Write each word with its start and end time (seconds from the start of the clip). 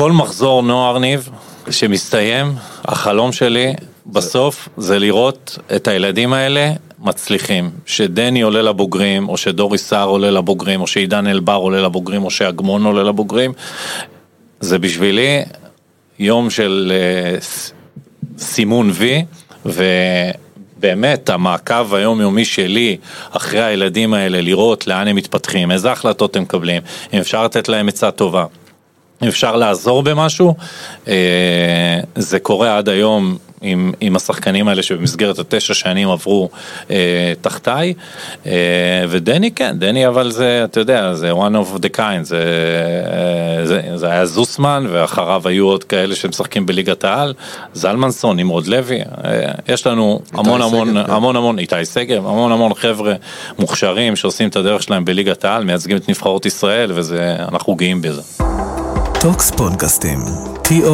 כל 0.00 0.12
מחזור 0.12 0.62
נוער 0.62 0.98
ניב 0.98 1.28
שמסתיים, 1.70 2.54
החלום 2.84 3.32
שלי 3.32 3.74
בסוף 4.06 4.68
זה 4.76 4.98
לראות 4.98 5.58
את 5.76 5.88
הילדים 5.88 6.32
האלה 6.32 6.72
מצליחים. 6.98 7.70
שדני 7.86 8.40
עולה 8.40 8.62
לבוגרים, 8.62 9.28
או 9.28 9.36
שדוריס 9.36 9.88
סער 9.88 10.08
עולה 10.08 10.30
לבוגרים, 10.30 10.80
או 10.80 10.86
שעידן 10.86 11.26
אלבר 11.26 11.54
עולה 11.54 11.82
לבוגרים, 11.82 12.24
או 12.24 12.30
שאגמון 12.30 12.84
עולה 12.84 13.02
לבוגרים. 13.02 13.52
זה 14.60 14.78
בשבילי 14.78 15.42
יום 16.18 16.50
של 16.50 16.92
אה, 16.94 17.38
סימון 18.38 18.90
וי, 18.94 19.24
ובאמת 19.66 21.30
המעקב 21.30 21.94
היומיומי 21.94 22.44
שלי 22.44 22.96
אחרי 23.30 23.62
הילדים 23.62 24.14
האלה, 24.14 24.40
לראות 24.40 24.86
לאן 24.86 25.08
הם 25.08 25.16
מתפתחים, 25.16 25.70
איזה 25.70 25.92
החלטות 25.92 26.36
הם 26.36 26.42
מקבלים, 26.42 26.82
אם 27.12 27.18
אפשר 27.18 27.44
לתת 27.44 27.68
להם 27.68 27.88
עצה 27.88 28.10
טובה. 28.10 28.44
אפשר 29.28 29.56
לעזור 29.56 30.02
במשהו, 30.02 30.54
אה, 31.08 32.00
זה 32.16 32.38
קורה 32.38 32.78
עד 32.78 32.88
היום 32.88 33.38
עם, 33.62 33.92
עם 34.00 34.16
השחקנים 34.16 34.68
האלה 34.68 34.82
שבמסגרת 34.82 35.38
התשע 35.38 35.74
שנים 35.74 36.08
עברו 36.10 36.48
אה, 36.90 37.32
תחתיי, 37.40 37.94
אה, 38.46 38.52
ודני 39.08 39.50
כן, 39.50 39.78
דני 39.78 40.06
אבל 40.06 40.30
זה, 40.30 40.64
אתה 40.64 40.80
יודע, 40.80 41.14
זה 41.14 41.32
one 41.32 41.54
of 41.54 41.78
the 41.78 41.96
kind, 41.96 42.22
זה, 42.22 42.44
אה, 43.58 43.66
זה, 43.66 43.80
זה 43.94 44.06
היה 44.06 44.26
זוסמן 44.26 44.86
ואחריו 44.90 45.42
היו 45.48 45.66
עוד 45.66 45.84
כאלה 45.84 46.14
שמשחקים 46.14 46.66
בליגת 46.66 47.04
העל, 47.04 47.34
זלמנסון, 47.74 48.36
נמרוד 48.36 48.66
לוי, 48.66 49.00
אה, 49.00 49.52
יש 49.68 49.86
לנו 49.86 50.20
המון 50.32 50.62
המון, 50.62 50.88
שגב, 50.88 51.06
כן. 51.06 51.12
המון 51.12 51.36
המון, 51.36 51.58
איתי 51.58 51.84
שגב, 51.84 52.26
המון 52.26 52.52
המון 52.52 52.74
חבר'ה 52.74 53.14
מוכשרים 53.58 54.16
שעושים 54.16 54.48
את 54.48 54.56
הדרך 54.56 54.82
שלהם 54.82 55.04
בליגת 55.04 55.44
העל, 55.44 55.64
מייצגים 55.64 55.96
את 55.96 56.08
נבחרות 56.08 56.46
ישראל 56.46 56.92
ואנחנו 56.94 57.74
גאים 57.74 58.02
בזה. 58.02 58.22
טוקס 59.22 59.50
פודקאסטים, 59.50 60.18
tokz.co.il 60.64 60.86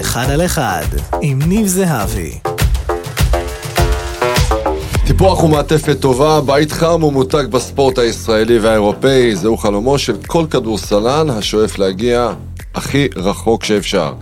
אחד 0.00 0.30
על 0.30 0.44
אחד, 0.44 0.84
עם 1.22 1.38
ניב 1.42 1.66
זהבי. 1.66 2.38
טיפוח 5.06 5.44
ומעטפת 5.44 6.00
טובה, 6.00 6.40
בית 6.40 6.72
חם 6.72 7.02
ומותג 7.04 7.44
בספורט 7.50 7.98
הישראלי 7.98 8.58
והאירופאי, 8.58 9.36
זהו 9.36 9.56
חלומו 9.56 9.98
של 9.98 10.16
כל 10.26 10.46
כדורסלן 10.50 11.30
השואף 11.30 11.78
להגיע 11.78 12.32
הכי 12.76 13.08
רחוק 13.16 13.64
שאפשר. 13.64 14.14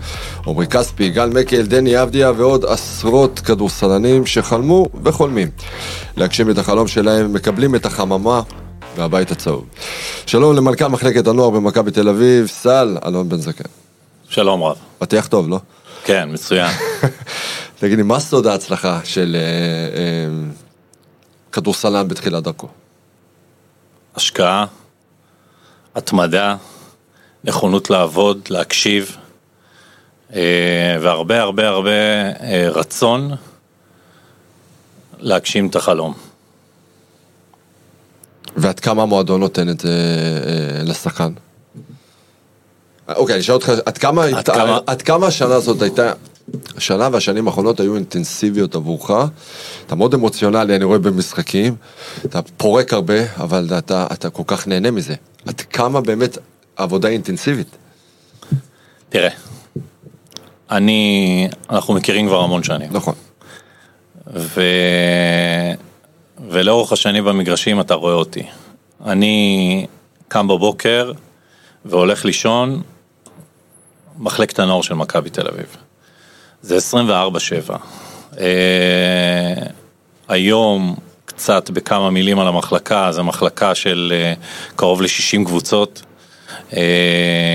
עמרי 0.46 0.66
כספי, 0.66 1.10
גל 1.10 1.28
מקל, 1.28 1.62
דני 1.62 2.02
אבדיה 2.02 2.32
ועוד 2.36 2.64
עשרות 2.64 3.40
כדורסלנים 3.40 4.26
שחלמו 4.26 4.86
וחולמים. 5.04 5.50
להגשים 6.16 6.50
את 6.50 6.58
החלום 6.58 6.88
שלהם, 6.88 7.32
מקבלים 7.32 7.74
את 7.74 7.86
החממה 7.86 8.42
והבית 8.96 9.30
הצהוב. 9.30 9.64
שלום 10.26 10.56
למנכ"ל 10.56 10.86
מחלקת 10.86 11.26
הנוער 11.26 11.50
במכבי 11.50 11.90
תל 11.90 12.08
אביב, 12.08 12.46
סל 12.46 12.96
אלון 13.06 13.28
בן 13.28 13.36
זקן. 13.36 13.64
שלום 14.28 14.62
רב. 14.62 14.76
פתיח 14.98 15.26
טוב, 15.26 15.48
לא? 15.48 15.60
כן, 16.04 16.28
מצוין. 16.32 16.70
תגיד 17.80 17.96
לי, 17.96 18.02
מה 18.02 18.20
סוד 18.20 18.46
ההצלחה 18.46 19.00
של 19.04 19.36
אה, 19.38 19.98
אה, 19.98 20.48
כדורסלן 21.52 22.08
בתחילת 22.08 22.42
דרכו? 22.42 22.68
השקעה, 24.16 24.66
התמדה, 25.94 26.56
נכונות 27.44 27.90
לעבוד, 27.90 28.40
להקשיב, 28.50 29.16
אה, 30.34 30.96
והרבה 31.00 31.40
הרבה 31.40 31.68
הרבה 31.68 31.90
אה, 31.90 32.66
רצון 32.70 33.30
להגשים 35.18 35.66
את 35.66 35.76
החלום. 35.76 36.14
ועד 38.56 38.80
כמה 38.80 39.02
המועדון 39.02 39.40
נותן 39.40 39.68
את 39.68 39.80
זה 39.80 39.88
אה, 40.46 40.82
לשחקן? 40.84 41.32
אוקיי, 43.16 43.34
אני 43.34 43.40
אשאל 43.42 43.54
אותך, 43.54 43.72
עד 43.86 43.98
כמה, 43.98 44.24
עד 44.24 44.48
כמה- 44.48 44.78
עד 44.86 45.02
כמה 45.02 45.26
השנה 45.26 45.54
הזאת 45.54 45.82
הייתה, 45.82 46.12
השנה 46.76 47.08
והשנים 47.12 47.46
האחרונות 47.48 47.80
היו 47.80 47.94
אינטנסיביות 47.96 48.74
עבורך, 48.74 49.10
אתה 49.86 49.94
מאוד 49.94 50.14
אמוציונלי, 50.14 50.76
אני 50.76 50.84
רואה 50.84 50.98
במשחקים, 50.98 51.76
אתה 52.24 52.42
פורק 52.42 52.92
הרבה, 52.92 53.14
אבל 53.36 53.68
אתה, 53.78 54.06
אתה 54.12 54.30
כל 54.30 54.42
כך 54.46 54.66
נהנה 54.66 54.90
מזה. 54.90 55.14
עד 55.46 55.60
כמה 55.60 56.00
באמת 56.00 56.38
עבודה 56.76 57.08
אינטנסיבית? 57.08 57.76
תראה, 59.08 59.30
אני, 60.70 61.48
אנחנו 61.70 61.94
מכירים 61.94 62.26
כבר 62.26 62.40
המון 62.40 62.62
שנים. 62.62 62.88
נכון. 62.92 63.14
ו... 64.26 64.62
ולאורך 66.50 66.92
השנים 66.92 67.24
במגרשים 67.24 67.80
אתה 67.80 67.94
רואה 67.94 68.14
אותי. 68.14 68.42
אני 69.06 69.86
קם 70.28 70.48
בבוקר 70.48 71.12
והולך 71.84 72.24
לישון, 72.24 72.82
מחלקת 74.18 74.58
הנוער 74.58 74.82
של 74.82 74.94
מכבי 74.94 75.30
תל 75.30 75.48
אביב. 75.48 75.76
זה 76.62 76.76
24-7. 77.70 77.76
אה, 78.38 79.54
היום, 80.28 80.96
קצת 81.24 81.70
בכמה 81.70 82.10
מילים 82.10 82.38
על 82.38 82.48
המחלקה, 82.48 83.12
זו 83.12 83.24
מחלקה 83.24 83.74
של 83.74 84.12
אה, 84.14 84.34
קרוב 84.76 85.02
ל-60 85.02 85.44
קבוצות. 85.44 86.02
אה, 86.76 86.80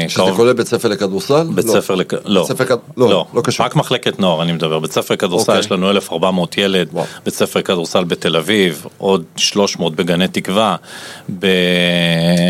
שזה 0.07 0.15
קרוב- 0.23 0.35
כולל 0.35 0.53
בית 0.53 0.67
ספר 0.67 0.87
לכדורסל? 0.89 1.47
בית 1.55 1.65
לא. 1.65 1.71
ספר, 1.71 1.95
לכ... 1.95 2.13
לא, 2.25 2.45
ספר 2.47 2.65
כד- 2.65 2.75
לא, 2.97 3.25
לא 3.33 3.41
קשור. 3.41 3.65
רק 3.65 3.75
מחלקת 3.75 4.19
נוער 4.19 4.41
אני 4.41 4.51
מדבר, 4.51 4.79
בית 4.79 4.91
ספר 4.91 5.15
כדורסל 5.15 5.51
אוקיי. 5.51 5.59
יש 5.59 5.71
לנו 5.71 5.89
1,400 5.89 6.57
ילד, 6.57 6.87
וואו. 6.91 7.05
בית 7.25 7.33
ספר 7.33 7.61
כדורסל 7.61 8.03
בתל 8.03 8.35
אביב, 8.35 8.85
עוד 8.97 9.23
300 9.35 9.95
בגני 9.95 10.27
תקווה, 10.27 10.75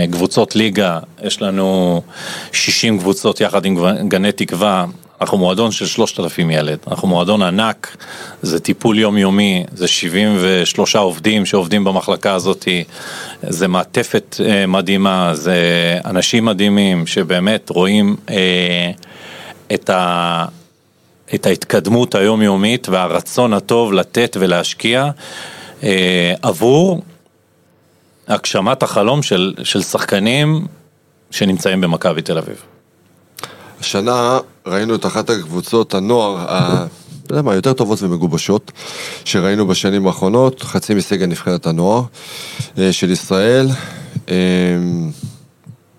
בקבוצות 0.09 0.56
ליגה 0.56 1.00
יש 1.24 1.42
לנו 1.42 2.02
60 2.52 3.00
קבוצות 3.00 3.41
יחד 3.41 3.66
עם 3.66 3.78
גני 4.08 4.31
תקווה, 4.31 4.86
אנחנו 5.22 5.38
מועדון 5.38 5.72
של 5.72 5.85
3,000 5.85 6.50
ילד, 6.50 6.80
אנחנו 6.88 7.07
מועדון 7.07 7.41
ענק, 7.41 7.97
זה 8.41 8.59
טיפול 8.59 9.00
יומיומי, 9.00 9.63
זה 9.74 9.88
73 9.88 10.96
עובדים 10.96 11.46
שעובדים 11.46 11.84
במחלקה 11.84 12.34
הזאת, 12.34 12.68
זה 13.44 13.68
מעטפת 13.68 14.38
אה, 14.46 14.66
מדהימה, 14.68 15.31
זה 15.34 15.58
אנשים 16.06 16.46
מדהימים 16.46 17.08
שבאמת 17.08 17.69
רואים 17.69 18.16
אה, 18.29 18.91
את 19.74 19.90
ה... 19.90 20.46
את 21.35 21.46
ההתקדמות 21.46 22.16
היומיומית 22.16 22.90
והרצון 22.90 23.53
הטוב 23.53 23.94
לתת 23.94 24.38
ולהשקיע 24.40 25.09
אה, 25.84 26.34
עבור 26.41 27.02
הגשמת 28.28 28.84
החלום 28.84 29.24
של, 29.24 29.53
של 29.63 29.81
שחקנים 29.81 30.68
שנמצאים 31.31 31.81
במכבי 31.81 32.22
תל 32.22 32.38
אביב. 32.38 32.63
השנה 33.79 34.40
ראינו 34.67 34.95
את 34.95 35.06
אחת 35.06 35.29
הקבוצות 35.29 35.94
הנוער, 35.94 36.38
ה- 36.38 36.85
אתה 37.25 37.34
יודע 37.34 37.41
מה, 37.41 37.56
יותר 37.56 37.73
טובות 37.73 38.01
ומגובשות, 38.01 38.72
שראינו 39.25 39.67
בשנים 39.67 40.07
האחרונות, 40.07 40.63
חצי 40.63 40.94
מסגל 40.94 41.25
נבחרת 41.25 41.67
הנוער 41.67 42.01
אה, 42.78 42.94
של 42.94 43.12
ישראל. 43.12 43.67
אה, 44.29 44.35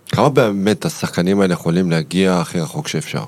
כמה 0.09 0.29
באמת 0.29 0.85
השחקנים 0.85 1.41
האלה 1.41 1.53
יכולים 1.53 1.91
להגיע 1.91 2.39
הכי 2.39 2.61
רחוק 2.61 2.89
שאפשר? 2.89 3.23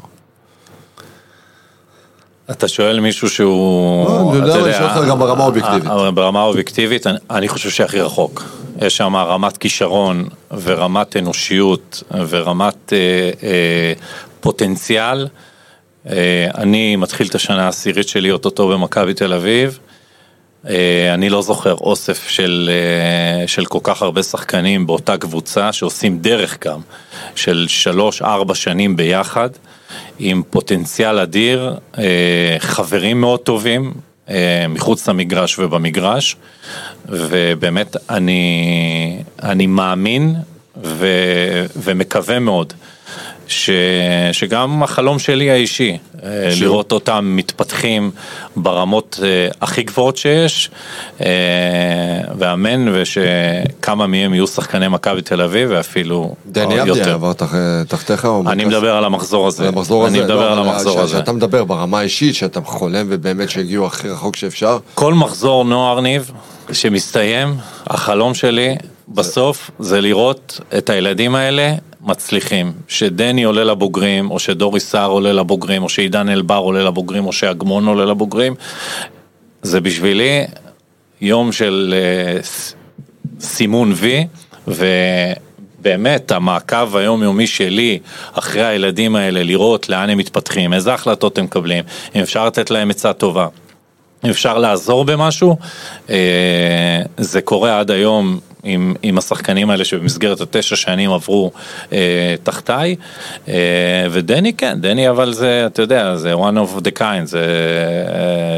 אתה 2.50 2.68
שואל 2.68 3.00
מישהו 3.00 3.30
שהוא... 3.30 4.04
לא, 4.08 4.30
אני 4.30 4.38
יודע, 4.38 4.54
אתה 4.54 4.64
אני 4.64 4.72
שואל 4.72 4.98
אותך 4.98 5.08
גם 5.08 5.18
ברמה 5.18 5.42
האובייקטיבית. 5.44 5.86
אה, 5.86 6.04
אה, 6.04 6.10
ברמה 6.10 6.40
האובייקטיבית, 6.40 7.06
אני, 7.06 7.18
אני 7.30 7.48
חושב 7.48 7.70
שהכי 7.70 8.00
רחוק. 8.00 8.44
יש 8.80 8.96
שם 8.96 9.16
רמת 9.16 9.56
כישרון 9.56 10.24
ורמת 10.62 11.16
אנושיות 11.16 12.02
ורמת 12.28 12.92
אה, 12.92 12.98
אה, 13.42 13.92
פוטנציאל. 14.42 15.26
אה, 16.10 16.46
אני 16.54 16.96
מתחיל 16.96 17.26
את 17.26 17.34
השנה 17.34 17.64
העשירית 17.64 18.08
שלי 18.08 18.30
אוטוטו 18.30 18.68
במכבי 18.68 19.14
תל 19.14 19.32
אביב. 19.32 19.78
אה, 20.68 21.14
אני 21.14 21.30
לא 21.30 21.42
זוכר 21.42 21.74
אוסף 21.74 22.28
של, 22.28 22.70
אה, 22.72 23.48
של 23.48 23.64
כל 23.64 23.78
כך 23.82 24.02
הרבה 24.02 24.22
שחקנים 24.22 24.86
באותה 24.86 25.16
קבוצה 25.16 25.72
שעושים 25.72 26.18
דרך 26.18 26.66
גם 26.66 26.80
של 27.34 27.66
שלוש-ארבע 27.68 28.54
שנים 28.54 28.96
ביחד 28.96 29.50
עם 30.18 30.42
פוטנציאל 30.50 31.18
אדיר, 31.18 31.74
חברים 32.58 33.20
מאוד 33.20 33.40
טובים 33.40 33.92
מחוץ 34.68 35.08
למגרש 35.08 35.58
ובמגרש 35.58 36.36
ובאמת 37.08 37.96
אני, 38.10 39.22
אני 39.42 39.66
מאמין 39.66 40.34
ו, 40.84 41.06
ומקווה 41.76 42.38
מאוד 42.38 42.72
ש, 43.52 43.70
שגם 44.32 44.82
החלום 44.82 45.18
שלי 45.18 45.50
האישי, 45.50 45.98
אה, 46.22 46.28
לראות 46.60 46.92
אותם 46.92 47.32
מתפתחים 47.36 48.10
ברמות 48.56 49.20
אה, 49.22 49.28
הכי 49.60 49.82
גבוהות 49.82 50.16
שיש, 50.16 50.70
אה, 51.20 51.26
ואמן 52.38 52.88
ושכמה 52.92 54.06
מהם 54.06 54.34
יהיו 54.34 54.46
שחקני 54.46 54.88
מכבי 54.88 55.22
תל 55.22 55.40
אביב 55.40 55.68
ואפילו 55.72 56.34
דני 56.46 56.74
יותר. 56.74 56.92
אבדיה 56.92 57.14
עבר 57.14 57.32
תח- 57.32 57.54
תחתיך? 57.88 58.24
או 58.24 58.42
אני? 58.46 58.64
מדבר 58.64 58.96
על 58.96 59.04
המחזור 59.04 59.46
הזה, 59.48 59.62
על 59.62 59.68
המחזור 59.68 60.06
הזה? 60.06 60.16
אני 60.16 60.24
מדבר 60.24 60.48
לא, 60.48 60.52
על 60.52 60.68
המחזור 60.68 60.92
ש- 60.98 61.00
הזה. 61.00 61.12
שאתה 61.18 61.32
מדבר 61.32 61.64
ברמה 61.64 61.98
האישית, 61.98 62.34
שאתה 62.34 62.60
חולם 62.64 63.06
ובאמת 63.08 63.50
שהגיעו 63.50 63.86
הכי 63.86 64.08
רחוק 64.08 64.36
שאפשר. 64.36 64.78
כל 64.94 65.14
מחזור 65.14 65.64
נוער 65.64 66.00
ניב 66.00 66.30
שמסתיים, 66.72 67.54
החלום 67.86 68.34
שלי 68.34 68.76
בסוף 69.08 69.70
זה 69.78 70.00
לראות 70.00 70.60
את 70.78 70.90
הילדים 70.90 71.34
האלה 71.34 71.72
מצליחים. 72.02 72.72
שדני 72.88 73.42
עולה 73.42 73.64
לבוגרים, 73.64 74.30
או 74.30 74.38
שדוריס 74.38 74.90
סער 74.90 75.10
עולה 75.10 75.32
לבוגרים, 75.32 75.82
או 75.82 75.88
שעידן 75.88 76.28
אלבר 76.28 76.56
עולה 76.56 76.84
לבוגרים, 76.84 77.26
או 77.26 77.32
שאגמון 77.32 77.86
עולה 77.86 78.04
לבוגרים. 78.04 78.54
זה 79.62 79.80
בשבילי 79.80 80.44
יום 81.20 81.52
של 81.52 81.94
אה, 81.96 82.40
סימון 83.40 83.92
וי, 83.96 84.26
ובאמת 84.68 86.32
המעקב 86.32 86.96
היומיומי 86.96 87.46
שלי 87.46 87.98
אחרי 88.32 88.64
הילדים 88.64 89.16
האלה, 89.16 89.42
לראות 89.42 89.88
לאן 89.88 90.10
הם 90.10 90.18
מתפתחים, 90.18 90.72
איזה 90.72 90.94
החלטות 90.94 91.38
הם 91.38 91.44
מקבלים, 91.44 91.84
אם 92.14 92.20
אפשר 92.20 92.46
לתת 92.46 92.70
להם 92.70 92.90
עצה 92.90 93.12
טובה. 93.12 93.46
אפשר 94.30 94.58
לעזור 94.58 95.04
במשהו, 95.04 95.56
אה, 96.10 97.02
זה 97.16 97.40
קורה 97.40 97.80
עד 97.80 97.90
היום 97.90 98.40
עם, 98.64 98.94
עם 99.02 99.18
השחקנים 99.18 99.70
האלה 99.70 99.84
שבמסגרת 99.84 100.40
התשע 100.40 100.76
שנים 100.76 101.12
עברו 101.12 101.50
אה, 101.92 101.98
תחתיי, 102.42 102.96
אה, 103.48 103.54
ודני 104.10 104.52
כן, 104.52 104.78
דני 104.80 105.10
אבל 105.10 105.32
זה, 105.32 105.66
אתה 105.66 105.82
יודע, 105.82 106.16
זה 106.16 106.34
one 106.34 106.36
of 106.56 106.80
the 106.80 106.98
kind, 106.98 107.24
זה, 107.24 107.46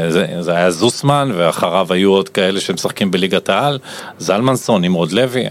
אה, 0.03 0.11
זה, 0.11 0.25
זה 0.39 0.51
היה 0.51 0.71
זוסמן 0.71 1.31
ואחריו 1.35 1.87
היו 1.93 2.11
עוד 2.11 2.29
כאלה 2.29 2.59
שמשחקים 2.59 3.11
בליגת 3.11 3.49
העל, 3.49 3.79
זלמנסון, 4.19 4.81
נמרוד 4.81 5.11
לוי, 5.11 5.45
אה, 5.45 5.49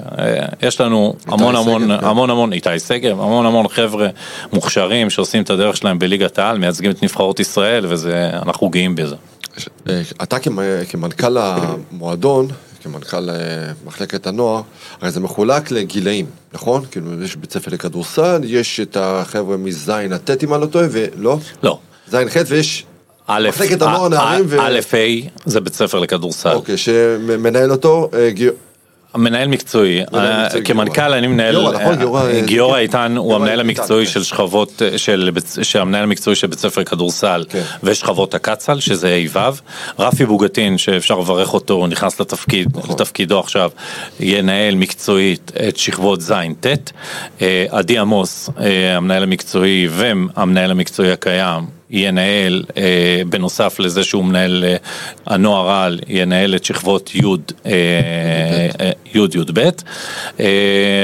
יש 0.62 0.80
לנו 0.80 1.14
המון 1.26 1.56
המון, 1.56 1.82
שגב, 1.82 2.00
כן. 2.00 2.06
המון 2.06 2.30
המון, 2.30 2.52
איתי 2.52 2.78
שגב, 2.78 3.20
המון 3.20 3.46
המון 3.46 3.68
חבר'ה 3.68 4.08
מוכשרים 4.52 5.10
שעושים 5.10 5.42
את 5.42 5.50
הדרך 5.50 5.76
שלהם 5.76 5.98
בליגת 5.98 6.38
העל, 6.38 6.58
מייצגים 6.58 6.90
את 6.90 7.02
נבחרות 7.02 7.40
ישראל 7.40 7.86
ואנחנו 7.88 8.68
גאים 8.68 8.94
בזה. 8.94 9.16
אה, 9.88 10.02
אתה 10.22 10.38
כמ- 10.38 10.58
כמנכ"ל 10.88 11.36
המועדון, 11.38 12.48
כמנכ"ל 12.84 13.30
אה, 13.30 13.34
מחלקת 13.86 14.26
הנוער, 14.26 14.62
הרי 15.00 15.10
זה 15.10 15.20
מחולק 15.20 15.70
לגילאים, 15.70 16.26
נכון? 16.52 16.84
כאילו 16.90 17.22
יש 17.22 17.36
בית 17.36 17.52
ספר 17.52 17.70
לכדורסל, 17.70 18.40
יש 18.44 18.80
את 18.80 18.96
החבר'ה 19.00 19.56
מז' 19.56 19.88
עד 19.88 20.16
ט' 20.16 20.44
אם 20.44 20.54
אני 20.54 20.60
לא 20.62 20.66
טועה, 20.66 20.86
ולא? 20.90 21.38
לא. 21.62 21.78
ז' 22.08 22.14
ח' 22.14 22.36
ויש 22.48 22.84
א', 23.26 23.48
מחלקת 23.48 23.82
הנוער 23.82 24.06
א- 24.06 24.08
נערים 24.08 24.44
ו- 24.48 24.60
א', 24.60 24.80
ה', 24.92 25.30
זה 25.46 25.60
בית 25.60 25.74
ספר 25.74 25.98
לכדורסל. 25.98 26.52
אוקיי, 26.52 26.76
שמנהל 26.76 27.70
אותו 27.72 28.10
מנהל 29.16 29.42
אה, 29.42 29.48
מקצועי, 29.48 30.02
כמנכ"ל 30.64 30.92
גיורא. 30.92 31.18
אני 31.18 31.26
מנהל, 31.26 31.54
גיורא? 31.98 32.20
אה, 32.20 32.30
אה, 32.30 32.40
גיורא 32.40 32.78
איתן 32.78 33.16
הוא 33.16 33.34
המנהל 33.34 33.60
המקצועי 33.60 34.06
כן. 34.06 34.12
של 34.12 34.22
שכבות, 34.22 34.82
אה, 34.82 34.98
שהמנהל 35.62 36.02
המקצועי 36.02 36.36
של 36.36 36.46
בית 36.46 36.58
ספר 36.58 36.84
כדורסל 36.84 37.44
כן. 37.48 37.62
ושכבות 37.82 38.34
הקצ"ל, 38.34 38.80
שזה 38.80 39.20
ה'-ו', 39.34 39.60
רפי 39.98 40.26
בוגטין 40.26 40.78
שאפשר 40.78 41.18
לברך 41.18 41.54
אותו, 41.54 41.74
הוא 41.74 41.88
נכנס 41.88 42.20
נכון. 42.20 42.90
לתפקידו 42.90 43.38
עכשיו, 43.38 43.70
ינהל 44.20 44.74
מקצועית 44.74 45.52
את 45.68 45.76
שכבות 45.76 46.20
ז'-ט', 46.20 46.92
אה, 47.42 47.66
עדי 47.70 47.98
עמוס, 47.98 48.50
אה, 48.60 48.96
המנהל 48.96 49.22
המקצועי 49.22 49.88
והמנהל 49.90 50.70
המקצועי 50.70 51.12
הקיים, 51.12 51.83
ינהל, 51.90 52.64
אה, 52.76 53.22
בנוסף 53.28 53.80
לזה 53.80 54.04
שהוא 54.04 54.24
מנהל 54.24 54.64
אה, 54.64 54.76
הנוער 55.26 55.70
על, 55.70 56.00
ינהל 56.08 56.54
את 56.54 56.64
שכבות 56.64 57.14
י' 57.14 57.22
אה, 57.66 57.70
אה, 58.80 58.90
י' 59.14 59.18
י"ב, 59.18 59.58
אה, 60.40 60.46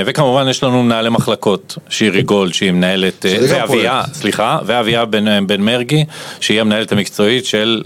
וכמובן 0.07 0.49
יש 0.49 0.63
לנו 0.63 0.83
מנהלי 0.83 1.09
מחלקות, 1.09 1.79
שירי 1.89 2.23
גולד 2.23 2.55
שהיא 2.55 2.73
מנהלת, 2.73 3.27
ואביה. 3.49 4.03
סליחה, 4.13 4.59
ואביה 4.67 5.05
בן, 5.05 5.47
בן 5.47 5.61
מרגי, 5.61 6.05
שהיא 6.41 6.61
המנהלת 6.61 6.93
המקצועית 6.93 7.47
של 7.47 7.83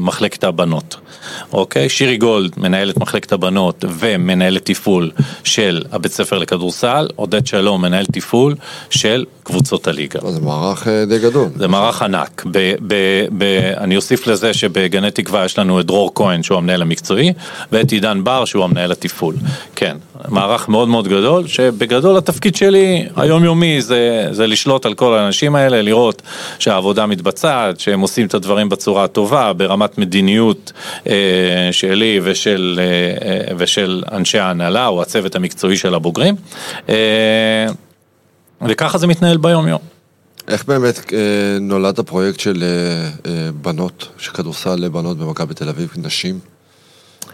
מחלקת 0.00 0.44
הבנות. 0.44 0.96
אוקיי? 1.52 1.88
שירי 1.88 2.16
גולד, 2.16 2.52
מנהלת 2.56 2.96
מחלקת 2.96 3.32
הבנות 3.32 3.84
ומנהלת 3.98 4.64
תפעול 4.64 5.10
של 5.44 5.82
הבית 5.92 6.12
ספר 6.12 6.38
לכדורסל, 6.38 7.08
עודד 7.16 7.46
שלום, 7.46 7.82
מנהל 7.82 8.04
תפעול 8.04 8.54
של 8.90 9.24
קבוצות 9.42 9.86
הליגה. 9.86 10.20
זה 10.30 10.40
מערך 10.40 10.88
די 11.08 11.18
גדול. 11.18 11.48
זה 11.56 11.68
מערך 11.68 11.97
ענק. 12.02 12.44
ב, 12.50 12.74
ב, 12.86 12.94
ב, 13.38 13.44
אני 13.76 13.96
אוסיף 13.96 14.26
לזה 14.26 14.54
שבגני 14.54 15.10
תקווה 15.10 15.44
יש 15.44 15.58
לנו 15.58 15.80
את 15.80 15.86
דרור 15.86 16.12
כהן 16.14 16.42
שהוא 16.42 16.58
המנהל 16.58 16.82
המקצועי 16.82 17.32
ואת 17.72 17.92
עידן 17.92 18.24
בר 18.24 18.44
שהוא 18.44 18.64
המנהל 18.64 18.92
התפעול. 18.92 19.34
כן, 19.76 19.96
מערך 20.28 20.68
מאוד 20.68 20.88
מאוד 20.88 21.08
גדול 21.08 21.46
שבגדול 21.46 22.16
התפקיד 22.16 22.56
שלי 22.56 23.08
היומיומי 23.16 23.82
זה, 23.82 24.28
זה 24.30 24.46
לשלוט 24.46 24.86
על 24.86 24.94
כל 24.94 25.18
האנשים 25.18 25.56
האלה, 25.56 25.82
לראות 25.82 26.22
שהעבודה 26.58 27.06
מתבצעת, 27.06 27.80
שהם 27.80 28.00
עושים 28.00 28.26
את 28.26 28.34
הדברים 28.34 28.68
בצורה 28.68 29.04
הטובה, 29.04 29.52
ברמת 29.52 29.98
מדיניות 29.98 30.72
אה, 31.08 31.14
שלי 31.72 32.20
ושל, 32.22 32.80
אה, 32.82 33.28
אה, 33.28 33.54
ושל 33.58 34.02
אנשי 34.12 34.38
ההנהלה 34.38 34.86
או 34.86 35.02
הצוות 35.02 35.36
המקצועי 35.36 35.76
של 35.76 35.94
הבוגרים. 35.94 36.34
אה, 36.88 37.66
וככה 38.62 38.98
זה 38.98 39.06
מתנהל 39.06 39.36
ביום 39.36 39.68
יום. 39.68 39.97
איך 40.48 40.64
באמת 40.64 41.12
אה, 41.12 41.58
נולד 41.60 41.98
הפרויקט 41.98 42.40
של 42.40 42.62
אה, 42.62 43.30
אה, 43.30 43.52
בנות, 43.52 44.08
של 44.18 44.32
כדורסל 44.32 44.74
לבנות 44.74 45.18
במכבי 45.18 45.54
תל 45.54 45.68
אביב, 45.68 45.94
נשים? 45.96 46.40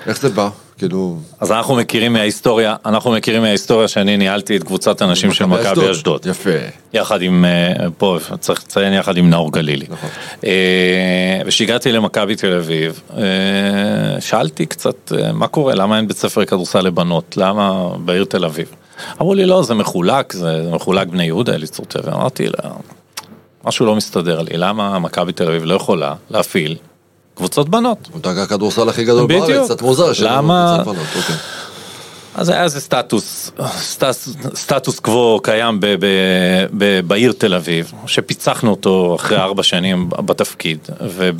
איך 0.07 0.21
זה 0.21 0.29
בא? 0.29 0.49
כאילו... 0.79 1.19
אז 1.41 1.53
אנחנו 1.53 1.75
מכירים 1.77 2.13
מההיסטוריה, 2.13 2.77
אנחנו 2.87 3.13
מכירים 3.13 3.43
מההיסטוריה 3.43 3.89
שאני 3.89 4.17
ניהלתי 4.17 4.57
את 4.57 4.63
קבוצת 4.63 5.03
הנשים 5.03 5.33
של 5.33 5.45
מכבי 5.45 5.91
אשדוד. 5.91 6.27
יפה. 6.27 6.51
יחד 6.93 7.23
עם, 7.23 7.45
אה, 7.45 7.91
פה 7.99 8.19
צריך 8.41 8.63
לציין 8.65 8.93
יחד 8.93 9.17
עם 9.17 9.31
נאור 9.31 9.53
גלילי. 9.53 9.87
נכון. 9.91 10.11
אה, 10.45 11.41
וכשהגעתי 11.47 11.93
למכבי 11.93 12.37
תל 12.37 12.53
אביב, 12.53 13.01
אה, 13.17 14.21
שאלתי 14.21 14.67
קצת 14.67 15.13
מה 15.33 15.47
קורה, 15.47 15.75
למה 15.75 15.97
אין 15.97 16.09
בית 16.09 16.17
ספר 16.17 16.41
לכדורסל 16.41 16.81
לבנות, 16.81 17.37
למה 17.37 17.89
בעיר 17.99 18.25
תל 18.25 18.45
אביב? 18.45 18.67
אמרו 19.21 19.35
לי 19.35 19.47
לא, 19.47 19.63
זה 19.63 19.75
מחולק, 19.75 20.33
זה 20.33 20.65
זה 20.65 20.71
מחולק 20.71 21.09
בני 21.09 21.25
יהודה, 21.25 21.55
אליצור 21.55 21.87
טבע. 21.87 22.13
אמרתי 22.15 22.47
לה, 22.47 22.71
משהו 23.65 23.87
לא 23.87 23.97
מסתדר 23.97 24.43
לי, 24.43 24.57
למה 24.57 24.99
מכבי 24.99 25.33
תל 25.33 25.47
אביב 25.49 25.65
לא 25.65 25.75
יכולה 25.75 26.15
להפעיל 26.31 26.77
קבוצות 27.35 27.69
בנות? 27.69 28.09
מותג 28.15 28.39
הכדורסל 28.39 28.89
הכי 28.89 29.05
גדול 29.05 29.25
בדיוק. 29.27 29.47
בארץ, 29.47 29.65
קצת 29.65 29.83
מוזר. 29.83 30.13
למה- 30.23 30.83
בנות, 30.85 30.97
אוקיי. 31.17 31.37
אז 32.35 32.49
היה 32.49 32.63
איזה 32.63 32.81
סטטוס, 32.81 33.51
סטטוס, 33.77 34.29
סטטוס 34.55 34.99
קוו 35.01 35.41
קיים 35.43 35.81
ב, 35.81 35.87
ב, 35.87 36.07
ב, 36.79 37.01
בעיר 37.07 37.33
תל 37.39 37.55
אביב, 37.55 37.93
שפיצחנו 38.07 38.71
אותו 38.71 39.17
אחרי 39.21 39.37
ארבע 39.39 39.63
שנים 39.63 40.09
בתפקיד, 40.11 40.79
ו, 41.09 41.31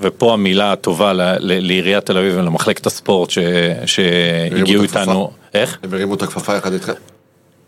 ופה 0.00 0.32
המילה 0.32 0.72
הטובה 0.72 1.12
ל, 1.12 1.20
ל, 1.22 1.66
לעיריית 1.66 2.06
תל 2.06 2.18
אביב 2.18 2.34
ולמחלקת 2.38 2.86
הספורט 2.86 3.30
ש, 3.30 3.38
שהגיעו. 3.86 4.82
איתנו, 4.82 5.30
איך? 5.54 5.78
הם 5.82 5.94
הרימו 5.94 6.14
את 6.14 6.22
הכפפה 6.22 6.54
יחד 6.56 6.72
איתכם. 6.72 6.92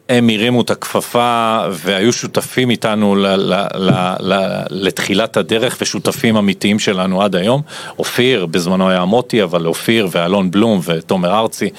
הם 0.08 0.28
הרימו 0.28 0.60
את 0.60 0.70
הכפפה 0.70 1.60
והיו 1.70 2.12
שותפים 2.12 2.70
איתנו 2.70 3.16
ל, 3.16 3.26
ל, 3.26 3.66
ל, 3.74 3.90
ל, 4.20 4.62
לתחילת 4.70 5.36
הדרך 5.36 5.78
ושותפים 5.80 6.36
אמיתיים 6.36 6.78
שלנו 6.78 7.22
עד 7.22 7.36
היום. 7.36 7.62
אופיר, 7.98 8.46
בזמנו 8.46 8.90
היה 8.90 9.04
מוטי, 9.04 9.42
אבל 9.42 9.66
אופיר 9.66 10.08
ואלון 10.10 10.50
בלום 10.50 10.80
ותומר 10.84 11.38
ארצי, 11.38 11.70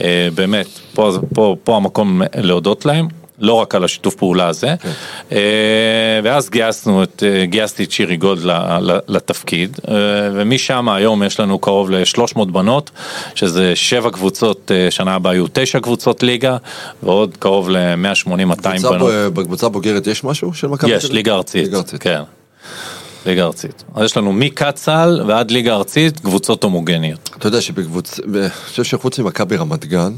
אה, 0.00 0.28
באמת, 0.34 0.66
פה, 0.94 1.12
פה, 1.34 1.56
פה 1.64 1.76
המקום 1.76 2.22
להודות 2.36 2.86
להם. 2.86 3.25
לא 3.38 3.54
רק 3.54 3.74
על 3.74 3.84
השיתוף 3.84 4.14
פעולה 4.14 4.48
הזה, 4.48 4.74
אה, 5.32 5.38
ואז 6.24 6.50
גייסנו 6.50 7.02
את, 7.02 7.22
אה, 7.26 7.46
גייסתי 7.46 7.84
את 7.84 7.90
שירי 7.92 8.16
גולד 8.16 8.40
לתפקיד, 9.08 9.76
אה, 9.88 9.94
ומשם 10.34 10.88
היום 10.88 11.22
יש 11.22 11.40
לנו 11.40 11.58
קרוב 11.58 11.90
ל-300 11.90 12.44
בנות, 12.44 12.90
שזה 13.34 13.76
שבע 13.76 14.10
קבוצות, 14.10 14.70
שנה 14.90 15.14
הבאה 15.14 15.34
יהיו 15.34 15.46
תשע 15.52 15.80
קבוצות 15.80 16.22
ליגה, 16.22 16.56
ועוד 17.02 17.36
קרוב 17.38 17.70
ל-180-200 17.70 18.28
קבוצה 18.54 18.90
בנות. 18.90 19.12
בקבוצה 19.34 19.68
בוגרת 19.68 20.06
יש 20.06 20.24
משהו 20.24 20.54
של 20.54 20.66
מכבי 20.66 20.90
יש? 20.90 21.10
ליגה 21.10 21.34
ארצית, 21.34 21.64
ליגה 21.64 21.76
ארצית. 21.78 22.02
כן. 22.02 22.20
ליגה 23.26 23.44
ארצית. 23.44 23.84
אז 23.94 24.04
יש 24.04 24.16
לנו 24.16 24.32
מקצ"ל 24.32 25.22
ועד 25.26 25.50
ליגה 25.50 25.74
ארצית, 25.74 26.20
קבוצות 26.20 26.64
הומוגניות. 26.64 27.30
אתה 27.38 27.46
יודע 27.46 27.60
שבקבוצה, 27.60 28.22
ב- 28.30 28.36
אני 28.36 28.48
חושב 28.50 28.84
שחוץ 28.84 29.18
ממכבי 29.18 29.56
רמת 29.56 29.84
גן, 29.84 30.12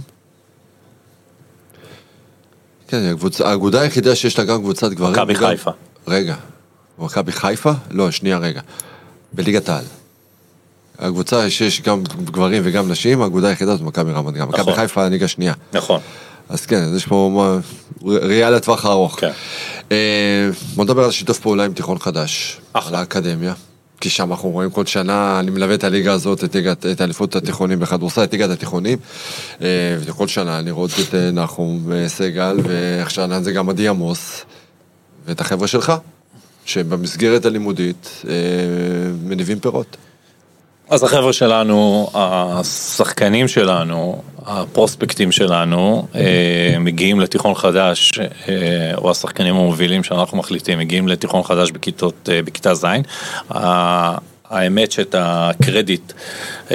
כן, 2.88 3.14
האגודה 3.45 3.80
היחידה 3.80 4.14
שיש 4.14 4.38
לה 4.38 4.45
גם 4.45 4.61
קבוצת 4.61 4.92
גברים. 4.92 5.12
מכבי 5.12 5.35
חיפה. 5.35 5.71
רגע, 6.09 6.35
מכבי 6.99 7.33
חיפה? 7.33 7.73
לא, 7.90 8.11
שנייה 8.11 8.38
רגע. 8.38 8.61
בליגת 9.33 9.68
העל. 9.68 9.85
הקבוצה 10.99 11.50
שיש 11.50 11.83
גם 11.83 12.02
גברים 12.25 12.62
וגם 12.64 12.90
נשים, 12.90 13.23
האגודה 13.23 13.49
היחידה 13.49 13.76
זאת 13.76 13.80
מכבי 13.80 14.12
רמת 14.12 14.35
גן. 14.35 14.42
מכבי 14.42 14.61
נכון. 14.61 14.75
חיפה 14.75 15.09
ליגה 15.09 15.28
שנייה. 15.28 15.52
נכון. 15.73 16.00
אז 16.49 16.66
כן, 16.66 16.83
אז 16.83 16.97
יש 16.97 17.07
פה 17.07 17.59
ראייה 18.04 18.50
לטווח 18.50 18.85
הארוך. 18.85 19.21
כן. 19.21 19.30
אה, 19.92 20.50
בוא 20.75 20.85
נדבר 20.85 21.04
על 21.04 21.11
שיתוף 21.11 21.38
פעולה 21.40 21.64
עם 21.64 21.73
תיכון 21.73 21.99
חדש. 21.99 22.61
אחלה. 22.73 22.88
על 22.88 22.95
האקדמיה. 22.95 23.54
כי 24.00 24.11
שם 24.11 24.31
אנחנו 24.33 24.50
רואים 24.50 24.71
כל 24.71 24.87
שנה, 24.87 25.40
אני 25.40 25.50
מלווה 25.50 25.75
את 25.75 25.85
הליגה 25.85 26.12
הזאת, 26.12 26.45
את, 26.45 26.55
ליגת- 26.55 26.87
את 26.87 27.00
אליפות 27.00 27.37
התיכונים 27.37 27.81
בכדורסל, 27.81 28.25
את 28.25 28.33
ליגת 28.33 28.50
התיכונים. 28.50 28.99
אה, 29.62 29.67
וכל 30.00 30.28
שנה 30.28 30.61
לראות 30.61 30.90
את 31.09 31.14
אה, 31.14 31.31
נחום 31.31 31.93
אה, 31.93 32.09
סגל, 32.09 32.57
ועכשיו 32.62 33.43
זה 33.43 33.52
גם 33.52 33.69
עדי 33.69 33.88
עמוס, 33.88 34.45
ואת 35.26 35.40
החבר'ה 35.40 35.67
שלך, 35.67 35.93
שבמסגרת 36.64 37.45
הלימודית 37.47 38.23
מניבים 39.25 39.61
פירות. 39.61 39.97
אז 40.90 41.02
החבר'ה 41.02 41.33
שלנו, 41.33 42.09
השחקנים 42.14 43.49
שלנו, 43.49 44.23
הפרוספקטים 44.47 45.33
שלנו, 45.33 46.07
אה, 46.14 46.76
מגיעים 46.80 47.21
לתיכון 47.21 47.54
חדש, 47.54 48.18
אה, 48.18 48.92
או 48.97 49.11
השחקנים 49.11 49.54
המובילים 49.57 50.04
שאנחנו 50.04 50.38
מחליטים, 50.38 50.78
מגיעים 50.78 51.09
לתיכון 51.09 51.42
חדש 51.42 51.71
בכיתות, 51.71 52.28
אה, 52.33 52.42
בכיתה 52.42 52.75
ז'. 52.75 52.87
האמת 54.50 54.93
שאת 54.93 55.14
הקרדיט, 55.19 56.12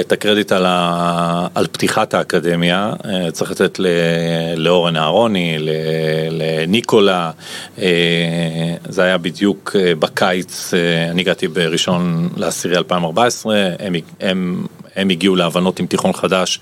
את 0.00 0.12
הקרדיט 0.12 0.52
על, 0.52 0.64
ה, 0.66 1.46
על 1.54 1.66
פתיחת 1.66 2.14
האקדמיה 2.14 2.92
אה, 3.04 3.30
צריך 3.30 3.50
לתת 3.50 3.78
ל- 3.78 3.86
לאורן 4.56 4.96
אהרוני, 4.96 5.56
לניקולה, 6.30 7.30
אה, 7.78 7.86
זה 8.88 9.02
היה 9.02 9.18
בדיוק 9.18 9.76
אה, 9.78 9.94
בקיץ, 9.94 10.74
אני 11.10 11.22
הגעתי 11.22 11.48
בראשון 11.48 12.28
לעשירי 12.36 12.76
2014, 12.76 13.56
הם, 13.78 13.94
הם, 14.20 14.66
הם 14.96 15.10
הגיעו 15.10 15.36
להבנות 15.36 15.80
עם 15.80 15.86
תיכון 15.86 16.12
חדש, 16.12 16.60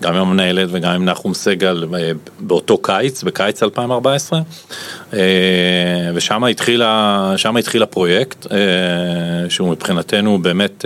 גם 0.00 0.14
עם 0.14 0.20
המנהלת 0.20 0.68
וגם 0.72 0.92
עם 0.92 1.04
נחום 1.04 1.34
סגל 1.34 1.84
אה, 1.94 2.10
באותו 2.40 2.78
קיץ, 2.78 3.22
בקיץ 3.22 3.62
2014, 3.62 4.40
אה, 5.14 5.20
ושם 6.14 6.44
התחיל, 6.44 7.82
הפרויקט, 7.82 8.46
אה, 8.52 8.58
שהוא 9.48 9.68
מבחינתנו 9.68 10.38
באמת 10.38 10.84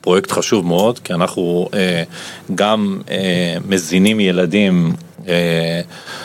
פרויקט 0.00 0.30
חשוב 0.30 0.66
מאוד, 0.66 0.98
כי 0.98 1.14
אנחנו 1.14 1.68
גם 2.54 3.00
מזינים 3.68 4.20
ילדים, 4.20 4.92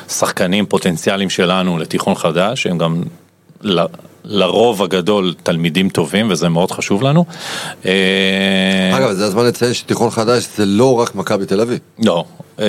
שחקנים 0.10 0.66
פוטנציאליים 0.66 1.30
שלנו 1.30 1.78
לתיכון 1.78 2.16
חדש, 2.16 2.68
הם 2.68 2.78
גם 2.78 3.04
לרוב 4.26 4.84
הגדול 4.84 5.34
תלמידים 5.44 5.90
טובים, 5.90 6.32
וזה 6.32 6.50
מאוד 6.50 6.72
חשוב 6.72 7.04
לנו. 7.04 7.26
אה, 7.86 7.92
אגב, 8.98 9.12
זה 9.12 9.26
הזמן 9.26 9.46
לציין 9.46 9.74
שתיכון 9.74 10.10
חדש 10.10 10.48
זה 10.58 10.66
לא 10.66 10.94
רק 11.00 11.16
מכבי 11.16 11.46
תל 11.46 11.62
אביב, 11.62 11.80
לא. 12.04 12.24
אה, 12.60 12.66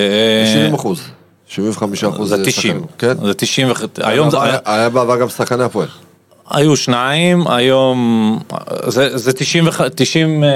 70 0.53 0.73
אחוז, 0.73 1.01
75 1.47 2.03
אחוז 2.03 2.29
זה 2.29 2.45
90, 2.45 2.85
כן? 2.97 3.13
זה 3.25 3.33
90, 3.33 3.71
וח- 3.71 3.81
היום 3.97 4.29
זה, 4.29 4.37
היה 4.65 4.89
בעבר 4.89 5.19
גם 5.19 5.29
שחקני 5.29 5.63
הפועל. 5.63 5.87
היו 6.53 6.75
שניים, 6.77 7.47
היום 7.47 8.39
זה, 8.87 9.17
זה 9.17 9.33
90, 9.33 9.67
וח- 9.67 9.81
90, 9.95 10.43
אה, 10.43 10.49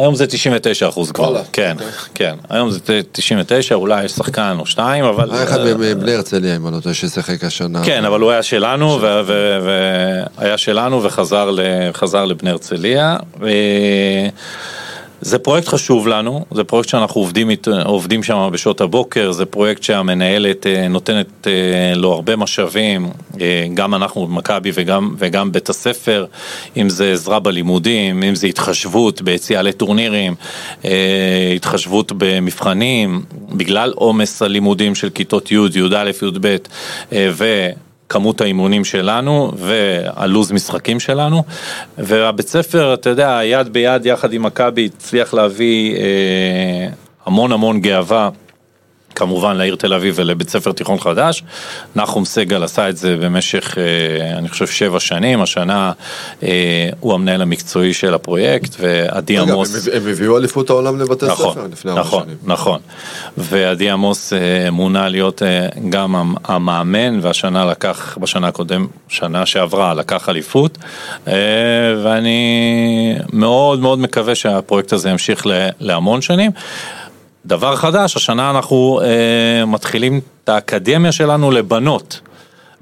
היום 0.00 0.14
זה 0.14 0.26
99 0.26 0.88
אחוז 0.88 1.10
כבר, 1.12 1.24
וואלה, 1.24 1.40
כן, 1.52 1.72
אוקיי. 1.72 1.88
כן, 2.14 2.34
היום 2.50 2.70
זה 2.70 2.78
99, 3.12 3.74
אולי 3.74 4.04
יש 4.04 4.12
שחקן 4.12 4.56
או 4.58 4.66
שניים, 4.66 5.04
אבל... 5.04 5.30
היה 5.32 5.42
אחד 5.42 5.58
אה, 5.66 5.74
מבני 5.78 6.12
הרצליה, 6.14 6.56
אם 6.56 6.66
אני 6.66 6.74
לא 6.76 6.80
טועה, 6.80 6.94
ששיחק 6.94 7.44
השנה. 7.44 7.84
כן, 7.84 8.04
אבל 8.04 8.20
הוא 8.20 8.30
היה 8.30 8.42
שלנו, 8.42 8.98
והיה 10.38 10.58
שלנו 10.58 11.02
וחזר 11.02 12.24
לבני 12.24 12.50
הרצליה. 12.50 13.16
זה 15.20 15.38
פרויקט 15.38 15.68
חשוב 15.68 16.08
לנו, 16.08 16.44
זה 16.50 16.64
פרויקט 16.64 16.88
שאנחנו 16.88 17.20
עובדים, 17.20 17.50
עובדים 17.84 18.22
שם 18.22 18.48
בשעות 18.52 18.80
הבוקר, 18.80 19.32
זה 19.32 19.46
פרויקט 19.46 19.82
שהמנהלת 19.82 20.66
אה, 20.66 20.88
נותנת 20.88 21.46
אה, 21.46 21.94
לו 21.94 22.12
הרבה 22.12 22.36
משאבים, 22.36 23.10
אה, 23.40 23.66
גם 23.74 23.94
אנחנו 23.94 24.26
במכבי 24.26 24.70
וגם, 24.74 25.14
וגם 25.18 25.52
בית 25.52 25.68
הספר, 25.68 26.26
אם 26.76 26.88
זה 26.88 27.12
עזרה 27.12 27.38
בלימודים, 27.38 28.22
אם 28.22 28.34
זה 28.34 28.46
התחשבות 28.46 29.22
ביציאה 29.22 29.62
לטורנירים, 29.62 30.34
התחשבות 31.56 32.12
במבחנים, 32.16 33.22
בגלל 33.52 33.92
עומס 33.96 34.42
הלימודים 34.42 34.94
של 34.94 35.10
כיתות 35.10 35.52
י', 35.52 35.54
י"א, 35.54 36.10
י"ב, 36.22 36.56
ו... 37.12 37.68
כמות 38.08 38.40
האימונים 38.40 38.84
שלנו 38.84 39.52
והלו"ז 39.56 40.52
משחקים 40.52 41.00
שלנו. 41.00 41.42
והבית 41.98 42.48
ספר, 42.48 42.94
אתה 42.94 43.10
יודע, 43.10 43.40
יד 43.44 43.68
ביד 43.68 44.06
יחד 44.06 44.32
עם 44.32 44.42
מכבי 44.42 44.90
הצליח 44.94 45.34
להביא 45.34 45.96
אה, 45.96 46.88
המון 47.26 47.52
המון 47.52 47.80
גאווה 47.80 48.30
כמובן 49.16 49.56
לעיר 49.56 49.76
תל 49.76 49.94
אביב 49.94 50.14
ולבית 50.18 50.48
ספר 50.50 50.72
תיכון 50.72 50.98
חדש. 50.98 51.42
נחום 51.96 52.24
סגל 52.24 52.62
עשה 52.62 52.88
את 52.88 52.96
זה 52.96 53.16
במשך, 53.20 53.74
אה, 53.78 54.38
אני 54.38 54.48
חושב, 54.48 54.66
שבע 54.66 55.00
שנים, 55.00 55.42
השנה 55.42 55.92
אה, 56.42 56.48
הוא 57.00 57.14
המנהל 57.14 57.42
המקצועי 57.42 57.94
של 57.94 58.14
הפרויקט 58.14 58.76
ועדי 58.80 59.38
עמוס... 59.38 59.88
הם- 59.88 60.02
הם 60.02 60.08
הביאו 60.08 60.38
אליפות 60.38 60.70
העולם 60.70 60.98
לבתי 61.00 61.26
נכון, 61.26 61.52
ספר 61.52 61.66
לפני 61.72 61.90
ארבע 61.90 62.00
נכון, 62.02 62.22
שנים. 62.24 62.36
נכון. 62.44 62.80
ועדי 63.38 63.90
עמוס 63.90 64.32
אה, 64.32 64.38
מונה 64.70 65.08
להיות 65.08 65.42
אה, 65.42 65.68
גם 65.90 66.14
המ- 66.16 66.34
המאמן, 66.44 67.18
והשנה 67.22 67.64
לקח, 67.64 68.18
בשנה 68.20 68.48
הקודם, 68.48 68.86
שנה 69.08 69.46
שעברה, 69.46 69.94
לקח 69.94 70.28
אליפות, 70.28 70.78
אה, 71.28 71.32
ואני 72.04 72.46
מאוד 73.32 73.80
מאוד 73.80 73.98
מקווה 73.98 74.34
שהפרויקט 74.34 74.92
הזה 74.92 75.10
ימשיך 75.10 75.46
להמון 75.80 76.20
שנים. 76.22 76.50
דבר 77.46 77.76
חדש, 77.76 78.16
השנה 78.16 78.50
אנחנו 78.50 79.00
אה, 79.02 79.66
מתחילים 79.66 80.20
את 80.44 80.48
האקדמיה 80.48 81.12
שלנו 81.12 81.50
לבנות. 81.50 82.20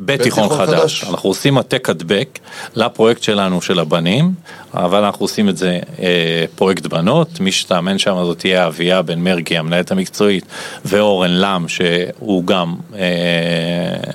בתיכון 0.00 0.48
חדש. 0.48 0.68
חדש. 0.80 1.04
אנחנו 1.10 1.28
עושים 1.30 1.56
העתק 1.56 1.90
הדבק 1.90 2.38
לפרויקט 2.76 3.22
שלנו 3.22 3.62
של 3.62 3.78
הבנים, 3.78 4.30
אבל 4.74 5.04
אנחנו 5.04 5.24
עושים 5.24 5.48
את 5.48 5.56
זה 5.56 5.78
אה, 6.02 6.44
פרויקט 6.56 6.86
בנות, 6.86 7.40
מי 7.40 7.52
שתאמן 7.52 7.98
שם 7.98 8.16
זאת 8.24 8.38
תהיה 8.38 8.66
אביה 8.66 9.02
בן 9.02 9.18
מרגי, 9.18 9.58
המנהלת 9.58 9.90
המקצועית, 9.90 10.44
ואורן 10.84 11.30
לם, 11.30 11.68
שהוא 11.68 12.44
גם 12.46 12.74
אה, 12.94 13.00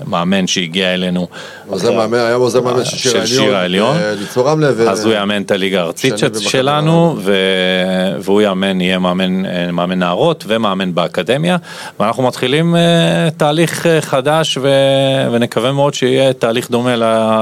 מאמן 0.08 0.48
שהגיע 0.48 0.94
אלינו. 0.94 1.28
עוזר 1.68 1.88
אחרי- 1.88 1.98
מאמן, 1.98 2.18
היה 2.18 2.34
עוזר 2.36 2.62
מאמן 2.62 2.86
של 2.86 2.98
שיר 2.98 3.12
של 3.12 3.26
שיר 3.26 3.42
העליון. 3.56 3.56
העליון. 3.56 3.98
אה, 3.98 4.16
ליצור 4.20 4.48
רמלה. 4.50 4.68
אז 4.92 5.06
הוא 5.06 5.14
יאמן 5.14 5.42
את 5.42 5.52
הליגה 5.52 5.80
הארצית 5.82 6.14
שלנו, 6.40 7.16
ו- 7.20 7.34
והוא 8.20 8.42
יאמן, 8.42 8.82
יהיה 8.82 9.00
מאמן, 9.00 9.46
אה, 9.46 9.72
מאמן 9.72 10.00
נערות 10.00 10.44
ומאמן 10.48 10.96
באקדמיה, 10.96 11.58
ואנחנו 12.00 12.24
מתחילים 12.24 12.76
אה, 12.76 12.82
תהליך 13.38 13.86
אה, 13.86 14.02
חדש, 14.02 14.58
ו- 14.62 14.70
ונקווה 15.32 15.69
מאוד 15.72 15.94
שיהיה 15.94 16.34
תהליך 16.34 16.72
דומה 16.72 16.96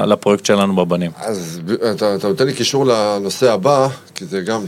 לפרויקט 0.05 0.45
שלנו 0.45 0.75
בבנים. 0.75 1.11
אז 1.17 1.61
אתה, 1.95 2.15
אתה 2.15 2.27
נותן 2.27 2.45
לי 2.45 2.53
קישור 2.53 2.85
לנושא 2.85 3.51
הבא, 3.51 3.87
כי 4.15 4.25
זה 4.25 4.41
גם, 4.41 4.61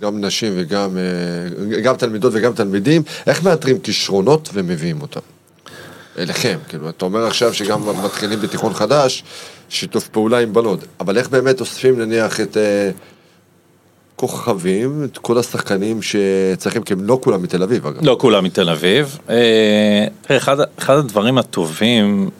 גם 0.00 0.24
נשים 0.24 0.52
וגם 0.56 0.96
אה, 0.96 1.80
גם 1.80 1.96
תלמידות 1.96 2.32
וגם 2.36 2.52
תלמידים, 2.52 3.02
איך 3.26 3.44
מאתרים 3.44 3.78
כישרונות 3.78 4.50
ומביאים 4.52 5.02
אותם? 5.02 5.20
אליכם, 6.18 6.58
כאילו, 6.68 6.88
אתה 6.88 7.04
אומר 7.04 7.26
עכשיו 7.26 7.54
שגם 7.54 8.04
מתחילים 8.04 8.40
בתיכון 8.40 8.74
חדש, 8.74 9.24
שיתוף 9.68 10.08
פעולה 10.08 10.38
עם 10.38 10.52
בנות, 10.52 10.80
אבל 11.00 11.18
איך 11.18 11.28
באמת 11.28 11.60
אוספים 11.60 11.98
נניח 11.98 12.40
את 12.40 12.56
אה, 12.56 12.90
כוכבים, 14.20 15.04
את 15.04 15.18
כל 15.18 15.38
השחקנים 15.38 16.00
שצריכים, 16.02 16.82
כי 16.82 16.92
הם 16.92 17.04
לא 17.04 17.18
כולם 17.22 17.42
מתל 17.42 17.62
אביב 17.62 17.86
אגב. 17.86 18.04
לא 18.04 18.16
כולם 18.20 18.44
מתל 18.44 18.70
אביב. 18.70 19.18
אה, 19.30 20.36
אחד, 20.36 20.56
אחד 20.78 20.96
הדברים 20.96 21.38
הטובים 21.38 22.30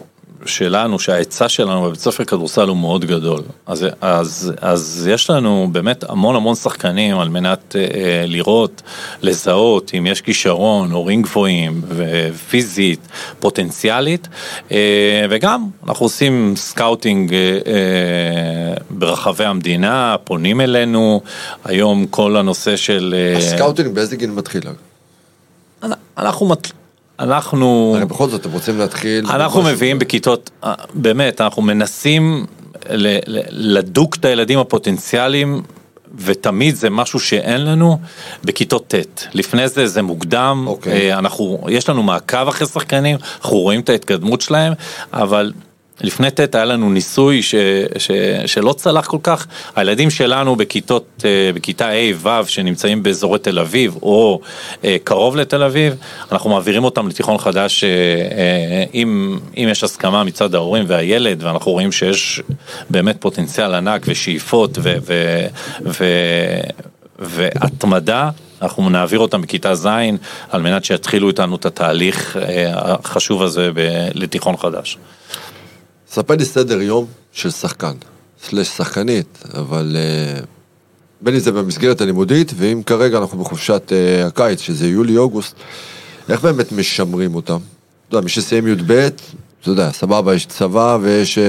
שלנו, 0.46 0.98
שההיצע 0.98 1.48
שלנו 1.48 1.82
בבית 1.82 2.00
ספר 2.00 2.24
כדורסל 2.24 2.68
הוא 2.68 2.76
מאוד 2.76 3.04
גדול. 3.04 3.42
אז, 3.66 3.86
אז, 4.00 4.52
אז 4.60 5.08
יש 5.12 5.30
לנו 5.30 5.68
באמת 5.72 6.04
המון 6.10 6.36
המון 6.36 6.54
שחקנים 6.54 7.18
על 7.18 7.28
מנת 7.28 7.76
אה, 7.76 7.80
אה, 7.80 8.24
לראות, 8.26 8.82
לזהות 9.22 9.92
אם 9.98 10.06
יש 10.06 10.20
כישרון, 10.20 10.90
הורים 10.90 11.22
גבוהים, 11.22 11.82
ופיזית, 11.88 13.00
פוטנציאלית, 13.40 14.28
אה, 14.72 15.26
וגם 15.30 15.66
אנחנו 15.88 16.06
עושים 16.06 16.54
scouting 16.56 17.34
אה, 17.34 17.38
אה, 17.38 18.74
ברחבי 18.90 19.44
המדינה, 19.44 20.16
פונים 20.24 20.60
אלינו, 20.60 21.20
היום 21.64 22.06
כל 22.06 22.36
הנושא 22.36 22.76
של... 22.76 23.14
אה, 23.16 23.38
ה 23.38 23.44
scouting 23.44 23.94
באיזה 23.94 24.16
גיל 24.16 24.30
מתחיל? 24.30 24.62
אנחנו, 26.18 26.46
אנחנו, 27.20 27.92
הרי 27.96 28.04
בכל 28.04 28.28
זאת, 28.28 28.40
אתם 28.40 28.52
רוצים 28.52 28.78
להתחיל... 28.78 29.26
אנחנו 29.26 29.62
מביאים 29.62 29.98
בכיתות, 29.98 30.50
אה, 30.64 30.74
באמת, 30.94 31.40
אנחנו 31.40 31.62
מנסים 31.62 32.46
לבדוק 33.50 34.16
את 34.16 34.24
הילדים 34.24 34.58
הפוטנציאליים. 34.58 35.62
ותמיד 36.18 36.74
זה 36.74 36.90
משהו 36.90 37.20
שאין 37.20 37.64
לנו 37.64 37.98
בכיתות 38.44 38.94
ט'. 38.94 39.26
לפני 39.34 39.68
זה 39.68 39.86
זה 39.86 40.02
מוקדם, 40.02 40.64
אוקיי. 40.66 41.12
אה, 41.12 41.18
אנחנו, 41.18 41.66
יש 41.68 41.88
לנו 41.88 42.02
מעקב 42.02 42.48
אחרי 42.48 42.66
שחקנים, 42.66 43.16
אנחנו 43.42 43.56
רואים 43.56 43.80
את 43.80 43.88
ההתקדמות 43.88 44.40
שלהם, 44.40 44.72
אבל 45.12 45.52
לפני 46.00 46.30
ט' 46.30 46.54
היה 46.54 46.64
לנו 46.64 46.90
ניסוי 46.90 47.42
ש, 47.42 47.54
ש, 47.98 48.10
שלא 48.46 48.72
צלח 48.72 49.06
כל 49.06 49.18
כך, 49.22 49.46
הילדים 49.76 50.10
שלנו 50.10 50.56
בכיתות, 50.56 51.24
אה, 51.24 51.50
בכיתה 51.54 51.88
ה'-ו' 51.88 52.46
שנמצאים 52.46 53.02
באזורי 53.02 53.38
תל 53.38 53.58
אביב 53.58 53.96
או 54.02 54.40
אה, 54.84 54.96
קרוב 55.04 55.36
לתל 55.36 55.62
אביב, 55.62 55.94
אנחנו 56.32 56.50
מעבירים 56.50 56.84
אותם 56.84 57.08
לתיכון 57.08 57.38
חדש 57.38 57.84
אה, 57.84 58.84
אם, 58.94 59.38
אם 59.56 59.68
יש 59.70 59.84
הסכמה 59.84 60.24
מצד 60.24 60.54
ההורים 60.54 60.84
והילד 60.88 61.42
ואנחנו 61.42 61.72
רואים 61.72 61.92
שיש 61.92 62.42
באמת 62.90 63.16
פוטנציאל 63.20 63.74
ענק 63.74 64.02
ושאיפות 64.08 64.78
ו, 64.82 64.94
ו, 65.02 65.46
ו, 65.86 66.04
והתמדה. 67.18 68.30
אנחנו 68.62 68.90
נעביר 68.90 69.18
אותם 69.18 69.42
בכיתה 69.42 69.74
ז' 69.74 69.88
על 70.50 70.62
מנת 70.62 70.84
שיתחילו 70.84 71.28
איתנו 71.28 71.56
את 71.56 71.66
התהליך 71.66 72.36
החשוב 72.74 73.42
הזה 73.42 73.70
לתיכון 74.14 74.56
חדש. 74.56 74.98
ספר 76.10 76.34
לי 76.36 76.44
סדר 76.44 76.80
יום 76.80 77.06
של 77.32 77.50
שחקן, 77.50 77.92
סלש 78.42 78.68
שחקנית, 78.68 79.38
אבל 79.54 79.96
uh, 79.96 80.44
בין 81.20 81.34
אם 81.34 81.40
זה 81.40 81.52
במסגרת 81.52 82.00
הלימודית, 82.00 82.52
ואם 82.56 82.82
כרגע 82.86 83.18
אנחנו 83.18 83.38
בחופשת 83.38 83.82
uh, 83.88 84.26
הקיץ, 84.26 84.60
שזה 84.60 84.88
יולי-אוגוסט, 84.88 85.54
איך 86.28 86.42
באמת 86.42 86.72
משמרים 86.72 87.34
אותם? 87.34 87.58
אתה 88.08 88.16
יודע, 88.16 88.24
מי 88.24 88.30
שסיים 88.30 88.68
י"ב, 88.68 88.92
אתה 89.60 89.70
יודע, 89.70 89.92
סבבה, 89.92 90.34
יש 90.34 90.46
צבא 90.46 90.98
ויש 91.00 91.38
uh, 91.38 91.40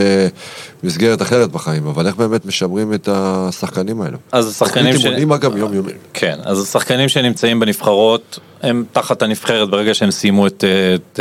מסגרת 0.83 1.21
אחרת 1.21 1.51
בחיים, 1.51 1.87
אבל 1.87 2.07
איך 2.07 2.15
באמת 2.15 2.45
משמרים 2.45 2.93
את 2.93 3.09
השחקנים 3.11 4.01
האלו? 4.01 4.17
אז 4.31 4.47
השחקנים 4.47 4.97
ש... 4.97 5.05
אימונים 5.05 5.31
אגב 5.31 5.57
יום 5.57 5.73
יומי. 5.73 5.91
כן, 6.13 6.39
אז 6.43 6.61
השחקנים 6.61 7.09
שנמצאים 7.09 7.59
בנבחרות, 7.59 8.39
הם 8.63 8.83
תחת 8.91 9.21
הנבחרת 9.21 9.69
ברגע 9.69 9.93
שהם 9.93 10.11
סיימו 10.11 10.47
את, 10.47 10.63
את, 10.95 11.19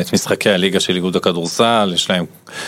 את 0.00 0.12
משחקי 0.12 0.50
הליגה 0.50 0.80
של 0.80 0.94
איגוד 0.94 1.16
הכדורסל, 1.16 1.92
יש 1.94 2.10
להם 2.10 2.24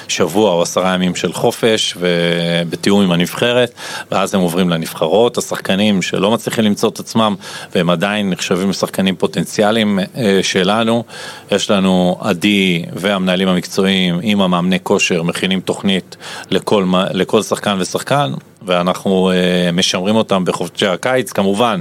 שבוע 0.08 0.50
או 0.50 0.62
עשרה 0.62 0.94
ימים 0.94 1.14
של 1.14 1.32
חופש 1.32 1.96
ובתיאום 1.98 3.02
עם 3.02 3.12
הנבחרת, 3.12 3.72
ואז 4.10 4.34
הם 4.34 4.40
עוברים 4.40 4.68
לנבחרות. 4.68 5.38
השחקנים 5.38 6.02
שלא 6.02 6.30
מצליחים 6.30 6.64
למצוא 6.64 6.88
את 6.88 7.00
עצמם 7.00 7.34
והם 7.74 7.90
עדיין 7.90 8.30
נחשבים 8.30 8.70
לשחקנים 8.70 9.16
פוטנציאליים 9.16 9.98
אה, 10.16 10.40
שלנו, 10.42 11.04
יש 11.50 11.70
לנו 11.70 12.18
עדי 12.20 12.84
והמנהלים 12.92 13.48
המקצועיים 13.48 14.18
עם 14.22 14.40
המאמני 14.40 14.78
כושר 14.82 15.22
מכינים 15.22 15.60
תוכנית 15.60 16.16
לכל, 16.50 16.86
לכל 17.12 17.42
שחקן 17.42 17.76
ושחקן, 17.80 18.32
ואנחנו 18.62 19.30
אה, 19.30 19.72
משמרים 19.72 20.16
אותם 20.16 20.44
בחופשי 20.44 20.86
הקיץ 20.86 21.32
כמובן. 21.32 21.80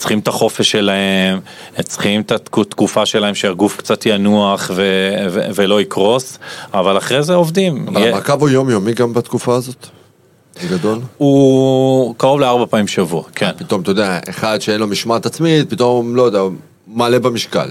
צריכים 0.00 0.18
את 0.18 0.28
החופש 0.28 0.70
שלהם, 0.70 1.40
צריכים 1.82 2.20
את 2.20 2.32
התקופה 2.32 3.06
שלהם 3.06 3.34
שהגוף 3.34 3.76
קצת 3.76 4.06
ינוח 4.06 4.70
ו- 4.74 5.26
ו- 5.30 5.48
ולא 5.54 5.80
יקרוס, 5.80 6.38
אבל 6.74 6.98
אחרי 6.98 7.22
זה 7.22 7.34
עובדים. 7.34 7.88
אבל 7.88 8.00
יהיה... 8.00 8.12
המעקב 8.12 8.40
הוא 8.40 8.48
יומיומי 8.48 8.92
גם 8.94 9.12
בתקופה 9.12 9.54
הזאת? 9.54 9.86
גדול? 10.70 10.98
הוא 11.16 12.14
קרוב 12.16 12.40
לארבע 12.40 12.66
פעמים 12.66 12.86
בשבוע, 12.86 13.22
כן. 13.34 13.50
פתאום, 13.56 13.80
אתה 13.80 13.90
יודע, 13.90 14.18
אחד 14.28 14.58
שאין 14.60 14.80
לו 14.80 14.86
משמעת 14.86 15.26
עצמית, 15.26 15.70
פתאום, 15.70 16.16
לא 16.16 16.22
יודע, 16.22 16.40
מעלה 16.86 17.18
במשקל. 17.18 17.70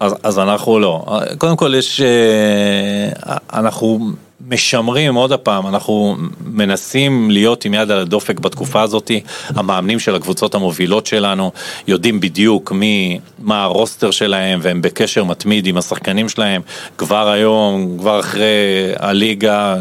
אז, 0.00 0.14
אז 0.22 0.38
אנחנו 0.38 0.78
לא. 0.78 1.06
קודם 1.38 1.56
כל 1.56 1.74
יש, 1.76 2.00
אה, 2.00 3.36
אנחנו 3.52 4.10
משמרים 4.48 5.14
עוד 5.14 5.32
הפעם, 5.32 5.66
אנחנו 5.66 6.16
מנסים 6.44 7.30
להיות 7.30 7.64
עם 7.64 7.74
יד 7.74 7.90
על 7.90 7.98
הדופק 7.98 8.40
בתקופה 8.40 8.82
הזאת, 8.82 9.10
המאמנים 9.48 9.98
של 9.98 10.14
הקבוצות 10.14 10.54
המובילות 10.54 11.06
שלנו 11.06 11.52
יודעים 11.88 12.20
בדיוק 12.20 12.72
מי, 12.72 13.18
מה 13.38 13.62
הרוסטר 13.62 14.10
שלהם 14.10 14.58
והם 14.62 14.82
בקשר 14.82 15.24
מתמיד 15.24 15.66
עם 15.66 15.76
השחקנים 15.76 16.28
שלהם 16.28 16.62
כבר 16.98 17.28
היום, 17.28 17.96
כבר 17.98 18.20
אחרי 18.20 18.92
הליגה. 18.96 19.76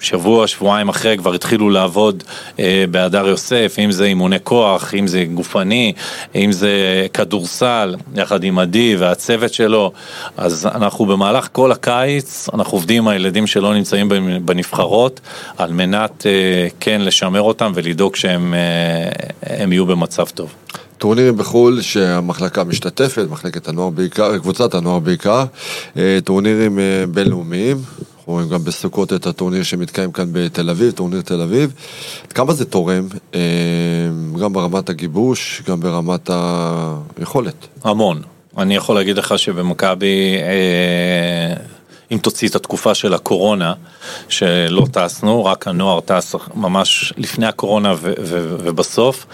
שבוע, 0.00 0.46
שבועיים 0.46 0.88
אחרי 0.88 1.16
כבר 1.16 1.34
התחילו 1.34 1.70
לעבוד 1.70 2.22
אה, 2.58 2.84
בהדר 2.90 3.26
יוסף, 3.26 3.76
אם 3.84 3.92
זה 3.92 4.04
אימוני 4.04 4.36
כוח, 4.42 4.94
אם 4.94 5.06
זה 5.06 5.24
גופני, 5.34 5.92
אם 6.34 6.52
זה 6.52 7.06
כדורסל, 7.12 7.96
יחד 8.14 8.44
עם 8.44 8.58
עדי 8.58 8.96
והצוות 8.96 9.52
שלו, 9.52 9.92
אז 10.36 10.66
אנחנו 10.66 11.06
במהלך 11.06 11.48
כל 11.52 11.72
הקיץ, 11.72 12.48
אנחנו 12.54 12.72
עובדים 12.72 13.02
עם 13.02 13.08
הילדים 13.08 13.46
שלא 13.46 13.74
נמצאים 13.74 14.08
בנבחרות, 14.44 15.20
על 15.58 15.72
מנת 15.72 16.26
אה, 16.26 16.68
כן 16.80 17.00
לשמר 17.00 17.42
אותם 17.42 17.72
ולדאוג 17.74 18.16
שהם 18.16 18.54
אה, 19.50 19.64
יהיו 19.72 19.86
במצב 19.86 20.26
טוב. 20.26 20.52
טורנירים 20.98 21.36
בחו"ל 21.36 21.80
שהמחלקה 21.80 22.64
משתתפת, 22.64 23.26
מחלקת 23.30 23.68
הנוער 23.68 23.90
בעיקר, 23.90 24.38
קבוצת 24.38 24.74
הנוער 24.74 24.98
בעיקר, 24.98 25.44
אה, 25.96 26.18
טורנירים 26.24 26.78
אה, 26.78 27.04
בינלאומיים, 27.08 27.76
אנחנו 28.26 28.34
רואים 28.34 28.48
גם 28.48 28.64
בסוכות 28.64 29.12
את 29.12 29.26
הטורניר 29.26 29.62
שמתקיים 29.62 30.12
כאן 30.12 30.28
בתל 30.32 30.70
אביב, 30.70 30.90
טורניר 30.90 31.20
תל 31.20 31.40
אביב. 31.40 31.72
כמה 32.34 32.52
זה 32.52 32.64
תורם, 32.64 33.08
אה, 33.34 33.40
גם 34.40 34.52
ברמת 34.52 34.88
הגיבוש, 34.88 35.62
גם 35.68 35.80
ברמת 35.80 36.30
היכולת? 37.18 37.66
המון. 37.84 38.22
אני 38.58 38.76
יכול 38.76 38.94
להגיד 38.94 39.18
לך 39.18 39.38
שבמכבי... 39.38 40.36
אם 42.12 42.18
תוציא 42.18 42.48
את 42.48 42.54
התקופה 42.54 42.94
של 42.94 43.14
הקורונה, 43.14 43.72
שלא 44.28 44.86
טסנו, 44.92 45.44
רק 45.44 45.68
הנוער 45.68 46.00
טס 46.00 46.34
ממש 46.54 47.12
לפני 47.16 47.46
הקורונה 47.46 47.92
ו- 47.92 48.12
ו- 48.22 48.56
ובסוף, 48.64 49.26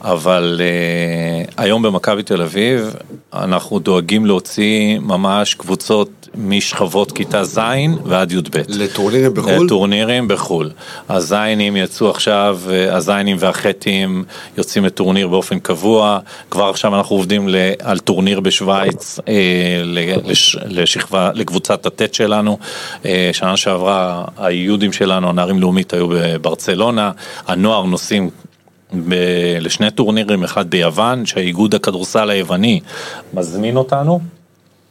אבל 0.00 0.60
uh, 0.60 1.52
היום 1.56 1.82
במכבי 1.82 2.22
תל 2.22 2.42
אביב 2.42 2.94
אנחנו 3.32 3.78
דואגים 3.78 4.26
להוציא 4.26 4.98
ממש 4.98 5.54
קבוצות 5.54 6.28
משכבות 6.34 7.12
כיתה 7.12 7.44
ז' 7.44 7.58
ועד 8.04 8.32
י"ב. 8.32 8.62
לטורנירים 8.68 9.34
בחו"ל? 9.34 9.64
לטורנירים 9.64 10.28
בחו"ל. 10.28 10.70
הזיינים 11.08 11.76
יצאו 11.76 12.10
עכשיו, 12.10 12.60
אה, 12.70 12.96
הזיינים 12.96 13.36
והחטים 13.40 14.24
יוצאים 14.56 14.84
לטורניר 14.84 15.28
באופן 15.28 15.58
קבוע, 15.58 16.18
כבר 16.50 16.68
עכשיו 16.68 16.96
אנחנו 16.96 17.16
עובדים 17.16 17.48
על 17.82 17.98
טורניר 17.98 18.40
בשוויץ 18.40 19.20
אה, 19.28 19.82
לשכבה, 20.66 21.30
לקבוצת 21.34 21.86
הט' 21.86 22.02
שלנו. 22.18 22.58
אה, 23.04 23.30
שנה 23.32 23.56
שעברה 23.56 24.24
היהודים 24.38 24.92
שלנו, 24.92 25.28
הנערים 25.28 25.60
לאומית 25.60 25.92
היו 25.92 26.08
בברצלונה, 26.08 27.10
הנוער 27.46 27.82
נוסעים 27.82 28.30
ב- 29.08 29.58
לשני 29.60 29.90
טורנירים, 29.90 30.44
אחד 30.44 30.70
ביוון, 30.70 31.26
שהאיגוד 31.26 31.74
הכדורסל 31.74 32.30
היווני 32.30 32.80
מזמין 33.34 33.76
אותנו. 33.76 34.20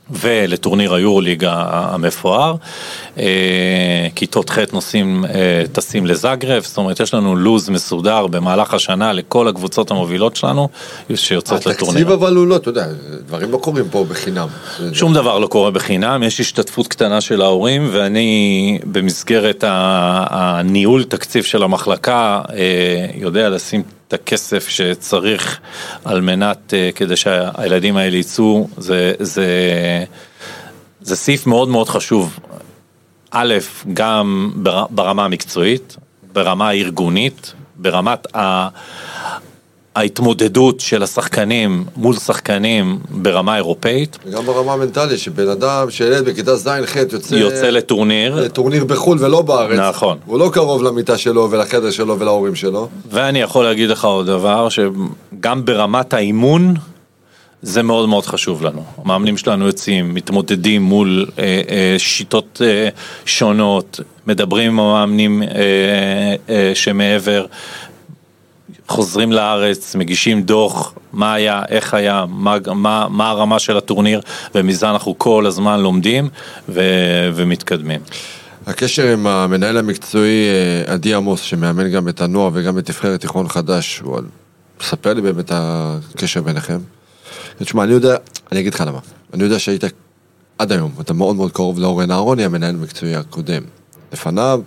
ולטורניר 0.10 0.94
היורוליג 0.94 1.46
המפואר. 1.48 2.56
אה, 3.18 4.08
כיתות 4.16 4.50
ח' 4.50 4.58
נוסעים, 4.74 5.26
אה, 5.26 5.64
טסים 5.72 6.06
לזאגרב, 6.06 6.64
זאת 6.64 6.78
אומרת 6.78 7.00
יש 7.00 7.14
לנו 7.14 7.36
לו"ז 7.36 7.70
מסודר 7.70 8.28
במהלך 8.28 8.74
השנה 8.74 9.14
לכל 9.14 9.48
הקבוצות 9.48 9.92
המובילות 9.92 10.36
שלנו 10.36 10.70
שיוצאות 11.16 11.66
לטורניר. 11.66 12.02
התקציב 12.02 12.12
אבל 12.12 12.36
הוא 12.36 12.48
לא, 12.48 12.56
אתה 12.56 12.70
יודע, 12.70 12.88
דברים 13.28 13.52
לא 13.52 13.58
קורים 13.58 13.86
פה 13.92 14.06
בחינם. 14.10 14.48
שום 14.94 15.14
דבר 15.14 15.40
לא 15.40 15.48
קורה 15.48 15.72
בחינם, 15.72 16.24
יש 16.24 16.40
השתתפות 16.40 16.88
קטנה 16.88 17.22
של 17.22 17.42
ההורים 17.42 17.90
ואני 17.92 18.80
במסגרת 18.84 19.64
הניהול 19.68 21.04
תקציב 21.04 21.44
של 21.44 21.64
המחלקה 21.64 22.42
אה, 22.54 23.06
יודע 23.16 23.50
לשים 23.50 23.84
את 24.08 24.14
הכסף 24.14 24.68
שצריך 24.68 25.60
על 26.06 26.22
מנת, 26.22 26.74
uh, 26.74 26.96
כדי 26.96 27.16
שהילדים 27.16 27.98
האלה 27.98 28.18
יצאו, 28.18 28.68
זה, 28.78 29.14
זה, 29.20 29.46
זה 31.02 31.16
סעיף 31.16 31.48
מאוד 31.48 31.70
מאוד 31.70 31.90
חשוב. 31.90 32.40
א', 33.32 33.56
גם 33.94 34.52
ברמה 34.90 35.26
המקצועית, 35.26 35.98
ברמה 36.34 36.70
הארגונית, 36.70 37.54
ברמת 37.76 38.36
ה... 38.36 38.68
ההתמודדות 39.98 40.80
של 40.80 41.04
השחקנים 41.04 41.84
מול 41.96 42.16
שחקנים 42.16 43.00
ברמה 43.10 43.56
אירופאית. 43.56 44.18
וגם 44.26 44.46
ברמה 44.46 44.74
המנטלית, 44.74 45.20
שבן 45.20 45.50
אדם, 45.50 45.92
שילד 45.92 46.26
בכיתה 46.26 46.56
ז'-ח' 46.56 46.96
יוצא... 47.14 47.36
יוצא 47.36 47.70
לטורניר. 47.70 48.36
לטורניר 48.36 48.86
בחו"ל 48.86 49.18
ולא 49.22 49.42
בארץ. 49.42 49.80
נכון. 49.80 50.18
הוא 50.26 50.40
לא 50.40 50.50
קרוב 50.54 50.84
למיטה 50.84 51.18
שלו 51.18 51.48
ולחדר 51.52 51.92
שלו 51.92 52.20
ולהורים 52.20 52.56
שלו. 52.56 52.88
ואני 53.12 53.40
יכול 53.40 53.66
להגיד 53.66 53.90
לך 53.90 54.06
עוד 54.06 54.26
דבר, 54.26 54.68
שגם 54.70 55.66
ברמת 55.66 56.14
האימון, 56.14 56.74
זה 57.62 57.84
מאוד 57.84 58.10
מאוד 58.10 58.26
חשוב 58.26 58.64
לנו. 58.64 58.84
המאמנים 58.98 59.38
שלנו 59.38 59.66
יוצאים, 59.66 60.14
מתמודדים 60.14 60.82
מול 60.82 61.26
אה, 61.40 61.62
אה, 61.70 61.96
שיטות 61.98 62.62
אה, 62.66 62.90
שונות, 63.26 64.00
מדברים 64.28 64.72
עם 64.72 64.80
המאמנים 64.80 65.44
אה, 65.44 65.48
אה, 66.50 66.72
שמעבר. 66.74 67.46
חוזרים 68.88 69.32
לארץ, 69.32 69.96
מגישים 69.96 70.42
דוח, 70.42 70.94
מה 71.14 71.34
היה, 71.34 71.64
איך 71.70 71.94
היה, 71.94 72.26
מה, 72.30 72.58
מה, 72.76 73.08
מה 73.10 73.30
הרמה 73.30 73.60
של 73.60 73.78
הטורניר, 73.78 74.22
ומזה 74.56 74.90
אנחנו 74.90 75.18
כל 75.18 75.46
הזמן 75.46 75.80
לומדים 75.80 76.30
ו, 76.70 76.82
ומתקדמים. 77.34 78.02
הקשר 78.68 79.08
עם 79.08 79.28
המנהל 79.28 79.78
המקצועי 79.78 80.48
אה, 80.50 80.94
עדי 80.94 81.14
עמוס, 81.14 81.42
שמאמן 81.42 81.92
גם 81.92 82.10
את 82.10 82.22
הנוער 82.22 82.50
וגם 82.54 82.80
את 82.80 82.90
נבחרת 82.90 83.22
תיכון 83.22 83.50
חדש, 83.50 84.00
הוא 84.00 84.20
מספר 84.82 85.14
לי 85.14 85.22
באמת 85.22 85.52
הקשר 85.54 86.42
ביניכם. 86.42 86.78
תשמע, 87.60 87.84
אני 87.84 87.92
יודע, 87.92 88.16
אני 88.52 88.60
אגיד 88.60 88.74
לך 88.74 88.84
למה, 88.88 89.00
אני 89.34 89.44
יודע 89.44 89.60
שהיית 89.60 89.84
עד 90.58 90.72
היום, 90.72 90.92
אתה 91.02 91.14
מאוד 91.14 91.36
מאוד 91.36 91.52
קרוב 91.52 91.80
לאורן 91.80 92.12
אהרוני, 92.12 92.46
המנהל 92.46 92.76
המקצועי 92.76 93.16
הקודם. 93.16 93.62
לפניו, 94.14 94.62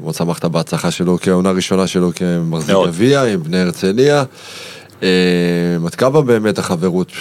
מאוד 0.00 0.14
שמחת 0.14 0.44
בהצלחה 0.44 0.90
שלו 0.90 1.18
כעונה 1.22 1.50
ראשונה 1.50 1.86
שלו 1.86 2.10
כמחזיק. 2.14 2.76
גביע 2.86 3.24
עם 3.24 3.42
בני 3.42 3.60
הרצליה. 3.60 4.24
אה, 5.02 5.08
עד 5.86 5.94
כמה 5.94 6.22
באמת 6.22 6.58
החברות 6.58 7.12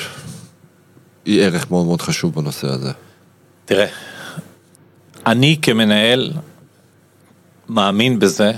היא 1.26 1.42
ערך 1.42 1.72
מאוד 1.72 1.86
מאוד 1.86 2.02
חשוב 2.02 2.36
בנושא 2.36 2.68
הזה? 2.68 2.92
תראה, 3.66 3.88
אני 5.26 5.58
כמנהל 5.62 6.32
מאמין 7.70 8.20
בזה 8.20 8.52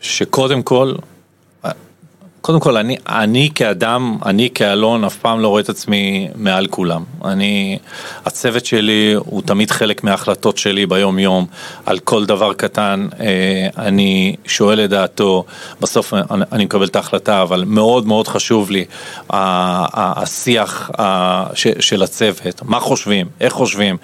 שקודם 0.00 0.62
כל, 0.62 0.94
קודם 2.44 2.60
כל 2.60 2.76
אני, 2.76 2.96
אני 3.08 3.50
כאדם, 3.54 4.18
אני 4.26 4.48
כאלון 4.54 5.04
אף 5.04 5.16
פעם 5.16 5.40
לא 5.40 5.48
רואה 5.48 5.60
את 5.60 5.68
עצמי 5.68 6.28
מעל 6.34 6.66
כולם. 6.66 7.04
אני, 7.24 7.78
הצוות 8.26 8.66
שלי 8.66 9.14
הוא 9.18 9.42
תמיד 9.42 9.70
חלק 9.70 10.04
מההחלטות 10.04 10.58
שלי 10.58 10.86
ביום 10.86 11.18
יום, 11.18 11.46
על 11.86 11.98
כל 11.98 12.26
דבר 12.26 12.52
קטן 12.52 13.08
אה, 13.20 13.68
אני 13.86 14.36
שואל 14.46 14.84
את 14.84 14.90
דעתו, 14.90 15.44
בסוף 15.80 16.14
אני, 16.14 16.44
אני 16.52 16.64
מקבל 16.64 16.86
את 16.86 16.96
ההחלטה, 16.96 17.42
אבל 17.42 17.64
מאוד 17.66 18.06
מאוד 18.06 18.28
חשוב 18.28 18.70
לי 18.70 18.84
השיח 19.30 20.90
של 21.80 22.02
הצוות, 22.02 22.62
מה 22.62 22.80
חושבים, 22.80 23.26
איך 23.40 23.52
חושבים. 23.52 23.96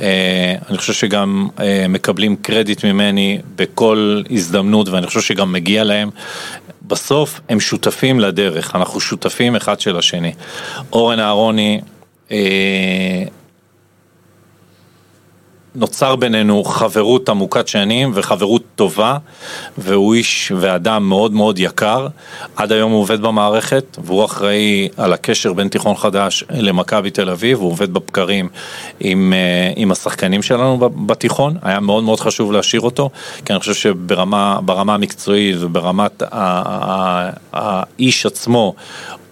אה, 0.00 0.54
אני 0.70 0.78
חושב 0.78 0.92
שגם 0.92 1.48
אה, 1.60 1.86
מקבלים 1.88 2.36
קרדיט 2.36 2.84
ממני 2.84 3.38
בכל 3.56 4.22
הזדמנות, 4.30 4.88
ואני 4.88 5.06
חושב 5.06 5.20
שגם 5.20 5.52
מגיע 5.52 5.84
להם. 5.84 6.10
בסוף 6.86 7.40
הם 7.48 7.60
שותפים 7.60 8.20
לדרך, 8.20 8.76
אנחנו 8.76 9.00
שותפים 9.00 9.56
אחד 9.56 9.80
של 9.80 9.96
השני. 9.96 10.32
אורן 10.92 11.20
אהרוני, 11.20 11.80
אה, 12.30 13.24
נוצר 15.74 16.16
בינינו 16.16 16.64
חברות 16.64 17.28
עמוקת 17.28 17.68
שנים 17.68 18.10
וחברות 18.14 18.62
טובה, 18.74 19.16
והוא 19.78 20.14
איש 20.14 20.52
ואדם 20.56 21.08
מאוד 21.08 21.32
מאוד 21.32 21.58
יקר. 21.58 22.06
עד 22.56 22.72
היום 22.72 22.92
הוא 22.92 23.00
עובד 23.00 23.20
במערכת, 23.20 23.98
והוא 24.04 24.24
אחראי 24.24 24.88
על 24.96 25.12
הקשר 25.12 25.52
בין 25.52 25.68
תיכון 25.68 25.96
חדש 25.96 26.44
למכבי 26.50 27.10
תל 27.10 27.30
אביב, 27.30 27.58
הוא 27.58 27.70
עובד 27.70 27.94
בבקרים 27.94 28.48
עם, 29.00 29.32
אה, 29.32 29.72
עם 29.76 29.92
השחקנים 29.92 30.42
שלנו 30.42 30.78
בתיכון, 31.06 31.56
היה 31.62 31.80
מאוד 31.80 32.04
מאוד 32.04 32.20
חשוב 32.20 32.52
להשאיר 32.52 32.80
אותו, 32.80 33.10
כי 33.44 33.52
אני 33.52 33.60
חושב 33.60 33.74
שברמה 33.74 34.58
ברמה 34.64 34.94
המקצועית 34.94 35.56
וברמת 35.60 36.22
האיש 37.52 38.26
עצמו, 38.26 38.74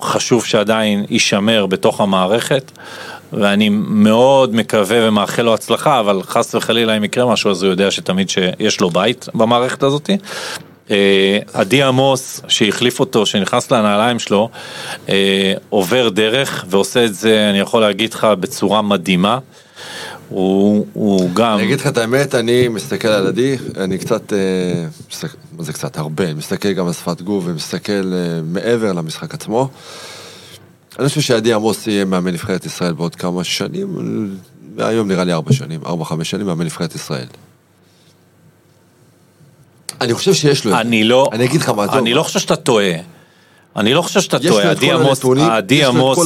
חשוב 0.03 0.45
שעדיין 0.45 1.05
יישמר 1.11 1.67
בתוך 1.67 2.01
המערכת. 2.01 2.73
ואני 3.33 3.69
מאוד 3.69 4.55
מקווה 4.55 5.09
ומאחל 5.09 5.43
לו 5.43 5.55
הצלחה, 5.55 6.01
אבל 6.01 6.23
חס 6.23 6.55
וחלילה 6.55 6.97
אם 6.97 7.05
יקרה 7.05 7.33
משהו 7.33 7.51
אז 7.51 7.63
הוא 7.63 7.71
יודע 7.71 7.91
שתמיד 7.91 8.31
שיש 8.31 8.81
לו 8.81 8.91
בית 8.91 9.29
במערכת 9.35 9.83
הזאת. 9.83 10.11
אה, 10.91 11.39
עדי 11.55 11.83
עמוס 11.83 12.41
שהחליף 12.49 13.01
אותו, 13.01 13.27
שנכנס 13.27 13.71
לנעליים 13.73 14.19
שלו, 14.19 14.49
אה, 15.09 15.55
עובר 15.69 16.09
דרך 16.09 16.65
ועושה 16.69 17.05
את 17.05 17.15
זה, 17.15 17.51
אני 17.51 17.59
יכול 17.59 17.81
להגיד 17.81 18.15
לך, 18.15 18.25
בצורה 18.25 18.83
מדהימה. 18.83 19.39
הוא, 20.29 20.87
הוא 20.93 21.31
גם... 21.35 21.55
אני 21.59 21.63
אגיד 21.65 21.81
לך 21.81 21.87
את 21.87 21.99
האמת, 21.99 22.35
אני 22.35 22.69
מסתכל 22.69 23.09
על 23.09 23.27
עדי, 23.27 23.57
אני 23.77 23.99
קצת, 23.99 24.33
אה, 24.33 24.39
מסתכל- 25.11 25.37
מה 25.57 25.65
זה 25.65 25.73
קצת? 25.73 25.99
הרבה, 25.99 26.35
מסתכל 26.35 26.73
גם 26.73 26.87
על 26.87 26.93
שפת 26.93 27.23
גוף 27.23 27.45
ומסתכל 27.47 28.13
מעבר 28.45 28.93
למשחק 28.93 29.35
עצמו. 29.35 29.69
אני 30.99 31.09
חושב 31.09 31.21
שעדי 31.21 31.53
עמוס 31.53 31.87
יהיה 31.87 32.05
מאמן 32.05 32.33
נבחרת 32.33 32.67
ישראל 32.67 32.93
בעוד 32.93 33.15
כמה 33.15 33.45
שנים, 33.45 33.97
אה, 34.81 34.89
היום 34.89 35.09
נראה 35.09 35.25
לי 35.25 35.33
ארבע 35.33 35.53
שנים, 35.53 35.81
ארבע 35.87 36.05
חמש 36.05 36.31
שנים 36.31 36.47
מאמן 36.47 36.65
נבחרת 36.65 36.95
ישראל. 36.95 37.27
אני 40.01 40.15
חושב 40.15 40.35
שיש 40.35 40.65
לו 40.65 40.71
זה. 40.71 40.81
אני 40.81 41.05
לא, 41.05 41.29
אני 41.33 41.45
אגיד 41.45 41.61
לך 41.61 41.69
מה, 41.69 41.85
עזוב. 41.85 41.97
אני 41.97 42.15
לא 42.15 42.23
חושב 42.23 42.41
שאתה 42.41 42.57
טועה. 42.57 42.93
אני 43.77 43.95
לא 43.95 44.03
חושב 44.03 44.21
שאתה 44.21 44.39
טועה, 44.39 44.71
עדי 44.71 44.93
עמוס, 44.93 45.25
עדי 45.51 45.85
עמוס, 45.85 46.19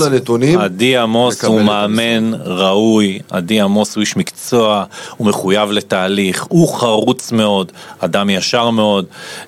עדי 0.59 0.97
עמוס 0.97 1.45
הוא 1.45 1.63
מאמן 1.63 2.33
ראוי, 2.45 3.19
עדי 3.31 3.61
עמוס 3.61 3.95
הוא 3.95 4.01
איש 4.01 4.17
מקצוע, 4.17 4.85
הוא 5.17 5.27
מחויב 5.27 5.71
לתהליך, 5.71 6.47
הוא 6.49 6.69
חרוץ 6.69 7.33
מאוד, 7.33 7.73
אדם 7.99 8.31
ישר 8.31 8.71
מאוד, 8.71 9.05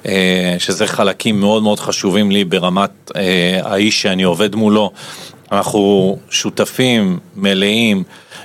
אה, 0.07 0.57
שזה 0.59 0.87
חלקים 0.87 1.41
מאוד 1.41 1.63
מאוד 1.63 1.81
חשובים 1.81 2.31
לי 2.31 2.45
ברמת 2.45 2.91
אה, 3.17 3.61
האיש 3.65 4.03
שאני 4.03 4.23
עובד 4.23 4.55
מולו. 4.55 4.91
אנחנו 5.53 6.17
שותפים 6.31 7.19
מלאים 7.37 8.03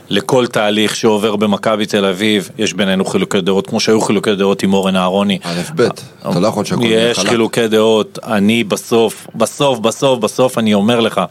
לכל 0.10 0.48
תהליך 0.48 0.96
שעובר 0.96 1.36
במכבי 1.36 1.86
תל 1.86 2.06
אביב, 2.06 2.50
יש 2.58 2.74
בינינו 2.74 3.06
חילוקי 3.06 3.42
דעות, 3.42 3.68
כמו 3.68 3.80
שהיו 3.80 4.02
חילוקי 4.02 4.36
דעות 4.36 4.64
עם 4.64 4.74
אורן 4.74 4.96
אהרוני. 4.96 5.40
א', 5.44 5.62
ב', 5.76 5.82
אתה 5.82 6.40
לא 6.40 6.48
יכול 6.48 6.66
שהכל 6.66 6.84
יהיה 6.84 7.10
יש 7.10 7.20
חלק. 7.20 7.30
חילוקי 7.30 7.68
דעות, 7.68 8.20
אני 8.24 8.64
בסוף, 8.64 9.28
בסוף, 9.36 9.80
בסוף, 9.80 10.20
בסוף 10.20 10.58
אני 10.58 10.74
אומר 10.74 11.00
לך. 11.00 11.22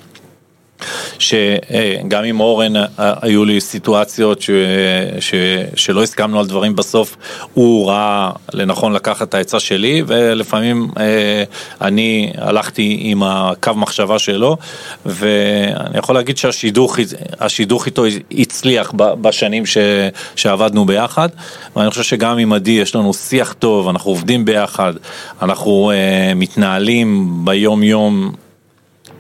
שגם 1.18 2.24
עם 2.24 2.40
אורן 2.40 2.76
אה, 2.76 2.86
היו 2.98 3.44
לי 3.44 3.60
סיטואציות 3.60 4.42
ש, 4.42 4.50
ש, 5.20 5.34
שלא 5.74 6.02
הסכמנו 6.02 6.40
על 6.40 6.46
דברים 6.46 6.76
בסוף, 6.76 7.16
הוא 7.54 7.88
ראה 7.88 8.30
לנכון 8.52 8.92
לקחת 8.92 9.28
את 9.28 9.34
העצה 9.34 9.60
שלי 9.60 10.02
ולפעמים 10.06 10.88
אה, 11.00 11.44
אני 11.80 12.32
הלכתי 12.38 12.98
עם 13.00 13.22
הקו 13.22 13.74
מחשבה 13.74 14.18
שלו 14.18 14.56
ואני 15.06 15.98
יכול 15.98 16.14
להגיד 16.14 16.36
שהשידוך 16.36 16.98
השידוך 17.40 17.86
איתו 17.86 18.04
הצליח 18.30 18.92
בשנים 18.96 19.66
ש, 19.66 19.78
שעבדנו 20.36 20.84
ביחד 20.84 21.28
ואני 21.76 21.90
חושב 21.90 22.02
שגם 22.02 22.38
עם 22.38 22.52
עדי 22.52 22.70
יש 22.70 22.94
לנו 22.94 23.14
שיח 23.14 23.52
טוב, 23.52 23.88
אנחנו 23.88 24.10
עובדים 24.10 24.44
ביחד, 24.44 24.92
אנחנו 25.42 25.90
אה, 25.94 26.34
מתנהלים 26.34 27.38
ביום 27.44 27.82
יום 27.82 28.32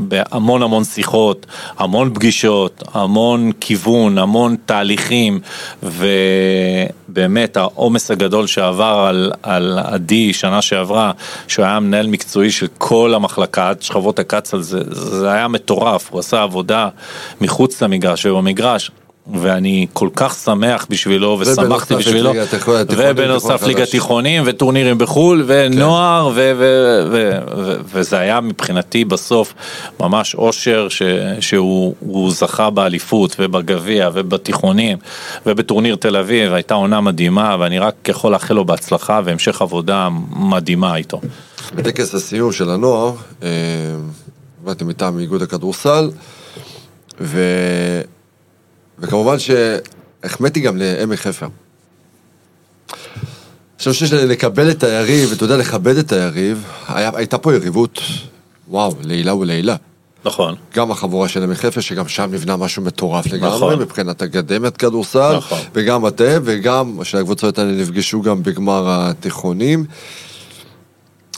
בהמון 0.08 0.62
המון 0.62 0.84
שיחות, 0.84 1.46
המון 1.78 2.14
פגישות, 2.14 2.82
המון 2.94 3.52
כיוון, 3.60 4.18
המון 4.18 4.56
תהליכים, 4.66 5.40
ובאמת 5.82 7.56
העומס 7.56 8.10
הגדול 8.10 8.46
שעבר 8.46 9.04
על, 9.08 9.32
על 9.42 9.78
עדי 9.78 10.32
שנה 10.32 10.62
שעברה, 10.62 11.12
שהוא 11.48 11.64
היה 11.64 11.80
מנהל 11.80 12.06
מקצועי 12.06 12.50
של 12.50 12.66
כל 12.78 13.12
המחלקה, 13.14 13.68
עד 13.68 13.82
שכבות 13.82 14.18
הקצ"ל, 14.18 14.60
זה, 14.60 14.80
זה 14.90 15.32
היה 15.32 15.48
מטורף, 15.48 16.10
הוא 16.10 16.20
עשה 16.20 16.42
עבודה 16.42 16.88
מחוץ 17.40 17.82
למגרש 17.82 18.26
ובמגרש. 18.26 18.90
ואני 19.26 19.86
כל 19.92 20.08
כך 20.16 20.34
שמח 20.34 20.86
בשבילו 20.90 21.38
ושמחתי 21.40 21.94
בשבילו, 21.96 22.32
ובנוסף. 22.88 23.62
ליגת 23.62 23.88
תיכונים 23.90 24.42
וטורנירים 24.46 24.98
בחו"ל 24.98 25.44
ונוער 25.46 26.26
ו- 26.26 26.52
ו- 26.58 27.02
ו- 27.10 27.38
ו- 27.56 27.76
וזה 27.84 28.18
היה 28.18 28.40
מבחינתי 28.40 29.04
בסוף 29.04 29.54
ממש 30.00 30.34
אושר 30.34 30.88
ש- 30.88 31.02
שהוא 31.40 31.94
הוא 32.00 32.30
זכה 32.30 32.70
באליפות 32.70 33.36
ובגביע 33.38 34.10
ובתיכונים 34.14 34.98
ובטורניר 35.46 35.96
תל 35.96 36.16
אביב 36.16 36.52
הייתה 36.52 36.74
עונה 36.74 37.00
מדהימה 37.00 37.56
ואני 37.60 37.78
רק 37.78 38.08
יכול 38.08 38.32
לאחל 38.32 38.54
לו 38.54 38.64
בהצלחה 38.64 39.20
והמשך 39.24 39.62
עבודה 39.62 40.08
מדהימה 40.36 40.96
איתו. 40.96 41.20
בטקס 41.74 42.14
הסיום 42.14 42.52
של 42.52 42.70
הנוער, 42.70 43.12
אה, 43.42 43.48
באתי 44.64 44.84
מטעם 44.84 45.18
איגוד 45.18 45.42
הכדורסל, 45.42 46.10
ו... 47.20 47.40
וכמובן 48.98 49.36
שהחמאתי 49.38 50.60
גם 50.60 50.76
לעמק 50.76 51.18
חפר. 51.18 51.46
אני 53.86 53.92
חושב 53.92 54.06
שלקבל 54.06 54.70
את 54.70 54.82
היריב, 54.82 55.30
ואתה 55.30 55.44
יודע, 55.44 55.56
לכבד 55.56 55.96
את 55.96 56.12
היריב, 56.12 56.64
היה, 56.88 57.10
הייתה 57.14 57.38
פה 57.38 57.54
יריבות, 57.54 58.00
וואו, 58.68 58.94
לעילה 59.04 59.34
ולעילה. 59.34 59.76
נכון. 60.24 60.54
גם 60.74 60.90
החבורה 60.90 61.28
של 61.28 61.42
עמק 61.42 61.56
חפר, 61.56 61.80
שגם 61.80 62.08
שם 62.08 62.30
נבנה 62.32 62.56
משהו 62.56 62.82
מטורף 62.82 63.26
לגמרי, 63.26 63.56
נכון. 63.56 63.78
מבחינת 63.78 64.22
אקדמיית 64.22 64.76
כדורסל, 64.76 65.36
נכון. 65.36 65.58
וגם 65.74 66.06
אתם, 66.06 66.42
וגם 66.44 66.98
שהקבוצות 67.04 67.58
האלה 67.58 67.72
נפגשו 67.72 68.22
גם 68.22 68.42
בגמר 68.42 68.84
התיכונים. 68.88 69.84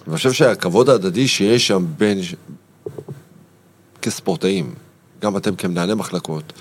ואני 0.07 0.17
חושב 0.17 0.33
שהכבוד 0.33 0.89
ההדדי 0.89 1.29
שיש 1.29 1.67
שם 1.67 1.85
בין... 1.99 2.21
כספורטאים, 4.03 4.75
גם 5.25 5.37
אתם 5.37 5.55
כמנהלי 5.55 5.95
מחלקות, 5.95 6.53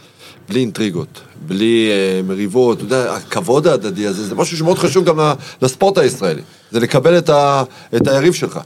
בלי 0.49 0.60
אינטריגות, 0.60 1.21
בלי 1.47 1.89
אה, 1.91 2.21
מריבות, 2.23 2.78
אתה 2.78 2.86
יודע, 2.86 3.13
הכבוד 3.13 3.67
ההדדי 3.67 4.08
הזה, 4.08 4.28
זה 4.28 4.36
משהו 4.36 4.58
שמאוד 4.58 4.78
חשוב 4.78 5.06
גם 5.06 5.19
לספורט 5.62 5.97
הישראלי. 5.97 6.41
זה 6.71 6.80
לקבל 6.80 7.17
את, 7.17 7.30
ה, 7.30 7.63
את 7.95 8.08
היריב 8.08 8.34
שלך. 8.34 8.60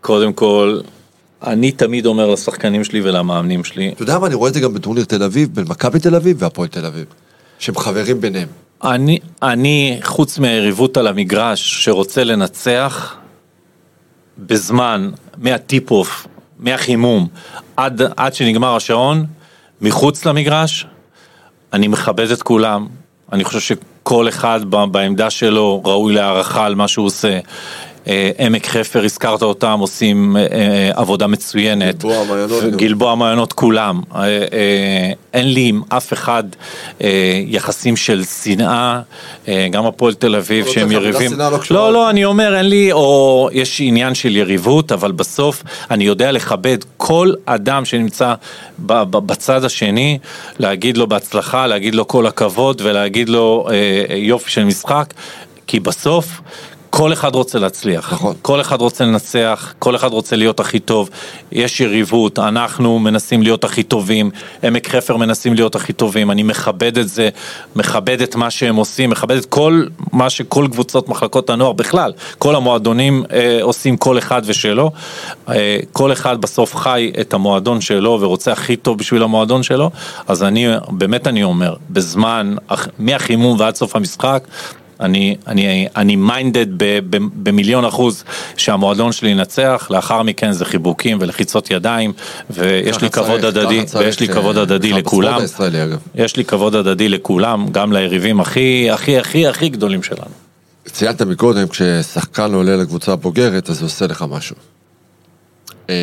קודם 0.00 0.32
כל, 0.32 0.80
אני 1.42 1.72
תמיד 1.72 2.06
אומר 2.06 2.30
לשחקנים 2.30 2.84
שלי 2.84 3.00
ולמאמנים 3.00 3.64
שלי, 3.64 3.92
אתה 3.92 4.02
יודע 4.02 4.18
מה, 4.18 4.26
אני 4.26 4.34
רואה 4.34 4.48
את 4.48 4.54
זה 4.54 4.60
גם 4.60 4.74
בטורניר 4.74 5.04
תל 5.04 5.22
אביב, 5.22 5.54
בין 5.54 5.64
מכבי 5.68 5.98
תל 5.98 6.14
אביב 6.14 6.36
והפועל 6.40 6.68
תל 6.68 6.86
אביב. 6.86 7.04
שהם 7.58 7.76
חברים 7.76 8.20
ביניהם. 8.20 8.48
אני, 8.84 9.18
אני, 9.42 10.00
חוץ 10.02 10.38
מהיריבות 10.38 10.96
על 10.96 11.06
המגרש, 11.06 11.84
שרוצה 11.84 12.24
לנצח 12.24 13.16
בזמן, 14.38 15.10
מה 15.36 15.54
tip-off, 15.54 16.26
מהחימום, 16.58 17.28
עד, 17.76 18.02
עד 18.16 18.34
שנגמר 18.34 18.76
השעון, 18.76 19.26
מחוץ 19.82 20.26
למגרש, 20.26 20.86
אני 21.72 21.88
מכבד 21.88 22.30
את 22.30 22.42
כולם, 22.42 22.86
אני 23.32 23.44
חושב 23.44 23.60
שכל 23.60 24.28
אחד 24.28 24.60
בעמדה 24.90 25.30
שלו 25.30 25.82
ראוי 25.84 26.14
להערכה 26.14 26.66
על 26.66 26.74
מה 26.74 26.88
שהוא 26.88 27.06
עושה. 27.06 27.38
אה, 28.08 28.30
עמק 28.38 28.66
חפר, 28.66 29.04
הזכרת 29.04 29.42
אותם, 29.42 29.78
עושים 29.80 30.36
אה, 30.36 30.42
אה, 30.42 30.90
עבודה 30.94 31.26
מצוינת. 31.26 31.94
גלבוע, 31.94 32.24
מעיינות. 32.24 32.64
גלבוע 32.64 33.14
מעיינות 33.14 33.52
כולם. 33.52 34.00
אין 35.34 35.52
לי 35.52 35.68
עם 35.68 35.82
אף 35.88 36.12
אחד 36.12 36.44
יחסים 37.46 37.96
של 37.96 38.24
שנאה, 38.24 39.00
אה, 39.48 39.68
גם 39.70 39.86
הפועל 39.86 40.14
תל 40.14 40.36
אביב 40.36 40.66
שהם 40.66 40.92
יריבים. 40.92 41.32
לא. 41.38 41.50
לא, 41.70 41.92
לא, 41.92 42.10
אני 42.10 42.24
אומר, 42.24 42.56
אין 42.56 42.66
לי, 42.66 42.92
או 42.92 43.48
יש 43.52 43.80
עניין 43.80 44.14
של 44.14 44.36
יריבות, 44.36 44.92
אבל 44.92 45.12
בסוף 45.12 45.62
אני 45.90 46.04
יודע 46.04 46.32
לכבד 46.32 46.78
כל 46.96 47.32
אדם 47.44 47.84
שנמצא 47.84 48.34
בצד 48.78 49.64
השני, 49.64 50.18
להגיד 50.58 50.96
לו 50.96 51.06
בהצלחה, 51.06 51.66
להגיד 51.66 51.94
לו 51.94 52.08
כל 52.08 52.26
הכבוד 52.26 52.82
ולהגיד 52.84 53.28
לו 53.28 53.68
יופי 54.16 54.50
של 54.50 54.64
משחק, 54.64 55.14
כי 55.66 55.80
בסוף... 55.80 56.40
כל 56.94 57.12
אחד 57.12 57.34
רוצה 57.34 57.58
להצליח, 57.58 58.12
נכון. 58.12 58.34
כל 58.42 58.60
אחד 58.60 58.80
רוצה 58.80 59.04
לנצח, 59.04 59.74
כל 59.78 59.96
אחד 59.96 60.12
רוצה 60.12 60.36
להיות 60.36 60.60
הכי 60.60 60.78
טוב, 60.78 61.10
יש 61.52 61.80
יריבות, 61.80 62.38
אנחנו 62.38 62.98
מנסים 62.98 63.42
להיות 63.42 63.64
הכי 63.64 63.82
טובים, 63.82 64.30
עמק 64.62 64.88
חפר 64.88 65.16
מנסים 65.16 65.54
להיות 65.54 65.74
הכי 65.74 65.92
טובים, 65.92 66.30
אני 66.30 66.42
מכבד 66.42 66.98
את 66.98 67.08
זה, 67.08 67.28
מכבד 67.76 68.22
את 68.22 68.36
מה 68.36 68.50
שהם 68.50 68.76
עושים, 68.76 69.10
מכבד 69.10 69.36
את 69.36 69.44
כל 69.44 69.84
מה 70.12 70.30
שכל 70.30 70.66
קבוצות 70.72 71.08
מחלקות 71.08 71.50
הנוער 71.50 71.72
בכלל, 71.72 72.12
כל 72.38 72.54
המועדונים 72.54 73.24
אה, 73.32 73.58
עושים 73.62 73.96
כל 73.96 74.18
אחד 74.18 74.42
ושלו, 74.44 74.90
אה, 75.48 75.78
כל 75.92 76.12
אחד 76.12 76.40
בסוף 76.40 76.76
חי 76.76 77.12
את 77.20 77.34
המועדון 77.34 77.80
שלו 77.80 78.18
ורוצה 78.20 78.52
הכי 78.52 78.76
טוב 78.76 78.98
בשביל 78.98 79.22
המועדון 79.22 79.62
שלו, 79.62 79.90
אז 80.28 80.42
אני, 80.42 80.66
באמת 80.88 81.26
אני 81.26 81.42
אומר, 81.42 81.74
בזמן, 81.90 82.54
אח- 82.68 82.88
מהחימום 82.98 83.60
ועד 83.60 83.74
סוף 83.74 83.96
המשחק, 83.96 84.44
אני, 85.00 85.36
אני, 85.46 85.88
אני 85.96 86.16
מיינדד 86.16 86.66
במיליון 87.42 87.84
אחוז 87.84 88.24
שהמועדון 88.56 89.12
שלי 89.12 89.30
ינצח, 89.30 89.86
לאחר 89.90 90.22
מכן 90.22 90.52
זה 90.52 90.64
חיבוקים 90.64 91.18
ולחיצות 91.20 91.70
ידיים, 91.70 92.12
ויש 92.50 93.00
לי 93.00 93.10
כבוד 93.10 93.44
הדדי, 93.44 93.84
ויש 93.98 94.20
לי 94.20 94.28
כבוד 94.28 94.58
הדדי 94.58 94.92
לכולם. 94.92 95.40
יש 96.14 96.36
לי 96.36 96.44
כבוד 96.44 96.74
הדדי 96.74 97.08
לכולם, 97.08 97.66
גם 97.70 97.92
ליריבים 97.92 98.40
הכי 98.40 98.90
הכי 98.90 99.18
הכי 99.18 99.46
הכי 99.46 99.68
גדולים 99.68 100.02
שלנו. 100.02 100.30
ציינת 100.86 101.22
מקודם, 101.22 101.68
כששחקן 101.68 102.54
עולה 102.54 102.76
לקבוצה 102.76 103.12
הבוגרת, 103.12 103.70
אז 103.70 103.78
זה 103.78 103.84
עושה 103.84 104.06
לך 104.06 104.24
משהו. 104.28 104.56
אה, 105.90 105.94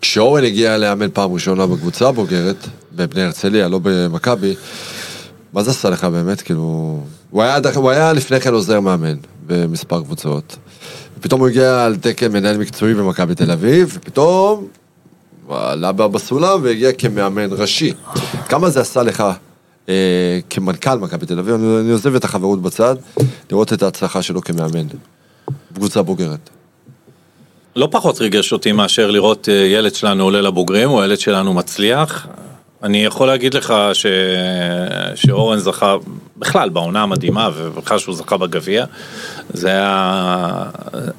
כשאורן 0.00 0.44
הגיע 0.44 0.78
לאמן 0.78 1.10
פעם 1.12 1.32
ראשונה 1.32 1.66
בקבוצה 1.66 2.08
הבוגרת, 2.08 2.68
בבני 2.92 3.22
הרצליה, 3.22 3.68
לא 3.68 3.80
במכבי, 3.82 4.54
מה 5.52 5.62
זה 5.62 5.70
עשה 5.70 5.90
לך 5.90 6.04
באמת? 6.04 6.40
כאילו... 6.40 7.00
הוא 7.30 7.42
היה, 7.42 7.58
הוא 7.74 7.90
היה 7.90 8.12
לפני 8.12 8.40
כן 8.40 8.52
עוזר 8.54 8.80
מאמן 8.80 9.14
במספר 9.46 10.02
קבוצות. 10.02 10.56
ופתאום 11.18 11.40
הוא 11.40 11.48
הגיע 11.48 11.84
על 11.84 11.96
תקן 11.96 12.32
מנהל 12.32 12.56
מקצועי 12.58 12.94
במכבי 12.94 13.34
תל 13.34 13.50
אביב, 13.50 13.92
ופתאום 13.94 14.66
עלה 15.48 15.92
בסולם 15.92 16.60
והגיע 16.62 16.92
כמאמן 16.92 17.48
ראשי. 17.50 17.92
כמה 18.48 18.70
זה 18.70 18.80
עשה 18.80 19.02
לך 19.02 19.24
אה, 19.88 20.38
כמנכ"ל 20.50 20.98
מכבי 20.98 21.26
תל 21.26 21.38
אביב? 21.38 21.54
אני, 21.54 21.80
אני 21.80 21.90
עוזב 21.90 22.14
את 22.14 22.24
החברות 22.24 22.62
בצד, 22.62 22.96
לראות 23.50 23.72
את 23.72 23.82
ההצלחה 23.82 24.22
שלו 24.22 24.40
כמאמן 24.40 24.86
בקבוצה 25.70 26.02
בוגרת. 26.02 26.50
לא 27.76 27.88
פחות 27.90 28.20
ריגש 28.20 28.52
אותי 28.52 28.72
מאשר 28.72 29.10
לראות 29.10 29.48
אה, 29.48 29.54
ילד 29.54 29.94
שלנו 29.94 30.24
עולה 30.24 30.40
לבוגרים, 30.40 30.90
או 30.90 31.04
ילד 31.04 31.20
שלנו 31.20 31.54
מצליח. 31.54 32.26
אני 32.82 33.04
יכול 33.04 33.26
להגיד 33.26 33.54
לך 33.54 33.74
ש... 33.92 34.06
שאורן 35.14 35.58
זכה 35.58 35.96
בכלל 36.36 36.68
בעונה 36.68 37.02
המדהימה, 37.02 37.50
ובכלל 37.56 37.98
שהוא 37.98 38.14
זכה 38.14 38.36
בגביע, 38.36 38.84
זה 39.52 39.68
היה, 39.68 40.64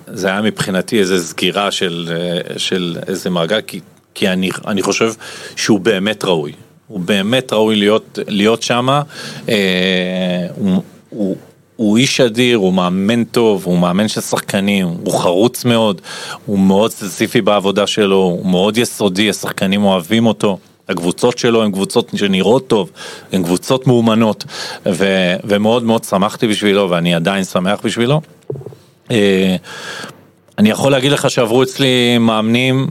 זה 0.08 0.28
היה 0.28 0.42
מבחינתי 0.42 1.00
איזו 1.00 1.18
סגירה 1.18 1.72
של, 1.72 2.14
של 2.58 2.98
איזה 3.08 3.30
מעגל, 3.30 3.62
כי, 3.62 3.80
כי 4.14 4.28
אני, 4.28 4.50
אני 4.68 4.82
חושב 4.82 5.14
שהוא 5.56 5.80
באמת 5.80 6.26
ראוי. 6.26 6.52
הוא 6.88 7.00
באמת 7.00 7.54
ראוי 7.54 7.76
להיות, 7.76 8.20
להיות 8.28 8.64
שם. 8.64 9.02
אה, 9.50 10.48
הוא, 10.56 10.84
הוא, 11.10 11.36
הוא 11.76 11.98
איש 11.98 12.22
אדיר, 12.22 12.58
הוא 12.58 12.74
מאמן 12.74 13.24
טוב, 13.24 13.66
הוא 13.66 13.80
מאמן 13.80 14.08
של 14.08 14.22
שחקנים, 14.22 14.88
הוא 14.88 15.20
חרוץ 15.20 15.66
מאוד, 15.66 16.02
הוא 16.46 16.60
מאוד 16.60 16.92
ספציפי 16.92 17.42
בעבודה 17.42 17.88
שלו, 17.88 18.16
הוא 18.16 18.46
מאוד 18.46 18.78
יסודי, 18.78 19.30
השחקנים 19.30 19.84
אוהבים 19.84 20.26
אותו. 20.26 20.58
הקבוצות 20.90 21.38
שלו 21.38 21.64
הן 21.64 21.72
קבוצות 21.72 22.12
שנראות 22.16 22.68
טוב, 22.68 22.92
הן 23.32 23.44
קבוצות 23.44 23.88
מאומנות, 23.88 24.44
ו- 24.86 25.36
ומאוד 25.44 25.84
מאוד 25.84 26.04
שמחתי 26.04 26.48
בשבילו, 26.48 26.90
ואני 26.90 27.16
עדיין 27.16 27.44
שמח 27.44 27.80
בשבילו. 27.84 28.22
אני 30.58 30.70
יכול 30.70 30.92
להגיד 30.92 31.12
לך 31.12 31.30
שעברו 31.30 31.64
אצלי 31.64 32.18
מאמנים 32.18 32.88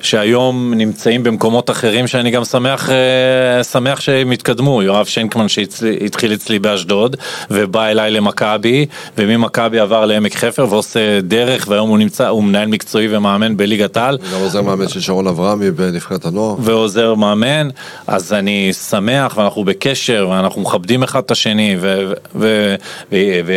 שהיום 0.00 0.74
נמצאים 0.74 1.22
במקומות 1.22 1.70
אחרים 1.70 2.06
שאני 2.06 2.30
גם 2.30 2.44
שמח, 2.44 2.90
אה, 2.90 3.64
שמח 3.64 4.00
שהם 4.00 4.30
התקדמו, 4.30 4.82
יואב 4.82 5.06
שנקמן 5.06 5.48
שהתחיל 5.48 6.32
אצלי 6.34 6.58
באשדוד 6.58 7.16
ובא 7.50 7.86
אליי 7.86 8.10
למכבי 8.10 8.86
וממכבי 9.18 9.78
עבר 9.78 10.06
לעמק 10.06 10.34
חפר 10.34 10.66
ועושה 10.70 11.20
דרך 11.20 11.66
והיום 11.68 11.88
הוא 11.88 11.98
נמצא, 11.98 12.28
הוא 12.28 12.44
מנהל 12.44 12.68
מקצועי 12.68 13.16
ומאמן 13.16 13.56
בליגת 13.56 13.96
העל. 13.96 14.18
גם 14.34 14.40
עוזר 14.40 14.62
מאמן 14.62 14.88
של 14.88 15.00
שרון 15.00 15.26
אברהמי 15.26 15.70
בנבחרת 15.70 16.24
הנוער. 16.24 16.54
ועוזר 16.58 17.14
מאמן, 17.14 17.68
אז 18.06 18.32
אני 18.32 18.72
שמח 18.72 19.36
ואנחנו 19.36 19.64
בקשר 19.64 20.28
ואנחנו 20.30 20.60
מכבדים 20.60 21.02
אחד 21.02 21.22
את 21.22 21.30
השני 21.30 21.76
ו... 21.80 22.12
ו, 22.34 22.74
ו, 23.12 23.16
ו 23.46 23.54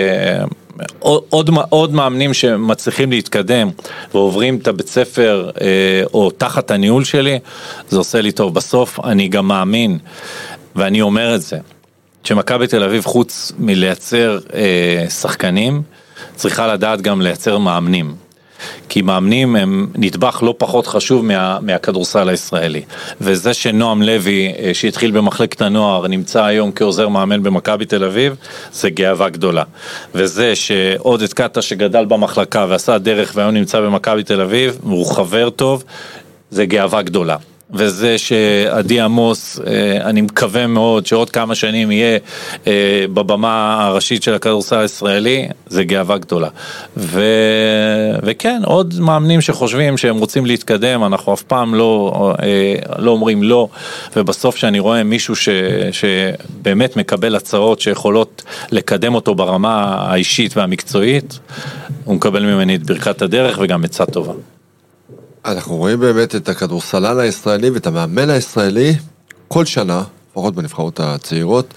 עוד, 0.99 1.49
עוד, 1.69 1.93
מאמנים 1.93 2.33
שמצליחים 2.33 3.11
להתקדם 3.11 3.69
ועוברים 4.13 4.57
את 4.57 4.67
הבית 4.67 4.87
ספר 4.87 5.49
אה, 5.61 5.67
או 6.13 6.31
תחת 6.31 6.71
הניהול 6.71 7.03
שלי, 7.03 7.39
זה 7.89 7.97
עושה 7.97 8.21
לי 8.21 8.31
טוב. 8.31 8.53
בסוף 8.53 8.99
אני 8.99 9.27
גם 9.27 9.47
מאמין, 9.47 9.97
ואני 10.75 11.01
אומר 11.01 11.35
את 11.35 11.41
זה, 11.41 11.57
שמכבי 12.23 12.67
תל 12.67 12.83
אביב 12.83 13.03
חוץ 13.05 13.51
מלייצר 13.59 14.39
אה, 14.53 15.09
שחקנים, 15.09 15.81
צריכה 16.35 16.67
לדעת 16.67 17.01
גם 17.01 17.21
לייצר 17.21 17.57
מאמנים. 17.57 18.22
כי 18.93 19.01
מאמנים 19.01 19.55
הם 19.55 19.87
נדבך 19.95 20.39
לא 20.43 20.55
פחות 20.57 20.87
חשוב 20.87 21.25
מה, 21.25 21.57
מהכדורסל 21.61 22.29
הישראלי. 22.29 22.81
וזה 23.21 23.53
שנועם 23.53 24.01
לוי, 24.01 24.53
אה, 24.59 24.73
שהתחיל 24.73 25.11
במחלקת 25.11 25.61
הנוער, 25.61 26.07
נמצא 26.07 26.43
היום 26.43 26.71
כעוזר 26.75 27.07
מאמן 27.07 27.43
במכבי 27.43 27.85
תל 27.85 28.03
אביב, 28.03 28.35
זה 28.71 28.89
גאווה 28.89 29.29
גדולה. 29.29 29.63
וזה 30.15 30.55
שעודד 30.55 31.33
קאטה 31.33 31.61
שגדל 31.61 32.05
במחלקה 32.05 32.65
ועשה 32.69 32.97
דרך 32.97 33.31
והיום 33.35 33.53
נמצא 33.53 33.81
במכבי 33.81 34.23
תל 34.23 34.41
אביב, 34.41 34.77
והוא 34.83 35.05
חבר 35.05 35.49
טוב, 35.49 35.83
זה 36.51 36.65
גאווה 36.65 37.01
גדולה. 37.01 37.37
וזה 37.73 38.17
שעדי 38.17 39.01
עמוס, 39.01 39.59
אה, 39.67 40.09
אני 40.09 40.21
מקווה 40.21 40.67
מאוד 40.67 41.05
שעוד 41.05 41.29
כמה 41.29 41.55
שנים 41.55 41.91
יהיה 41.91 42.17
אה, 42.67 43.05
בבמה 43.13 43.83
הראשית 43.85 44.23
של 44.23 44.33
הכדורסל 44.33 44.79
הישראלי, 44.79 45.47
זה 45.67 45.83
גאווה 45.83 46.17
גדולה. 46.17 46.47
ו... 46.97 47.23
וכן, 48.23 48.61
עוד 48.65 48.93
מאמנים 48.99 49.41
שחושבים 49.41 49.97
שהם 49.97 50.17
רוצים 50.17 50.45
להתקדם, 50.45 51.03
אנחנו 51.03 51.33
אף 51.33 51.41
פעם 51.41 51.75
לא, 51.75 52.33
אה, 52.43 52.75
לא 52.97 53.11
אומרים 53.11 53.43
לא, 53.43 53.67
ובסוף 54.15 54.55
שאני 54.55 54.79
רואה 54.79 55.03
מישהו 55.03 55.35
ש... 55.35 55.49
שבאמת 55.91 56.97
מקבל 56.97 57.35
הצעות 57.35 57.79
שיכולות 57.79 58.43
לקדם 58.71 59.15
אותו 59.15 59.35
ברמה 59.35 59.95
האישית 59.99 60.57
והמקצועית, 60.57 61.39
הוא 62.03 62.15
מקבל 62.15 62.45
ממני 62.45 62.75
את 62.75 62.83
ברכת 62.83 63.21
הדרך 63.21 63.57
וגם 63.61 63.83
עצה 63.83 64.05
טובה. 64.05 64.33
אנחנו 65.45 65.75
רואים 65.75 65.99
באמת 65.99 66.35
את 66.35 66.49
הכדורסלן 66.49 67.19
הישראלי 67.19 67.69
ואת 67.69 67.87
המאמן 67.87 68.29
הישראלי 68.29 68.93
כל 69.47 69.65
שנה, 69.65 70.03
לפחות 70.31 70.55
בנבחרות 70.55 70.99
הצעירות, 70.99 71.73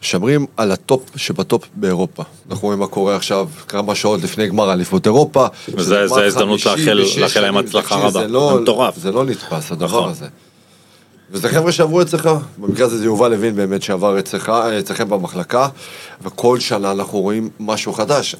שמרים 0.00 0.46
על 0.56 0.72
ה 0.72 0.80
top 0.80 1.02
שב 1.16 1.40
top 1.40 1.64
באירופה. 1.74 2.22
אנחנו 2.50 2.66
רואים 2.66 2.80
מה 2.80 2.86
קורה 2.86 3.16
עכשיו, 3.16 3.48
כמה 3.68 3.94
שעות 3.94 4.22
לפני 4.22 4.48
גמר 4.48 4.72
אליפות 4.72 5.06
אירופה. 5.06 5.46
וזה- 5.74 6.00
ההזדמנות 6.00 6.60
56 6.60 7.18
לאחל- 7.18 7.40
להם 7.40 7.56
הצלחה 7.56 7.94
רבה. 7.96 8.10
זה 8.22 8.28
לא- 8.28 8.58
מטורף. 8.62 8.96
זה 8.98 9.12
לא 9.12 9.24
נתפס, 9.24 9.72
הדבר 9.72 9.86
נכון. 9.98 10.10
הזה. 10.10 10.26
וזה 11.30 11.48
חבר'ה 11.48 11.72
שעברו 11.72 12.02
אצלך, 12.02 12.30
במקרה 12.58 12.86
הזה 12.86 12.98
זה 12.98 13.04
יובל 13.04 13.28
לוין 13.28 13.56
באמת 13.56 13.82
שעבר 13.82 14.18
אצלך, 14.18 14.48
אצלכם 14.78 15.08
במחלקה, 15.08 15.68
וכל 16.22 16.60
שנה 16.60 16.90
אנחנו 16.90 17.20
רואים 17.20 17.50
משהו 17.60 17.92
חדש. 17.92 18.36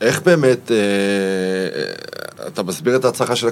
איך 0.00 0.22
באמת 0.22 0.70
אה, 0.70 0.76
אתה 2.46 2.62
מסביר 2.62 2.96
את 2.96 3.04
ההצלחה 3.04 3.36
של 3.36 3.48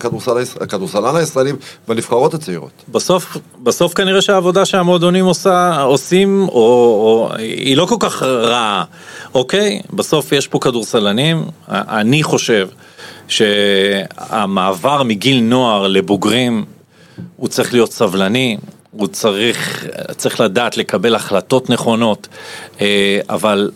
הכדורסלן 0.61 1.17
הישראלי 1.17 1.53
בנבחרות 1.89 2.35
הצעירות? 2.35 2.71
בסוף, 2.89 3.37
בסוף 3.63 3.95
כנראה 3.95 4.23
שהעבודה 4.23 4.65
שהמועדונים 4.65 5.25
עושה, 5.25 5.83
עושים, 5.83 6.49
או, 6.49 6.55
או, 6.55 7.37
היא 7.39 7.77
לא 7.77 7.87
כל 7.87 7.97
כך 8.01 8.23
רעה, 8.23 8.85
אוקיי? 9.35 9.81
בסוף 9.93 10.33
יש 10.33 10.49
פה 10.49 10.59
כדורסלנים, 10.59 11.45
אני 11.69 12.23
חושב 12.23 12.69
שהמעבר 13.29 15.03
מגיל 15.03 15.41
נוער 15.41 15.89
לבוגרים, 15.89 16.65
הוא 17.37 17.49
צריך 17.49 17.73
להיות 17.73 17.93
סבלני, 17.93 18.57
הוא 18.91 19.07
צריך, 19.07 19.87
צריך 20.17 20.41
לדעת 20.41 20.77
לקבל 20.77 21.15
החלטות 21.15 21.71
נכונות, 21.71 22.29
אה, 22.81 23.21
אבל 23.29 23.71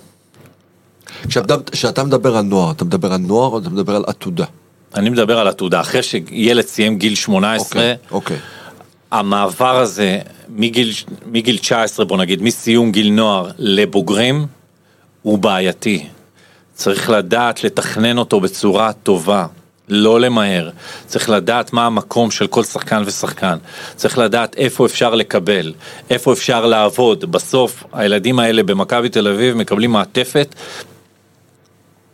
כשאתה, 1.73 2.05
מדבר 2.05 2.37
על 2.37 2.45
נוער, 2.45 2.71
אתה 2.71 2.85
מדבר 2.85 3.13
על 3.13 3.21
נוער 3.21 3.51
או 3.53 3.59
אתה 3.59 3.71
מדבר 3.71 3.97
על 3.97 4.05
עתודה? 4.07 4.45
אני 4.95 5.11
מדבר 5.11 5.39
על 5.39 5.49
עתודה. 5.49 5.81
אחרי 5.81 6.03
שילד 6.03 6.65
סיים 6.65 6.99
גיל 6.99 7.15
18, 7.15 7.83
אוקיי, 7.83 7.97
אוקיי. 8.11 8.37
המעבר 9.11 9.79
הזה 9.79 10.19
מגיל, 10.49 10.93
מגיל 11.27 11.59
19, 11.59 12.07
בוא 12.07 12.17
נגיד, 12.17 12.43
מסיום 12.43 12.93
גיל 12.93 13.11
נוער 13.11 13.51
לבוגרים, 13.59 14.47
הוא 15.23 15.39
בעייתי. 15.39 16.07
צריך 16.75 17.11
לדעת 17.11 17.65
לתכנן 17.65 18.19
אותו 18.19 18.41
בצורה 18.41 18.93
טובה, 18.93 19.47
לא 19.89 20.21
למהר. 20.21 20.71
צריך 21.07 21.31
לדעת 21.31 21.73
מה 21.73 21.87
המקום 21.87 22.31
של 22.31 22.47
כל 22.47 22.65
שחקן 22.65 23.03
ושחקן. 23.07 23.59
צריך 23.97 24.19
לדעת 24.19 24.57
איפה 24.57 24.87
אפשר 24.87 25.15
לקבל, 25.15 25.73
איפה 26.11 26.33
אפשר 26.33 26.67
לעבוד. 26.67 27.25
בסוף, 27.25 27.85
הילדים 27.93 28.39
האלה 28.39 28.63
במכבי 28.63 29.09
תל 29.09 29.29
אביב 29.29 29.57
מקבלים 29.57 29.91
מעטפת 29.91 30.55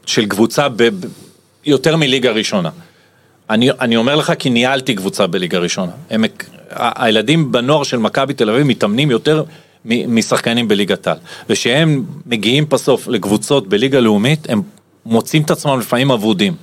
של 0.07 0.27
קבוצה 0.27 0.69
ב... 0.77 0.89
יותר 1.67 1.97
מליגה 1.97 2.31
ראשונה. 2.31 2.71
אני, 3.51 3.71
אני 3.71 3.97
אומר 3.97 4.17
לך 4.17 4.33
כי 4.39 4.51
ניהלתי 4.51 4.95
קבוצה 4.95 5.27
בליגה 5.27 5.59
ראשונה. 5.59 5.93
הם, 6.11 6.25
הילדים 6.71 7.53
בנוער 7.53 7.83
של 7.83 7.97
מכבי 7.97 8.35
תל 8.35 8.51
אביב 8.51 8.63
מתאמנים 8.63 9.11
יותר 9.11 9.45
מ- 9.85 10.17
משחקנים 10.17 10.69
בליגת 10.69 11.07
העל. 11.07 11.17
וכשהם 11.49 12.05
מגיעים 12.27 12.67
בסוף 12.69 13.09
לקבוצות 13.09 13.69
בליגה 13.69 14.01
לאומית, 14.01 14.51
הם 14.51 14.63
מוצאים 15.07 15.43
את 15.43 15.51
עצמם 15.51 15.81
לפעמים 15.81 16.11
אבודים. 16.11 16.55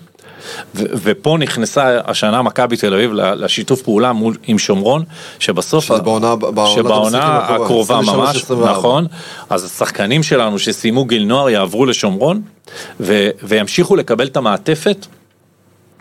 ו- 0.76 0.84
ופה 1.04 1.38
נכנסה 1.40 2.00
השנה 2.06 2.42
מכבי 2.42 2.78
תל 2.78 2.94
אביב 2.94 3.12
לשיתוף 3.14 3.82
פעולה 3.82 4.14
מול, 4.14 4.38
עם 4.44 4.60
שומרון, 4.60 5.04
שבסוף, 5.40 5.86
שזה 5.86 5.98
בעונה- 6.02 6.36
בעונת 6.36 6.70
שבעונה 6.76 7.38
הקרובה, 7.38 7.64
הקרובה 7.66 7.94
23, 8.00 8.16
ממש, 8.30 8.44
24. 8.44 8.72
נכון, 8.78 9.08
אז 9.50 9.64
השחקנים 9.64 10.24
שלנו 10.24 10.60
שסיימו 10.60 11.06
גיל 11.06 11.26
נוער 11.26 11.50
יעברו 11.50 11.86
לשומרון, 11.86 12.42
ו- 13.00 13.30
וימשיכו 13.44 13.96
לקבל 13.96 14.28
את 14.28 14.38
המעטפת. 14.38 15.06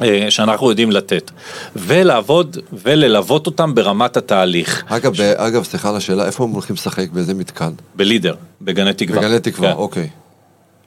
אה, 0.02 0.26
שאנחנו 0.30 0.70
יודעים 0.70 0.90
לתת, 0.90 1.30
ולעבוד 1.76 2.56
וללוות 2.72 3.46
אותם 3.46 3.74
ברמת 3.74 4.16
התהליך, 4.16 4.84
אגב, 4.88 5.12
ב- 5.16 5.34
אגב, 5.36 5.64
סליחה 5.64 5.88
על 5.88 5.96
השאלה, 5.96 6.26
איפה 6.26 6.44
הם 6.44 6.50
הולכים 6.50 6.76
לשחק? 6.76 7.08
באיזה 7.12 7.34
מתקן? 7.34 7.70
בלידר, 7.94 8.34
בגני 8.62 8.92
תקווה. 8.94 9.20
בגני 9.20 9.40
תקווה, 9.40 9.70
כן. 9.72 9.76
אוקיי. 9.76 10.08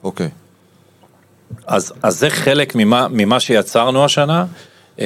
אוקיי. 0.04 0.30
אז, 1.68 1.94
אז 2.04 2.20
זה 2.20 2.30
חלק 2.30 2.76
ממה, 2.76 3.08
ממה 3.10 3.39
שיצרנו 3.39 4.06
השנה, 4.06 4.46
אה, 5.00 5.06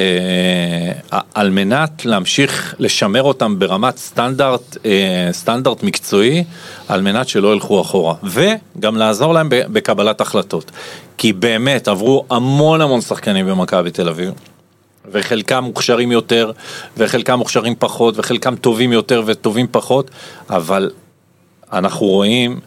על 1.34 1.50
מנת 1.50 2.06
להמשיך 2.06 2.76
לשמר 2.80 3.24
אותם 3.24 3.60
ברמת 3.60 3.98
סטנדרט, 3.98 4.78
אה, 4.86 5.30
סטנדרט 5.32 5.84
מקצועי, 5.84 6.44
על 6.88 7.02
מנת 7.02 7.28
שלא 7.28 7.54
ילכו 7.54 7.82
אחורה, 7.82 8.16
וגם 8.24 8.98
לעזור 8.98 9.34
להם 9.34 9.50
בקבלת 9.50 10.22
החלטות. 10.22 10.72
כי 11.18 11.34
באמת 11.34 11.88
עברו 11.88 12.26
המון 12.30 12.82
המון 12.82 13.02
שחקנים 13.02 13.48
במכבי 13.48 13.92
תל 13.92 14.10
אביב. 14.10 14.32
וחלקם 15.12 15.64
מוכשרים 15.64 16.12
יותר, 16.12 16.52
וחלקם 16.98 17.34
מוכשרים 17.34 17.76
פחות, 17.80 18.18
וחלקם 18.18 18.56
טובים 18.56 18.94
יותר 18.94 19.24
וטובים 19.26 19.68
פחות, 19.72 20.12
אבל 20.50 20.92
אנחנו 21.74 22.06
רואים 22.06 22.60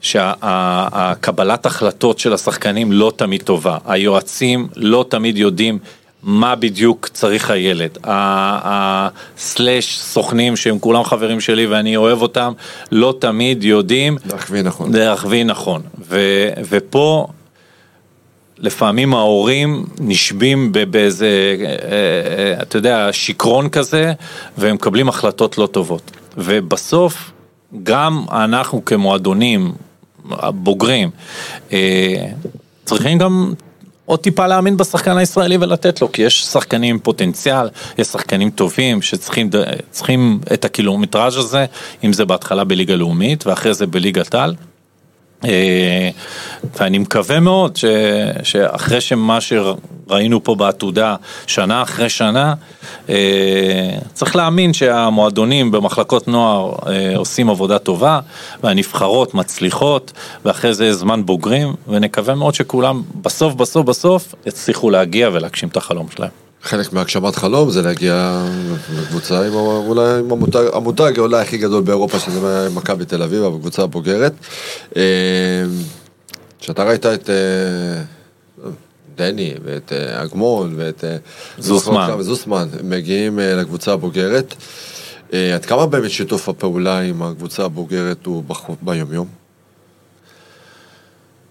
שהקבלת 0.00 1.66
החלטות 1.66 2.18
של 2.18 2.32
השחקנים 2.32 2.92
לא 2.92 3.12
תמיד 3.16 3.42
טובה. 3.42 3.78
היועצים 3.86 4.68
לא 4.76 5.04
תמיד 5.08 5.38
יודעים 5.38 5.78
מה 6.22 6.54
בדיוק 6.54 7.08
צריך 7.08 7.50
הילד. 7.50 7.98
הסלאש 8.04 9.98
סוכנים 9.98 10.56
שהם 10.56 10.78
כולם 10.78 11.04
חברים 11.04 11.40
שלי 11.40 11.66
ואני 11.66 11.96
אוהב 11.96 12.22
אותם, 12.22 12.52
לא 12.92 13.14
תמיד 13.18 13.64
יודעים 13.64 14.18
להכווין 14.30 14.66
נכון. 14.66 14.94
להכווין 14.94 15.46
נכון. 15.46 15.82
ו, 16.08 16.20
ופה 16.68 17.26
לפעמים 18.58 19.14
ההורים 19.14 19.86
נשבים 20.00 20.72
באיזה, 20.90 21.56
אה, 21.60 21.66
אה, 21.66 22.62
אתה 22.62 22.76
יודע, 22.76 23.08
שיכרון 23.12 23.68
כזה, 23.68 24.12
והם 24.58 24.74
מקבלים 24.74 25.08
החלטות 25.08 25.58
לא 25.58 25.66
טובות. 25.66 26.10
ובסוף, 26.36 27.30
גם 27.82 28.24
אנחנו 28.32 28.84
כמועדונים, 28.84 29.72
הבוגרים, 30.30 31.10
אה, 31.72 32.26
צריכים 32.84 33.18
גם 33.18 33.54
עוד 34.04 34.20
טיפה 34.20 34.46
להאמין 34.46 34.76
בשחקן 34.76 35.16
הישראלי 35.16 35.56
ולתת 35.56 36.02
לו, 36.02 36.12
כי 36.12 36.22
יש 36.22 36.44
שחקנים 36.44 36.94
עם 36.94 36.98
פוטנציאל, 36.98 37.68
יש 37.98 38.06
שחקנים 38.06 38.50
טובים 38.50 39.02
שצריכים 39.02 39.50
את 40.52 40.64
הקילומטראז' 40.64 41.36
הזה, 41.36 41.66
אם 42.04 42.12
זה 42.12 42.24
בהתחלה 42.24 42.64
בליגה 42.64 42.96
לאומית 42.96 43.46
ואחרי 43.46 43.74
זה 43.74 43.86
בליגת 43.86 44.34
על. 44.34 44.54
אה, 45.46 46.10
ואני 46.80 46.98
מקווה 46.98 47.40
מאוד 47.40 47.76
ש, 47.76 47.84
שאחרי 48.42 49.00
שמה 49.00 49.38
שראינו 49.40 50.44
פה 50.44 50.54
בעתודה 50.54 51.16
שנה 51.46 51.82
אחרי 51.82 52.08
שנה, 52.08 52.54
אה, 53.08 53.98
צריך 54.12 54.36
להאמין 54.36 54.72
שהמועדונים 54.72 55.70
במחלקות 55.70 56.28
נוער 56.28 56.72
אה, 56.86 57.16
עושים 57.16 57.50
עבודה 57.50 57.78
טובה 57.78 58.20
והנבחרות 58.62 59.34
מצליחות 59.34 60.12
ואחרי 60.44 60.74
זה 60.74 60.92
זמן 60.92 61.26
בוגרים 61.26 61.74
ונקווה 61.88 62.34
מאוד 62.34 62.54
שכולם 62.54 63.02
בסוף 63.22 63.54
בסוף 63.54 63.86
בסוף 63.86 64.34
יצליחו 64.46 64.90
להגיע 64.90 65.30
ולהגשים 65.32 65.68
את 65.68 65.76
החלום 65.76 66.06
שלהם. 66.16 66.45
חלק 66.66 66.92
מהגשמת 66.92 67.36
חלום 67.36 67.70
זה 67.70 67.82
להגיע 67.82 68.44
לקבוצה 68.98 69.46
עם 69.46 69.54
אולי 69.54 70.18
עם 70.18 70.32
המותג, 70.32 70.64
המותג 70.72 71.12
אולי 71.18 71.40
הכי 71.40 71.58
גדול 71.58 71.82
באירופה 71.82 72.18
שזה 72.18 72.68
מכבי 72.74 73.04
תל 73.04 73.22
אביב, 73.22 73.44
הקבוצה 73.44 73.82
הבוגרת. 73.82 74.32
אה, 74.96 75.02
כשאתה 76.60 76.84
ראית 76.84 77.06
את 77.06 77.30
אה, 77.30 78.66
דני 79.16 79.54
ואת 79.64 79.92
אה, 79.92 80.22
אגמון 80.22 80.74
ואת 80.76 81.04
זוסמן. 81.58 82.16
זוסמן 82.20 82.68
מגיעים 82.84 83.38
לקבוצה 83.38 83.92
הבוגרת, 83.92 84.54
עד 85.32 85.66
כמה 85.66 85.86
באמת 85.86 86.10
שיתוף 86.10 86.48
הפעולה 86.48 87.00
עם 87.00 87.22
הקבוצה 87.22 87.64
הבוגרת 87.64 88.26
הוא 88.26 88.42
ביומיום? 88.82 89.45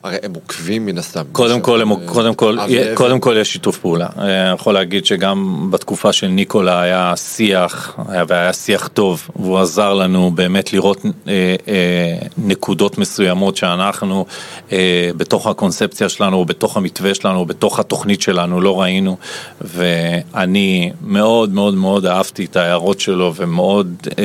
הרי 0.05 0.17
הם 0.23 0.33
עוקבים 0.33 0.85
מן 0.85 0.97
הסתם. 0.97 1.23
קודם 1.31 1.61
כל, 1.61 1.81
הם- 1.81 1.91
אה, 1.91 1.97
קודם 2.05 2.35
כל. 2.35 2.57
קודם 2.93 3.19
כל 3.19 3.35
יש 3.39 3.53
שיתוף 3.53 3.77
פעולה. 3.77 4.07
אה, 4.17 4.45
אני 4.47 4.53
יכול 4.53 4.73
להגיד 4.73 5.05
שגם 5.05 5.67
בתקופה 5.71 6.13
של 6.13 6.27
ניקולה 6.27 6.81
היה 6.81 7.13
שיח, 7.15 7.95
היה- 8.07 8.23
והיה 8.27 8.53
שיח 8.53 8.87
טוב, 8.87 9.29
והוא 9.35 9.59
עזר 9.59 9.93
לנו 9.93 10.31
באמת 10.35 10.73
לראות 10.73 11.05
אה, 11.05 11.31
אה, 11.67 12.15
נקודות 12.37 12.97
מסוימות 12.97 13.57
שאנחנו 13.57 14.25
אה, 14.71 14.77
בתוך 15.17 15.47
הקונספציה 15.47 16.09
שלנו, 16.09 16.37
או 16.37 16.45
בתוך 16.45 16.77
המתווה 16.77 17.13
שלנו, 17.15 17.39
או 17.39 17.45
בתוך 17.45 17.79
התוכנית 17.79 18.21
שלנו 18.21 18.61
לא 18.61 18.81
ראינו, 18.81 19.17
ואני 19.61 20.91
מאוד 21.01 21.53
מאוד 21.53 21.73
מאוד 21.73 22.05
אהבתי 22.05 22.45
את 22.45 22.55
ההערות 22.55 22.99
שלו, 22.99 23.33
ומאוד 23.35 23.95
אה, 24.19 24.23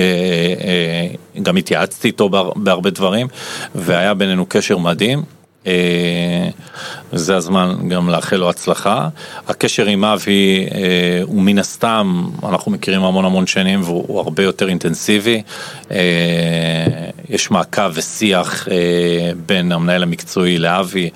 אה, 0.65 1.07
גם 1.43 1.57
התייעצתי 1.57 2.09
איתו 2.09 2.29
בהר- 2.29 2.53
בהרבה 2.57 2.91
דברים, 2.91 3.27
והיה 3.75 4.15
בינינו 4.15 4.47
קשר 4.49 4.79
מדהים. 4.79 5.40
אה, 5.67 6.49
זה 7.13 7.37
הזמן 7.37 7.89
גם 7.89 8.09
לאחל 8.09 8.37
לו 8.37 8.51
הצלחה. 8.51 9.09
הקשר 9.49 9.87
עם 9.87 10.05
אבי 10.05 10.67
אה, 10.75 11.21
הוא 11.23 11.43
מן 11.43 11.59
הסתם, 11.59 12.25
אנחנו 12.43 12.73
מכירים 12.73 13.05
המון 13.05 13.25
המון 13.25 13.47
שנים 13.47 13.83
והוא 13.83 14.05
הוא 14.09 14.21
הרבה 14.21 14.43
יותר 14.43 14.69
אינטנסיבי. 14.69 15.43
אה, 15.91 15.97
יש 17.29 17.51
מעקב 17.51 17.91
ושיח 17.95 18.69
בין 19.47 19.73
המנהל 19.73 20.03
המקצועי 20.03 20.59
לאבי, 20.59 21.11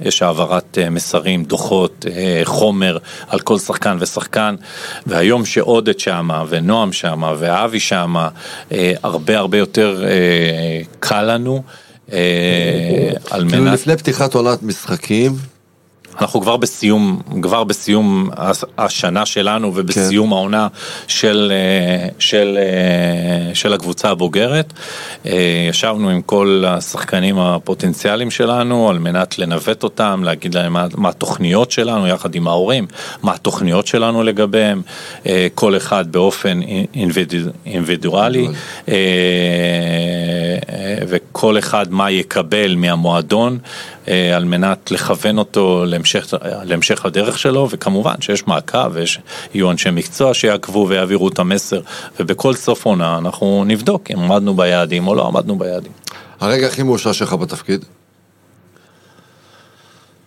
יש 0.00 0.22
העברת 0.22 0.78
מסרים, 0.90 1.44
דוחות, 1.44 2.06
חומר 2.44 2.98
על 3.28 3.40
כל 3.40 3.58
שחקן 3.58 3.96
ושחקן, 4.00 4.54
והיום 5.06 5.44
שעודד 5.44 5.98
שמה 5.98 6.44
ונועם 6.48 6.92
שמה 6.92 7.34
ואבי 7.38 7.80
שמה, 7.80 8.28
הרבה 9.02 9.38
הרבה 9.38 9.58
יותר 9.58 10.04
קל 11.00 11.22
לנו. 11.22 11.62
אה, 12.12 13.10
על 13.30 13.48
כאילו 13.48 13.62
מנת, 13.62 13.74
לפני 13.74 13.96
פתיחת 13.96 14.34
עונת 14.34 14.62
משחקים, 14.62 15.32
אנחנו 16.20 16.40
כבר 16.40 16.56
בסיום, 16.56 17.20
כבר 17.42 17.64
בסיום 17.64 18.30
הש- 18.36 18.64
השנה 18.78 19.26
שלנו 19.26 19.72
ובסיום 19.74 20.32
העונה 20.32 20.68
של, 21.08 21.52
אה, 21.54 22.08
של, 22.18 22.58
אה, 22.60 23.54
של 23.54 23.72
הקבוצה 23.72 24.10
הבוגרת. 24.10 24.72
אה, 25.26 25.66
ישבנו 25.70 26.10
עם 26.10 26.22
כל 26.22 26.64
השחקנים 26.66 27.38
הפוטנציאליים 27.38 28.30
שלנו 28.30 28.90
על 28.90 28.98
מנת 28.98 29.38
לנווט 29.38 29.82
אותם, 29.82 30.22
להגיד 30.24 30.54
להם 30.54 30.72
מה, 30.72 30.86
מה 30.96 31.08
התוכניות 31.08 31.70
שלנו 31.70 32.06
יחד 32.06 32.34
עם 32.34 32.48
ההורים, 32.48 32.86
מה 33.22 33.34
התוכניות 33.34 33.86
שלנו 33.86 34.22
לגביהם, 34.22 34.82
כל 35.54 35.76
אחד 35.76 36.12
באופן 36.12 36.60
אינדיבידואלי, 37.66 38.48
אה, 38.88 38.94
אה, 40.68 41.16
כל 41.32 41.58
אחד 41.58 41.86
מה 41.92 42.10
יקבל 42.10 42.74
מהמועדון 42.76 43.58
על 44.34 44.44
מנת 44.44 44.90
לכוון 44.90 45.38
אותו 45.38 45.84
להמשך, 45.86 46.07
להמשך 46.42 47.04
הדרך 47.04 47.38
שלו 47.38 47.68
וכמובן 47.70 48.14
שיש 48.20 48.46
מעקב 48.46 48.92
ויהיו 48.92 49.70
אנשי 49.70 49.90
מקצוע 49.90 50.34
שיעקבו 50.34 50.86
ויעבירו 50.88 51.28
את 51.28 51.38
המסר 51.38 51.80
ובכל 52.20 52.54
סוף 52.54 52.84
עונה 52.84 53.18
אנחנו 53.18 53.64
נבדוק 53.66 54.10
אם 54.10 54.18
עמדנו 54.18 54.54
ביעדים 54.54 55.08
או 55.08 55.14
לא 55.14 55.26
עמדנו 55.26 55.58
ביעדים. 55.58 55.92
הרגע 56.40 56.66
הכי 56.66 56.82
מאושר 56.82 57.12
שלך 57.12 57.32
בתפקיד? 57.32 57.84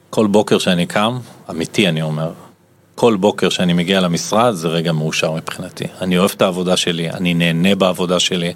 כל 0.09 0.27
בוקר 0.27 0.57
שאני 0.57 0.85
קם, 0.85 1.19
אמיתי 1.49 1.87
אני 1.87 2.01
אומר, 2.01 2.31
כל 3.01 3.15
בוקר 3.15 3.49
שאני 3.49 3.73
מגיע 3.73 4.01
למשרד 4.01 4.53
זה 4.53 4.67
רגע 4.67 4.91
מאושר 4.91 5.31
מבחינתי. 5.31 5.83
אני 6.01 6.17
אוהב 6.17 6.31
את 6.35 6.41
העבודה 6.41 6.77
שלי, 6.77 7.09
אני 7.09 7.33
נהנה 7.33 7.75
בעבודה 7.75 8.19
שלי, 8.19 8.53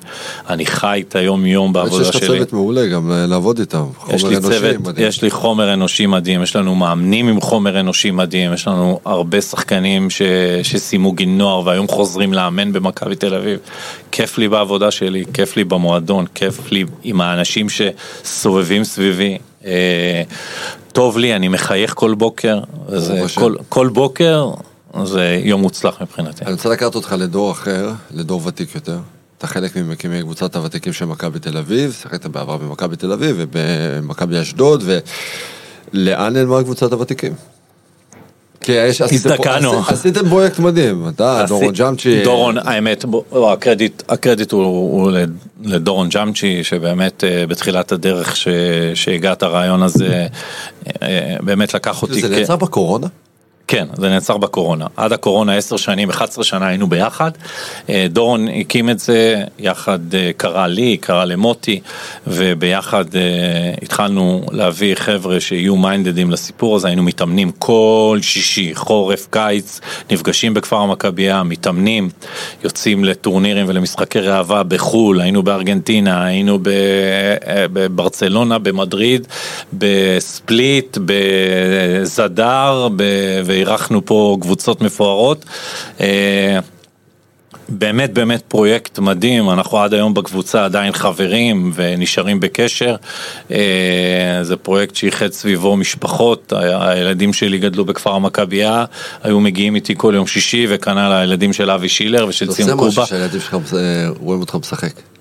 אני 0.50 0.66
חי 0.66 1.04
את 1.08 1.16
היום 1.16 1.46
יום 1.46 1.74
בעבודה 1.74 2.06
שלי. 2.06 2.18
יש 2.18 2.24
לך 2.24 2.38
צוות 2.38 2.54
מעולה 2.54 2.88
גם 2.88 3.12
אה, 3.12 3.26
לעבוד 3.26 3.60
איתם, 3.60 3.86
חומר 3.98 4.14
אנושי 4.14 4.42
צוות, 4.42 4.76
מדהים. 4.80 5.08
יש 5.08 5.22
לי 5.22 5.32
חומר 5.32 5.74
אנושי 5.74 6.06
מדהים, 6.06 6.44
יש 6.44 6.56
לנו 6.56 6.76
מאמנים 6.76 7.28
עם 7.28 7.42
חומר 7.42 7.80
אנושי 7.80 8.12
מדהים, 8.12 8.54
יש 8.54 8.68
לנו 8.68 9.00
הרבה 9.06 9.42
שחקנים 9.42 10.10
ש... 10.10 10.22
שסיימו 10.64 11.12
גיל 11.12 11.30
נוער 11.30 11.66
והיום 11.66 11.88
חוזרים 11.88 12.34
לאמן 12.34 12.74
במכבי 12.74 13.16
תל 13.16 13.34
אביב. 13.34 13.60
כיף 14.12 14.38
לי 14.38 14.48
בעבודה 14.48 14.92
שלי, 14.92 15.24
כיף 15.34 15.58
לי 15.58 15.64
במועדון, 15.64 16.26
כיף 16.36 16.72
לי 16.72 16.86
עם 17.04 17.22
האנשים 17.22 17.68
שסובבים 17.70 18.84
סביבי. 18.84 19.38
אה, 19.66 20.24
טוב 20.92 21.18
לי, 21.18 21.36
אני 21.36 21.48
מחייך 21.48 21.94
כל 21.94 22.14
בוקר, 22.14 22.60
זה 22.88 23.22
כל, 23.36 23.56
כל 23.70 23.88
בוקר 23.88 24.52
זה 25.04 25.40
יום 25.44 25.62
מוצלח 25.62 26.02
מבחינתי. 26.02 26.46
אני 26.46 26.54
רוצה 26.54 26.70
לקחת 26.70 26.96
אותך 26.96 27.16
לדור 27.20 27.52
אחר, 27.52 27.92
לדור 28.12 28.42
ותיק 28.46 28.76
יותר. 28.76 28.98
אתה 29.38 29.48
חלק 29.48 29.78
ממקימי 29.78 30.22
קבוצת 30.22 30.56
הוותיקים 30.56 30.94
של 30.94 31.06
מכבי 31.06 31.40
תל 31.40 31.58
אביב, 31.58 31.98
שיחקת 32.02 32.26
בעבר 32.26 32.58
במכבי 32.58 32.96
תל 32.96 33.12
אביב 33.12 33.36
ובמכבי 33.40 34.42
אשדוד, 34.42 34.84
ולאן 35.94 36.34
נעלמה 36.34 36.64
קבוצת 36.64 36.94
הוותיקים? 36.94 37.34
יש, 38.68 39.02
הזדקנו. 39.02 39.82
עשיתם 39.88 40.30
פרויקט 40.30 40.60
מדהים, 40.60 41.08
אתה, 41.10 41.46
דורון 41.48 41.74
ג'אמצ'י. 41.74 42.24
דורון, 42.24 42.58
האמת, 42.58 43.06
הקרדיט, 43.52 44.04
הקרדיט 44.10 44.52
הוא, 44.52 44.64
הוא 44.64 45.12
לדורון 45.64 46.10
ג'אמצ'י, 46.10 46.64
שבאמת 46.64 47.24
אה, 47.24 47.48
בתחילת 47.48 47.92
הדרך 47.92 48.36
שהגעת 48.96 49.44
הרעיון 49.44 49.84
הזה, 49.84 50.28
אה, 51.02 51.36
באמת 51.42 51.74
לקח 51.74 52.02
אותי. 52.02 52.22
זה 52.22 52.30
נעצר 52.30 52.56
בקורונה? 52.56 53.08
כן, 53.68 53.88
זה 53.98 54.10
נעצר 54.10 54.38
בקורונה. 54.38 54.88
עד 54.98 55.14
הקורונה 55.14 55.56
10 55.56 55.78
שנים, 55.78 56.10
11 56.10 56.44
שנה 56.44 56.68
היינו 56.68 56.88
ביחד. 56.88 57.32
אה, 57.90 58.06
דורון 58.10 58.48
הקים 58.48 58.90
את 58.90 59.00
זה, 59.00 59.44
יחד 59.60 60.00
אה, 60.14 60.32
קרא 60.38 60.68
לי, 60.68 60.98
קרא 60.98 61.26
למוטי, 61.26 61.80
וביחד 62.28 63.16
אה, 63.16 63.22
התחלנו 63.82 64.46
להביא 64.52 64.96
חבר'ה 64.96 65.40
שיהיו 65.40 65.76
מיינדדים 65.76 66.32
לסיפור 66.32 66.76
הזה, 66.76 66.88
היינו 66.88 67.04
מתאמנים 67.04 67.52
כל 67.52 68.20
שישי, 68.22 68.76
חורף, 68.76 69.28
קיץ, 69.30 69.80
נפגשים 70.12 70.54
בכפר 70.54 70.78
המכבייה, 70.78 71.44
מתאמנים, 71.44 72.10
יוצאים 72.64 73.06
לטורנירים 73.06 73.66
ולמשחקי 73.70 74.20
ראווה 74.20 74.64
בחו"ל, 74.64 75.22
היינו 75.22 75.44
בארגנטינה, 75.44 76.26
היינו 76.26 76.60
בברצלונה, 77.74 78.60
במדריד, 78.60 79.28
בספליט, 79.74 80.98
בזדר, 81.06 82.88
ב... 82.96 83.04
ואירחנו 83.56 84.06
פה 84.06 84.38
קבוצות 84.42 84.82
מפוארות. 84.82 85.46
אה, 86.02 86.60
באמת 87.70 88.14
באמת 88.14 88.42
פרויקט 88.48 89.00
מדהים, 89.00 89.50
אנחנו 89.50 89.80
עד 89.80 89.94
היום 89.94 90.14
בקבוצה 90.14 90.66
עדיין 90.66 90.94
חברים 90.94 91.72
ונשארים 91.76 92.40
בקשר. 92.40 92.96
אה, 93.52 94.40
זה 94.42 94.56
פרויקט 94.56 94.96
שאיחד 94.96 95.32
סביבו 95.32 95.78
משפחות, 95.78 96.54
הילדים 96.80 97.34
שלי 97.34 97.58
גדלו 97.58 97.86
בכפר 97.86 98.14
המכבייה, 98.14 98.86
היו 99.24 99.40
מגיעים 99.40 99.76
איתי 99.76 99.94
כל 99.98 100.14
יום 100.16 100.28
שישי 100.28 100.66
וכנ"ל 100.70 101.12
הילדים 101.14 101.54
של 101.54 101.72
אבי 101.72 101.90
שילר 101.90 102.28
ושל 102.28 102.48
ציון 102.48 102.78
קובה. 102.78 102.90
זה 102.90 103.02
עושה 103.02 103.02
משהו 103.02 103.18
שהילדים 103.18 103.40
שלך 103.40 103.54
אה, 103.54 104.08
רואים 104.20 104.42
אותך 104.42 104.56
משחק. 104.56 105.15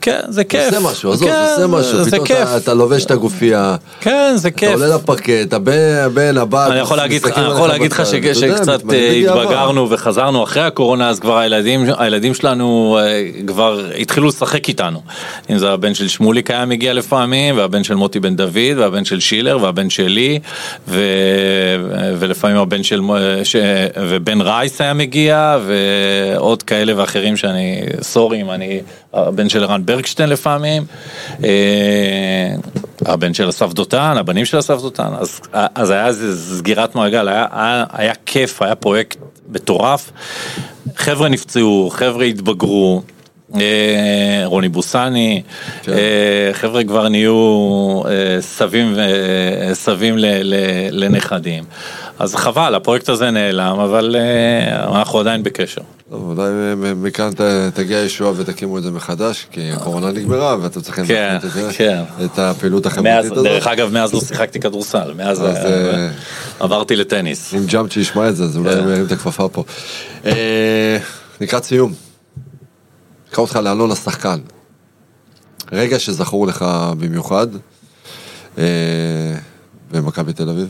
כן, 0.00 0.20
זה 0.28 0.44
כיף. 0.44 0.64
עושה 0.64 0.80
משהו, 0.80 1.12
עזוב, 1.12 1.28
כן, 1.28 1.44
עושה 1.54 1.66
משהו. 1.66 2.04
זה 2.04 2.10
פתאום 2.10 2.26
כיף. 2.26 2.38
אתה, 2.42 2.56
אתה 2.56 2.74
לובש 2.74 3.04
את 3.04 3.10
הגופייה. 3.10 3.76
כן, 4.00 4.32
זה 4.36 4.50
כיף. 4.50 4.68
אתה 4.68 4.84
עולה 4.84 4.96
לפרקט, 4.96 5.52
הבן, 5.52 6.36
הבת. 6.36 6.70
אני 6.70 6.80
יכול 6.80 6.96
להגיד, 6.96 7.26
אני 7.26 7.46
יכול 7.46 7.68
להגיד 7.68 7.92
לך 7.92 8.02
שקצת 8.06 8.80
אה, 8.92 9.10
התבגרנו 9.10 9.90
וחזרנו 9.90 10.44
אחרי 10.44 10.62
הקורונה, 10.62 11.08
אז 11.08 11.20
כבר 11.20 11.38
הילדים, 11.38 11.84
הילדים 11.98 12.34
שלנו 12.34 12.98
אה, 13.00 13.24
כבר 13.46 13.80
התחילו 13.98 14.28
לשחק 14.28 14.68
איתנו. 14.68 15.02
אם 15.50 15.58
זה 15.58 15.70
הבן 15.70 15.94
של 15.94 16.08
שמוליק 16.08 16.50
היה 16.50 16.64
מגיע 16.64 16.92
לפעמים, 16.92 17.56
והבן 17.56 17.84
של 17.84 17.94
מוטי 17.94 18.20
בן 18.20 18.36
דוד, 18.36 18.76
והבן 18.76 19.04
של 19.04 19.20
שילר, 19.20 19.58
והבן 19.62 19.90
שלי, 19.90 20.38
ו... 20.88 21.00
ולפעמים 22.18 22.56
הבן 22.56 22.82
של... 22.82 23.00
ש... 23.44 23.56
ובן 23.96 24.40
רייס 24.40 24.80
היה 24.80 24.94
מגיע, 24.94 25.58
ועוד 25.66 26.62
כאלה 26.62 26.92
ואחרים 26.96 27.36
שאני, 27.36 27.82
סורי 28.02 28.40
אם 28.40 28.50
אני, 28.50 28.80
הבן 29.12 29.48
של 29.48 29.64
ערן 29.64 29.86
ברגשטיין 29.88 30.28
לפעמים, 30.28 30.84
אה, 31.44 32.54
הבן 33.06 33.34
של 33.34 33.48
אסף 33.48 33.72
דותן, 33.72 34.14
הבנים 34.16 34.44
של 34.44 34.58
אסף 34.58 34.80
דותן, 34.80 35.08
אז, 35.20 35.40
אז 35.52 35.90
היה 35.90 36.06
איזה 36.06 36.56
סגירת 36.56 36.94
מעגל, 36.94 37.28
היה, 37.28 37.46
היה, 37.52 37.84
היה 37.92 38.12
כיף, 38.26 38.62
היה 38.62 38.74
פרויקט 38.74 39.18
מטורף, 39.48 40.10
חבר'ה 40.96 41.28
נפצעו, 41.28 41.90
חבר'ה 41.92 42.24
התבגרו. 42.24 43.02
אה, 43.54 44.42
רוני 44.44 44.68
בוסני, 44.68 45.42
כן. 45.82 45.92
אה, 45.92 46.50
חבר'ה 46.52 46.84
כבר 46.84 47.08
נהיו 47.08 48.02
סבים, 48.40 48.94
סבים 49.72 50.14
לנכדים. 50.90 51.64
אז 52.18 52.34
חבל, 52.34 52.74
הפרויקט 52.74 53.08
הזה 53.08 53.30
נעלם, 53.30 53.80
אבל 53.80 54.16
אנחנו 54.94 55.20
עדיין 55.20 55.42
בקשר. 55.42 55.82
אולי 56.12 56.50
מכאן 56.96 57.30
תגיע 57.74 57.98
ישועה 57.98 58.32
ותקימו 58.36 58.78
את 58.78 58.82
זה 58.82 58.90
מחדש, 58.90 59.46
כי 59.50 59.70
הקורונה 59.72 60.10
נגמרה 60.12 60.56
ואתם 60.60 60.80
צריכים 60.80 61.06
כן, 61.06 61.36
את 61.36 61.50
זה, 61.50 61.70
כן. 61.72 62.02
את 62.24 62.38
הפעילות 62.38 62.86
החברתית 62.86 63.32
הזאת. 63.32 63.44
דרך 63.44 63.66
אגב, 63.66 63.92
מאז 63.92 64.14
לא 64.14 64.20
שיחקתי 64.20 64.60
כדורסל, 64.60 65.14
מאז 65.16 65.42
אה, 65.42 65.66
אה, 65.66 66.10
עברתי 66.60 66.96
לטניס. 66.96 67.54
אם 67.54 67.66
ג'אמצ'י 67.66 68.00
ישמע 68.00 68.28
את 68.28 68.36
זה, 68.36 68.44
אז 68.44 68.56
אולי 68.56 68.74
הוא 68.74 68.90
ירים 68.90 69.06
את 69.06 69.12
הכפפה 69.12 69.48
פה. 69.48 69.64
אה, 70.24 70.98
לקראת 71.40 71.64
סיום, 71.64 71.92
אקרא 73.30 73.42
אותך 73.42 73.56
לאלון 73.56 73.90
השחקן. 73.90 74.38
רגע 75.72 75.98
שזכור 75.98 76.46
לך 76.46 76.64
במיוחד 76.98 77.46
במכבי 79.90 80.32
תל 80.32 80.48
אביב. 80.48 80.68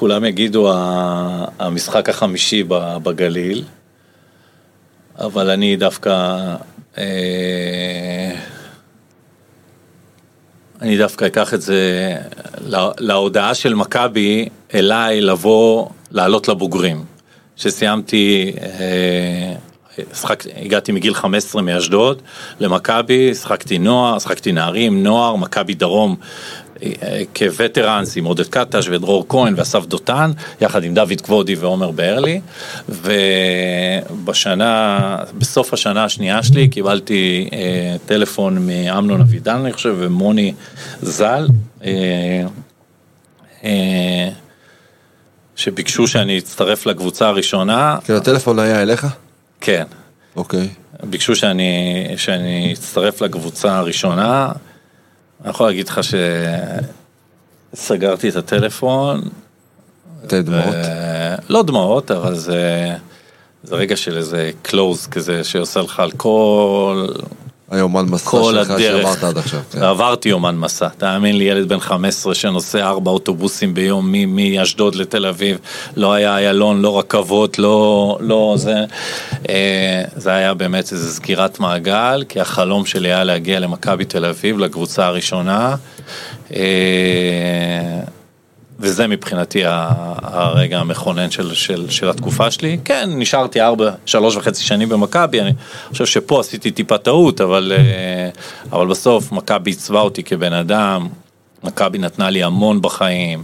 כולם 0.00 0.24
יגידו 0.24 0.72
המשחק 1.58 2.08
החמישי 2.08 2.64
בגליל, 3.02 3.64
אבל 5.18 5.50
אני 5.50 5.76
דווקא, 5.76 6.36
אה, 6.98 8.34
אני 10.82 10.98
דווקא 10.98 11.24
אקח 11.24 11.54
את 11.54 11.62
זה 11.62 12.14
להודעה 12.98 13.54
של 13.54 13.74
מכבי 13.74 14.48
אליי 14.74 15.20
לבוא, 15.20 15.88
לעלות 16.10 16.48
לבוגרים. 16.48 17.04
שסיימתי, 17.56 18.52
אה, 18.62 19.54
שחק, 20.14 20.44
הגעתי 20.56 20.92
מגיל 20.92 21.14
15 21.14 21.62
מאשדוד 21.62 22.22
למכבי, 22.60 23.34
שחקתי 23.34 23.78
נוער, 23.78 24.18
שחקתי 24.18 24.52
נערים, 24.52 25.02
נוער, 25.02 25.36
מכבי 25.36 25.74
דרום 25.74 26.16
כווטרנס 27.36 28.16
עם 28.16 28.24
עודד 28.24 28.46
קטש 28.46 28.88
ודרור 28.88 29.26
כהן 29.28 29.54
ואסף 29.56 29.86
דותן, 29.86 30.30
יחד 30.60 30.84
עם 30.84 30.94
דוד 30.94 31.20
כבודי 31.20 31.54
ועומר 31.54 31.90
ברלי, 31.90 32.40
ובשנה, 34.18 35.16
בסוף 35.38 35.72
השנה 35.74 36.04
השנייה 36.04 36.42
שלי 36.42 36.68
קיבלתי 36.68 37.48
אה, 37.52 37.96
טלפון 38.06 38.66
מאמנון 38.66 39.20
אבידן, 39.20 39.56
אני 39.56 39.72
חושב, 39.72 39.94
ומוני 39.98 40.54
ז"ל, 41.02 41.46
אה, 41.84 42.44
אה, 43.64 44.28
שביקשו 45.56 46.06
שאני 46.06 46.38
אצטרף 46.38 46.86
לקבוצה 46.86 47.28
הראשונה. 47.28 47.98
כן, 48.04 48.14
הטלפון 48.14 48.58
היה 48.58 48.82
אליך? 48.82 49.06
כן. 49.60 49.84
אוקיי. 50.36 50.68
ביקשו 51.04 51.36
שאני, 51.36 52.04
שאני 52.16 52.72
אצטרף 52.72 53.20
לקבוצה 53.20 53.78
הראשונה. 53.78 54.52
אני 55.42 55.50
יכול 55.50 55.66
להגיד 55.66 55.88
לך 55.88 56.00
שסגרתי 57.74 58.28
את 58.28 58.36
הטלפון. 58.36 59.20
את 60.24 60.34
דמעות? 60.34 60.74
לא 61.48 61.62
דמעות, 61.62 62.10
אבל 62.10 62.34
זה, 62.34 62.94
זה 63.62 63.74
רגע 63.74 63.96
של 63.96 64.16
איזה 64.16 64.50
קלוז 64.62 65.06
כזה 65.06 65.44
שעושה 65.44 65.80
לך 65.80 66.00
על 66.00 66.10
כל... 66.10 67.06
היומן 67.70 68.06
מסע 68.08 68.38
שלך. 68.50 68.68
שעברת 68.78 69.24
עד 69.24 69.38
עכשיו. 69.38 69.60
כן. 69.72 69.82
ועברתי 69.82 70.28
יומן 70.28 70.56
מסע, 70.56 70.88
תאמין 70.88 71.38
לי, 71.38 71.44
ילד 71.44 71.68
בן 71.68 71.80
15 71.80 72.34
שנוסע 72.34 72.88
ארבע 72.88 73.10
אוטובוסים 73.10 73.74
ביום 73.74 74.14
מאשדוד 74.28 74.94
לתל 74.94 75.26
אביב, 75.26 75.58
לא 75.96 76.12
היה 76.12 76.36
איילון, 76.36 76.82
לא 76.82 76.98
רכבות, 76.98 77.58
לא, 77.58 78.18
לא 78.20 78.54
זה, 78.56 78.84
אה, 79.48 80.02
זה 80.16 80.30
היה 80.30 80.54
באמת 80.54 80.92
איזו 80.92 81.12
סגירת 81.12 81.60
מעגל, 81.60 82.24
כי 82.28 82.40
החלום 82.40 82.86
שלי 82.86 83.08
היה 83.08 83.24
להגיע 83.24 83.60
למכבי 83.60 84.04
תל 84.04 84.24
אביב, 84.24 84.58
לקבוצה 84.58 85.06
הראשונה. 85.06 85.76
וזה 88.80 89.06
מבחינתי 89.06 89.62
הרגע 89.64 90.78
המכונן 90.78 91.30
של, 91.30 91.54
של, 91.54 91.90
של 91.90 92.10
התקופה 92.10 92.50
שלי. 92.50 92.78
כן, 92.84 93.10
נשארתי 93.12 93.60
ארבע, 93.60 93.90
שלוש 94.06 94.36
וחצי 94.36 94.64
שנים 94.64 94.88
במכבי, 94.88 95.40
אני 95.40 95.52
חושב 95.88 96.06
שפה 96.06 96.40
עשיתי 96.40 96.70
טיפה 96.70 96.98
טעות, 96.98 97.40
אבל, 97.40 97.72
אה, 97.76 98.30
אבל 98.72 98.86
בסוף 98.86 99.32
מכבי 99.32 99.70
עיצבה 99.70 100.00
אותי 100.00 100.22
כבן 100.22 100.52
אדם, 100.52 101.08
מכבי 101.64 101.98
נתנה 101.98 102.30
לי 102.30 102.42
המון 102.42 102.82
בחיים, 102.82 103.42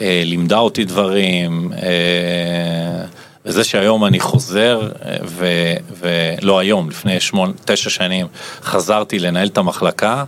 אה, 0.00 0.22
לימדה 0.24 0.58
אותי 0.58 0.84
דברים, 0.84 1.72
אה, 1.72 3.04
וזה 3.44 3.64
שהיום 3.64 4.04
אני 4.04 4.20
חוזר, 4.20 4.88
ו, 5.24 5.46
ולא 6.00 6.58
היום, 6.58 6.90
לפני 6.90 7.20
שמונה, 7.20 7.52
תשע 7.64 7.90
שנים, 7.90 8.26
חזרתי 8.62 9.18
לנהל 9.18 9.48
את 9.48 9.58
המחלקה, 9.58 10.24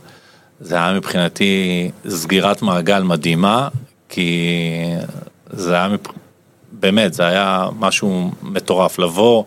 זה 0.60 0.74
היה 0.74 0.92
מבחינתי 0.92 1.90
סגירת 2.08 2.62
מעגל 2.62 3.02
מדהימה, 3.02 3.68
כי 4.14 4.50
זה 5.50 5.74
היה, 5.74 5.88
באמת, 6.80 7.14
זה 7.14 7.26
היה 7.26 7.66
משהו 7.78 8.30
מטורף, 8.42 8.98
לבוא 8.98 9.44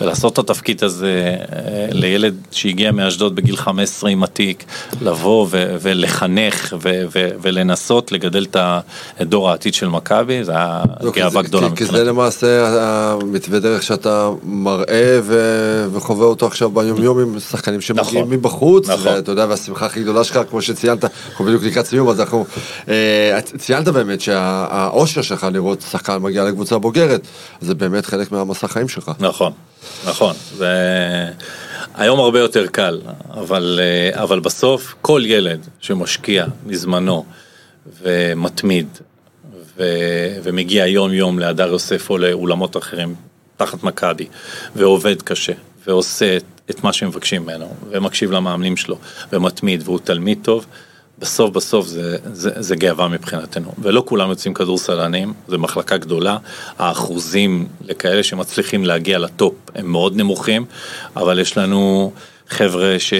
ולעשות 0.00 0.32
את 0.32 0.38
התפקיד 0.38 0.84
הזה 0.84 1.36
אה, 1.52 1.56
לילד 1.92 2.34
שהגיע 2.50 2.92
מאשדוד 2.92 3.34
בגיל 3.34 3.56
15 3.56 4.10
עם 4.10 4.22
התיק, 4.22 4.64
לבוא 5.00 5.46
ו- 5.50 5.76
ולחנך 5.82 6.74
ו- 6.82 7.02
ו- 7.14 7.28
ולנסות 7.42 8.12
לגדל 8.12 8.46
את 9.20 9.28
דור 9.28 9.50
העתיד 9.50 9.74
של 9.74 9.88
מכבי, 9.88 10.44
זה 10.44 10.52
היה 10.52 10.82
לא, 11.00 11.10
גאווה 11.12 11.42
גדולה 11.42 11.68
כי- 11.70 11.76
כי 11.76 11.84
זה. 11.84 12.04
למעשה 12.04 12.68
המתווה 12.80 13.58
דרך 13.58 13.82
שאתה 13.82 14.30
מראה 14.44 15.18
ו- 15.22 15.86
וחווה 15.92 16.26
אותו 16.26 16.46
עכשיו 16.46 16.70
ביומיום 16.70 17.18
עם 17.20 17.40
שחקנים 17.40 17.80
שמגיעים 17.80 18.20
נכון. 18.24 18.30
מבחוץ, 18.34 18.88
נכון. 18.88 19.12
ואתה 19.12 19.32
יודע, 19.32 19.46
והשמחה 19.48 19.86
הכי 19.86 20.02
גדולה 20.02 20.24
שלך, 20.24 20.40
כמו 20.50 20.62
שציינת, 20.62 21.04
אנחנו 21.30 21.44
בדיוק 21.44 21.62
לקראת 21.62 21.86
סיום, 21.86 22.08
אז 22.08 22.20
אנחנו, 22.20 22.46
אה, 22.88 23.38
ציינת 23.58 23.88
באמת 23.88 24.20
שהאושר 24.20 25.22
שלך 25.22 25.46
לראות 25.52 25.84
שחקן 25.90 26.16
מגיע 26.16 26.44
לקבוצה 26.44 26.73
בוגרת, 26.78 27.20
זה 27.60 27.74
באמת 27.74 28.06
חלק 28.06 28.32
מהמסע 28.32 28.68
חיים 28.68 28.88
שלך. 28.88 29.10
נכון, 29.20 29.52
נכון. 30.06 30.34
זה... 30.54 30.68
היום 31.94 32.20
הרבה 32.20 32.40
יותר 32.40 32.66
קל, 32.66 33.00
אבל, 33.30 33.80
אה, 33.82 34.22
אבל 34.22 34.40
בסוף 34.40 34.94
כל 35.02 35.22
ילד 35.24 35.66
שמשקיע 35.80 36.46
מזמנו 36.66 37.24
ומתמיד 38.02 38.88
ו... 39.76 39.84
ומגיע 40.42 40.86
יום 40.86 41.12
יום 41.12 41.38
להדר 41.38 41.68
יוסף 41.68 42.10
או 42.10 42.18
לאולמות 42.18 42.76
אחרים 42.76 43.14
תחת 43.56 43.82
מכבי 43.82 44.26
ועובד 44.76 45.22
קשה 45.22 45.52
ועושה 45.86 46.36
את, 46.36 46.44
את 46.70 46.84
מה 46.84 46.92
שמבקשים 46.92 47.42
ממנו 47.42 47.74
ומקשיב 47.90 48.30
למאמנים 48.30 48.76
שלו 48.76 48.98
ומתמיד 49.32 49.82
והוא 49.84 49.98
תלמיד 50.04 50.38
טוב, 50.42 50.66
בסוף 51.24 51.50
בסוף 51.50 51.86
זה, 51.86 52.16
זה, 52.32 52.50
זה 52.56 52.76
גאווה 52.76 53.08
מבחינתנו, 53.08 53.72
ולא 53.78 54.02
כולם 54.06 54.28
יוצאים 54.28 54.54
כדורסלנים, 54.54 55.32
זו 55.48 55.58
מחלקה 55.58 55.96
גדולה, 55.96 56.36
האחוזים 56.78 57.68
לכאלה 57.80 58.22
שמצליחים 58.22 58.84
להגיע 58.84 59.18
לטופ 59.18 59.54
הם 59.74 59.86
מאוד 59.92 60.16
נמוכים, 60.16 60.64
אבל 61.16 61.38
יש 61.38 61.58
לנו 61.58 62.12
חבר'ה 62.48 62.98
ש, 62.98 63.14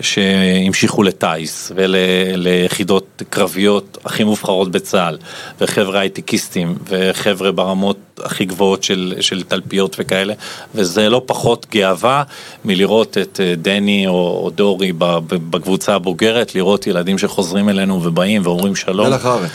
שהמשיכו 0.00 1.02
לטיס 1.02 1.72
וליחידות 1.74 3.22
קרביות 3.30 3.98
הכי 4.04 4.24
מובחרות 4.24 4.70
בצה"ל, 4.70 5.18
וחבר'ה 5.60 6.00
הייטקיסטים, 6.00 6.74
וחבר'ה 6.88 7.52
ברמות 7.52 7.96
הכי 8.24 8.44
גבוהות 8.44 8.82
של, 8.82 9.14
של 9.20 9.42
תלפיות 9.42 9.96
וכאלה, 9.98 10.34
וזה 10.74 11.08
לא 11.08 11.22
פחות 11.26 11.66
גאווה 11.72 12.22
מלראות 12.64 13.18
את 13.18 13.40
אה, 13.40 13.54
דני 13.56 14.06
או, 14.06 14.40
או 14.44 14.50
דורי 14.50 14.92
בקבוצה 15.28 15.94
הבוגרת, 15.94 16.54
לראות 16.54 16.86
ילדים 16.86 17.18
שחוזרים 17.30 17.68
אלינו 17.68 18.02
ובאים 18.04 18.42
ואומרים 18.44 18.76
שלום. 18.76 19.06
מלח 19.06 19.26
הארץ. 19.26 19.50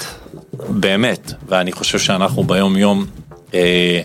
באמת, 0.70 1.34
ואני 1.50 1.72
חושב 1.72 2.00
שאנחנו 2.00 2.44
ביום 2.44 2.78
יום 2.78 3.06
אה, 3.54 4.02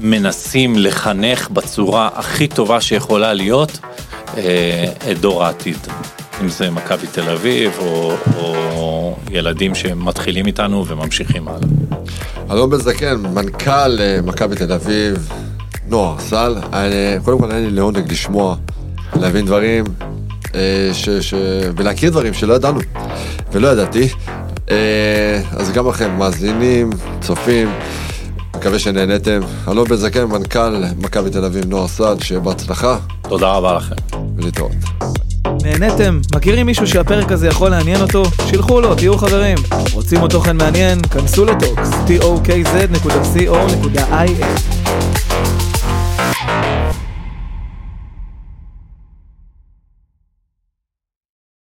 מנסים 0.00 0.78
לחנך 0.78 1.50
בצורה 1.50 2.08
הכי 2.14 2.46
טובה 2.48 2.80
שיכולה 2.80 3.32
להיות 3.32 3.78
אה, 4.36 4.84
את 5.10 5.18
דור 5.20 5.44
העתיד. 5.44 5.76
אם 6.42 6.48
זה 6.48 6.70
מכבי 6.70 7.06
תל 7.06 7.30
אביב, 7.30 7.72
או, 7.78 8.12
או 8.36 9.16
ילדים 9.30 9.74
שמתחילים 9.74 10.46
איתנו 10.46 10.86
וממשיכים 10.86 11.48
הלאה. 11.48 11.58
אלון 12.50 12.70
בן 12.70 12.76
זקן, 12.78 13.16
מנכ"ל 13.34 14.00
אה, 14.00 14.18
מכבי 14.24 14.56
תל 14.56 14.72
אביב, 14.72 15.28
נוער 15.88 16.18
סל, 16.20 16.56
אני- 16.72 16.92
קודם 17.24 17.38
כל 17.38 17.50
היה 17.50 17.60
לי 17.60 17.70
לעונג 17.70 18.12
לשמוע, 18.12 18.56
להבין 19.20 19.46
דברים, 19.46 19.84
ש, 20.92 21.08
ש, 21.08 21.34
ולהכיר 21.76 22.10
דברים 22.10 22.34
שלא 22.34 22.54
ידענו 22.54 22.80
ולא 23.52 23.68
ידעתי. 23.68 24.08
אה, 24.70 25.40
אז 25.56 25.72
גם 25.72 25.88
לכם, 25.88 26.10
מאזינים, 26.18 26.90
צופים, 27.20 27.68
מקווה 28.56 28.78
שנהנתם. 28.78 29.40
אלון 29.68 29.88
בן 29.88 29.96
זקן, 29.96 30.24
מנכ"ל 30.24 30.84
מכבי 30.98 31.30
תל 31.30 31.44
אביב, 31.44 31.64
נוער 31.66 31.88
סל, 31.88 32.16
שיהיה 32.20 32.40
בהצלחה 32.40 32.98
תודה 33.28 33.52
רבה 33.52 33.76
לכם. 33.76 33.94
ולהתראות. 34.36 34.72
נהניתם? 35.62 36.20
מכירים 36.34 36.66
מישהו 36.66 36.86
שהפרק 36.86 37.32
הזה 37.32 37.48
יכול 37.48 37.70
לעניין 37.70 38.00
אותו? 38.00 38.22
שילחו 38.50 38.80
לו, 38.80 38.94
תהיו 38.94 39.18
חברים. 39.18 39.58
רוצים 39.92 40.20
עוד 40.20 40.30
תוכן 40.30 40.56
מעניין? 40.56 41.02
כנסו 41.02 41.44
לטוקס, 41.44 41.90
tokz.co.il 42.06 42.94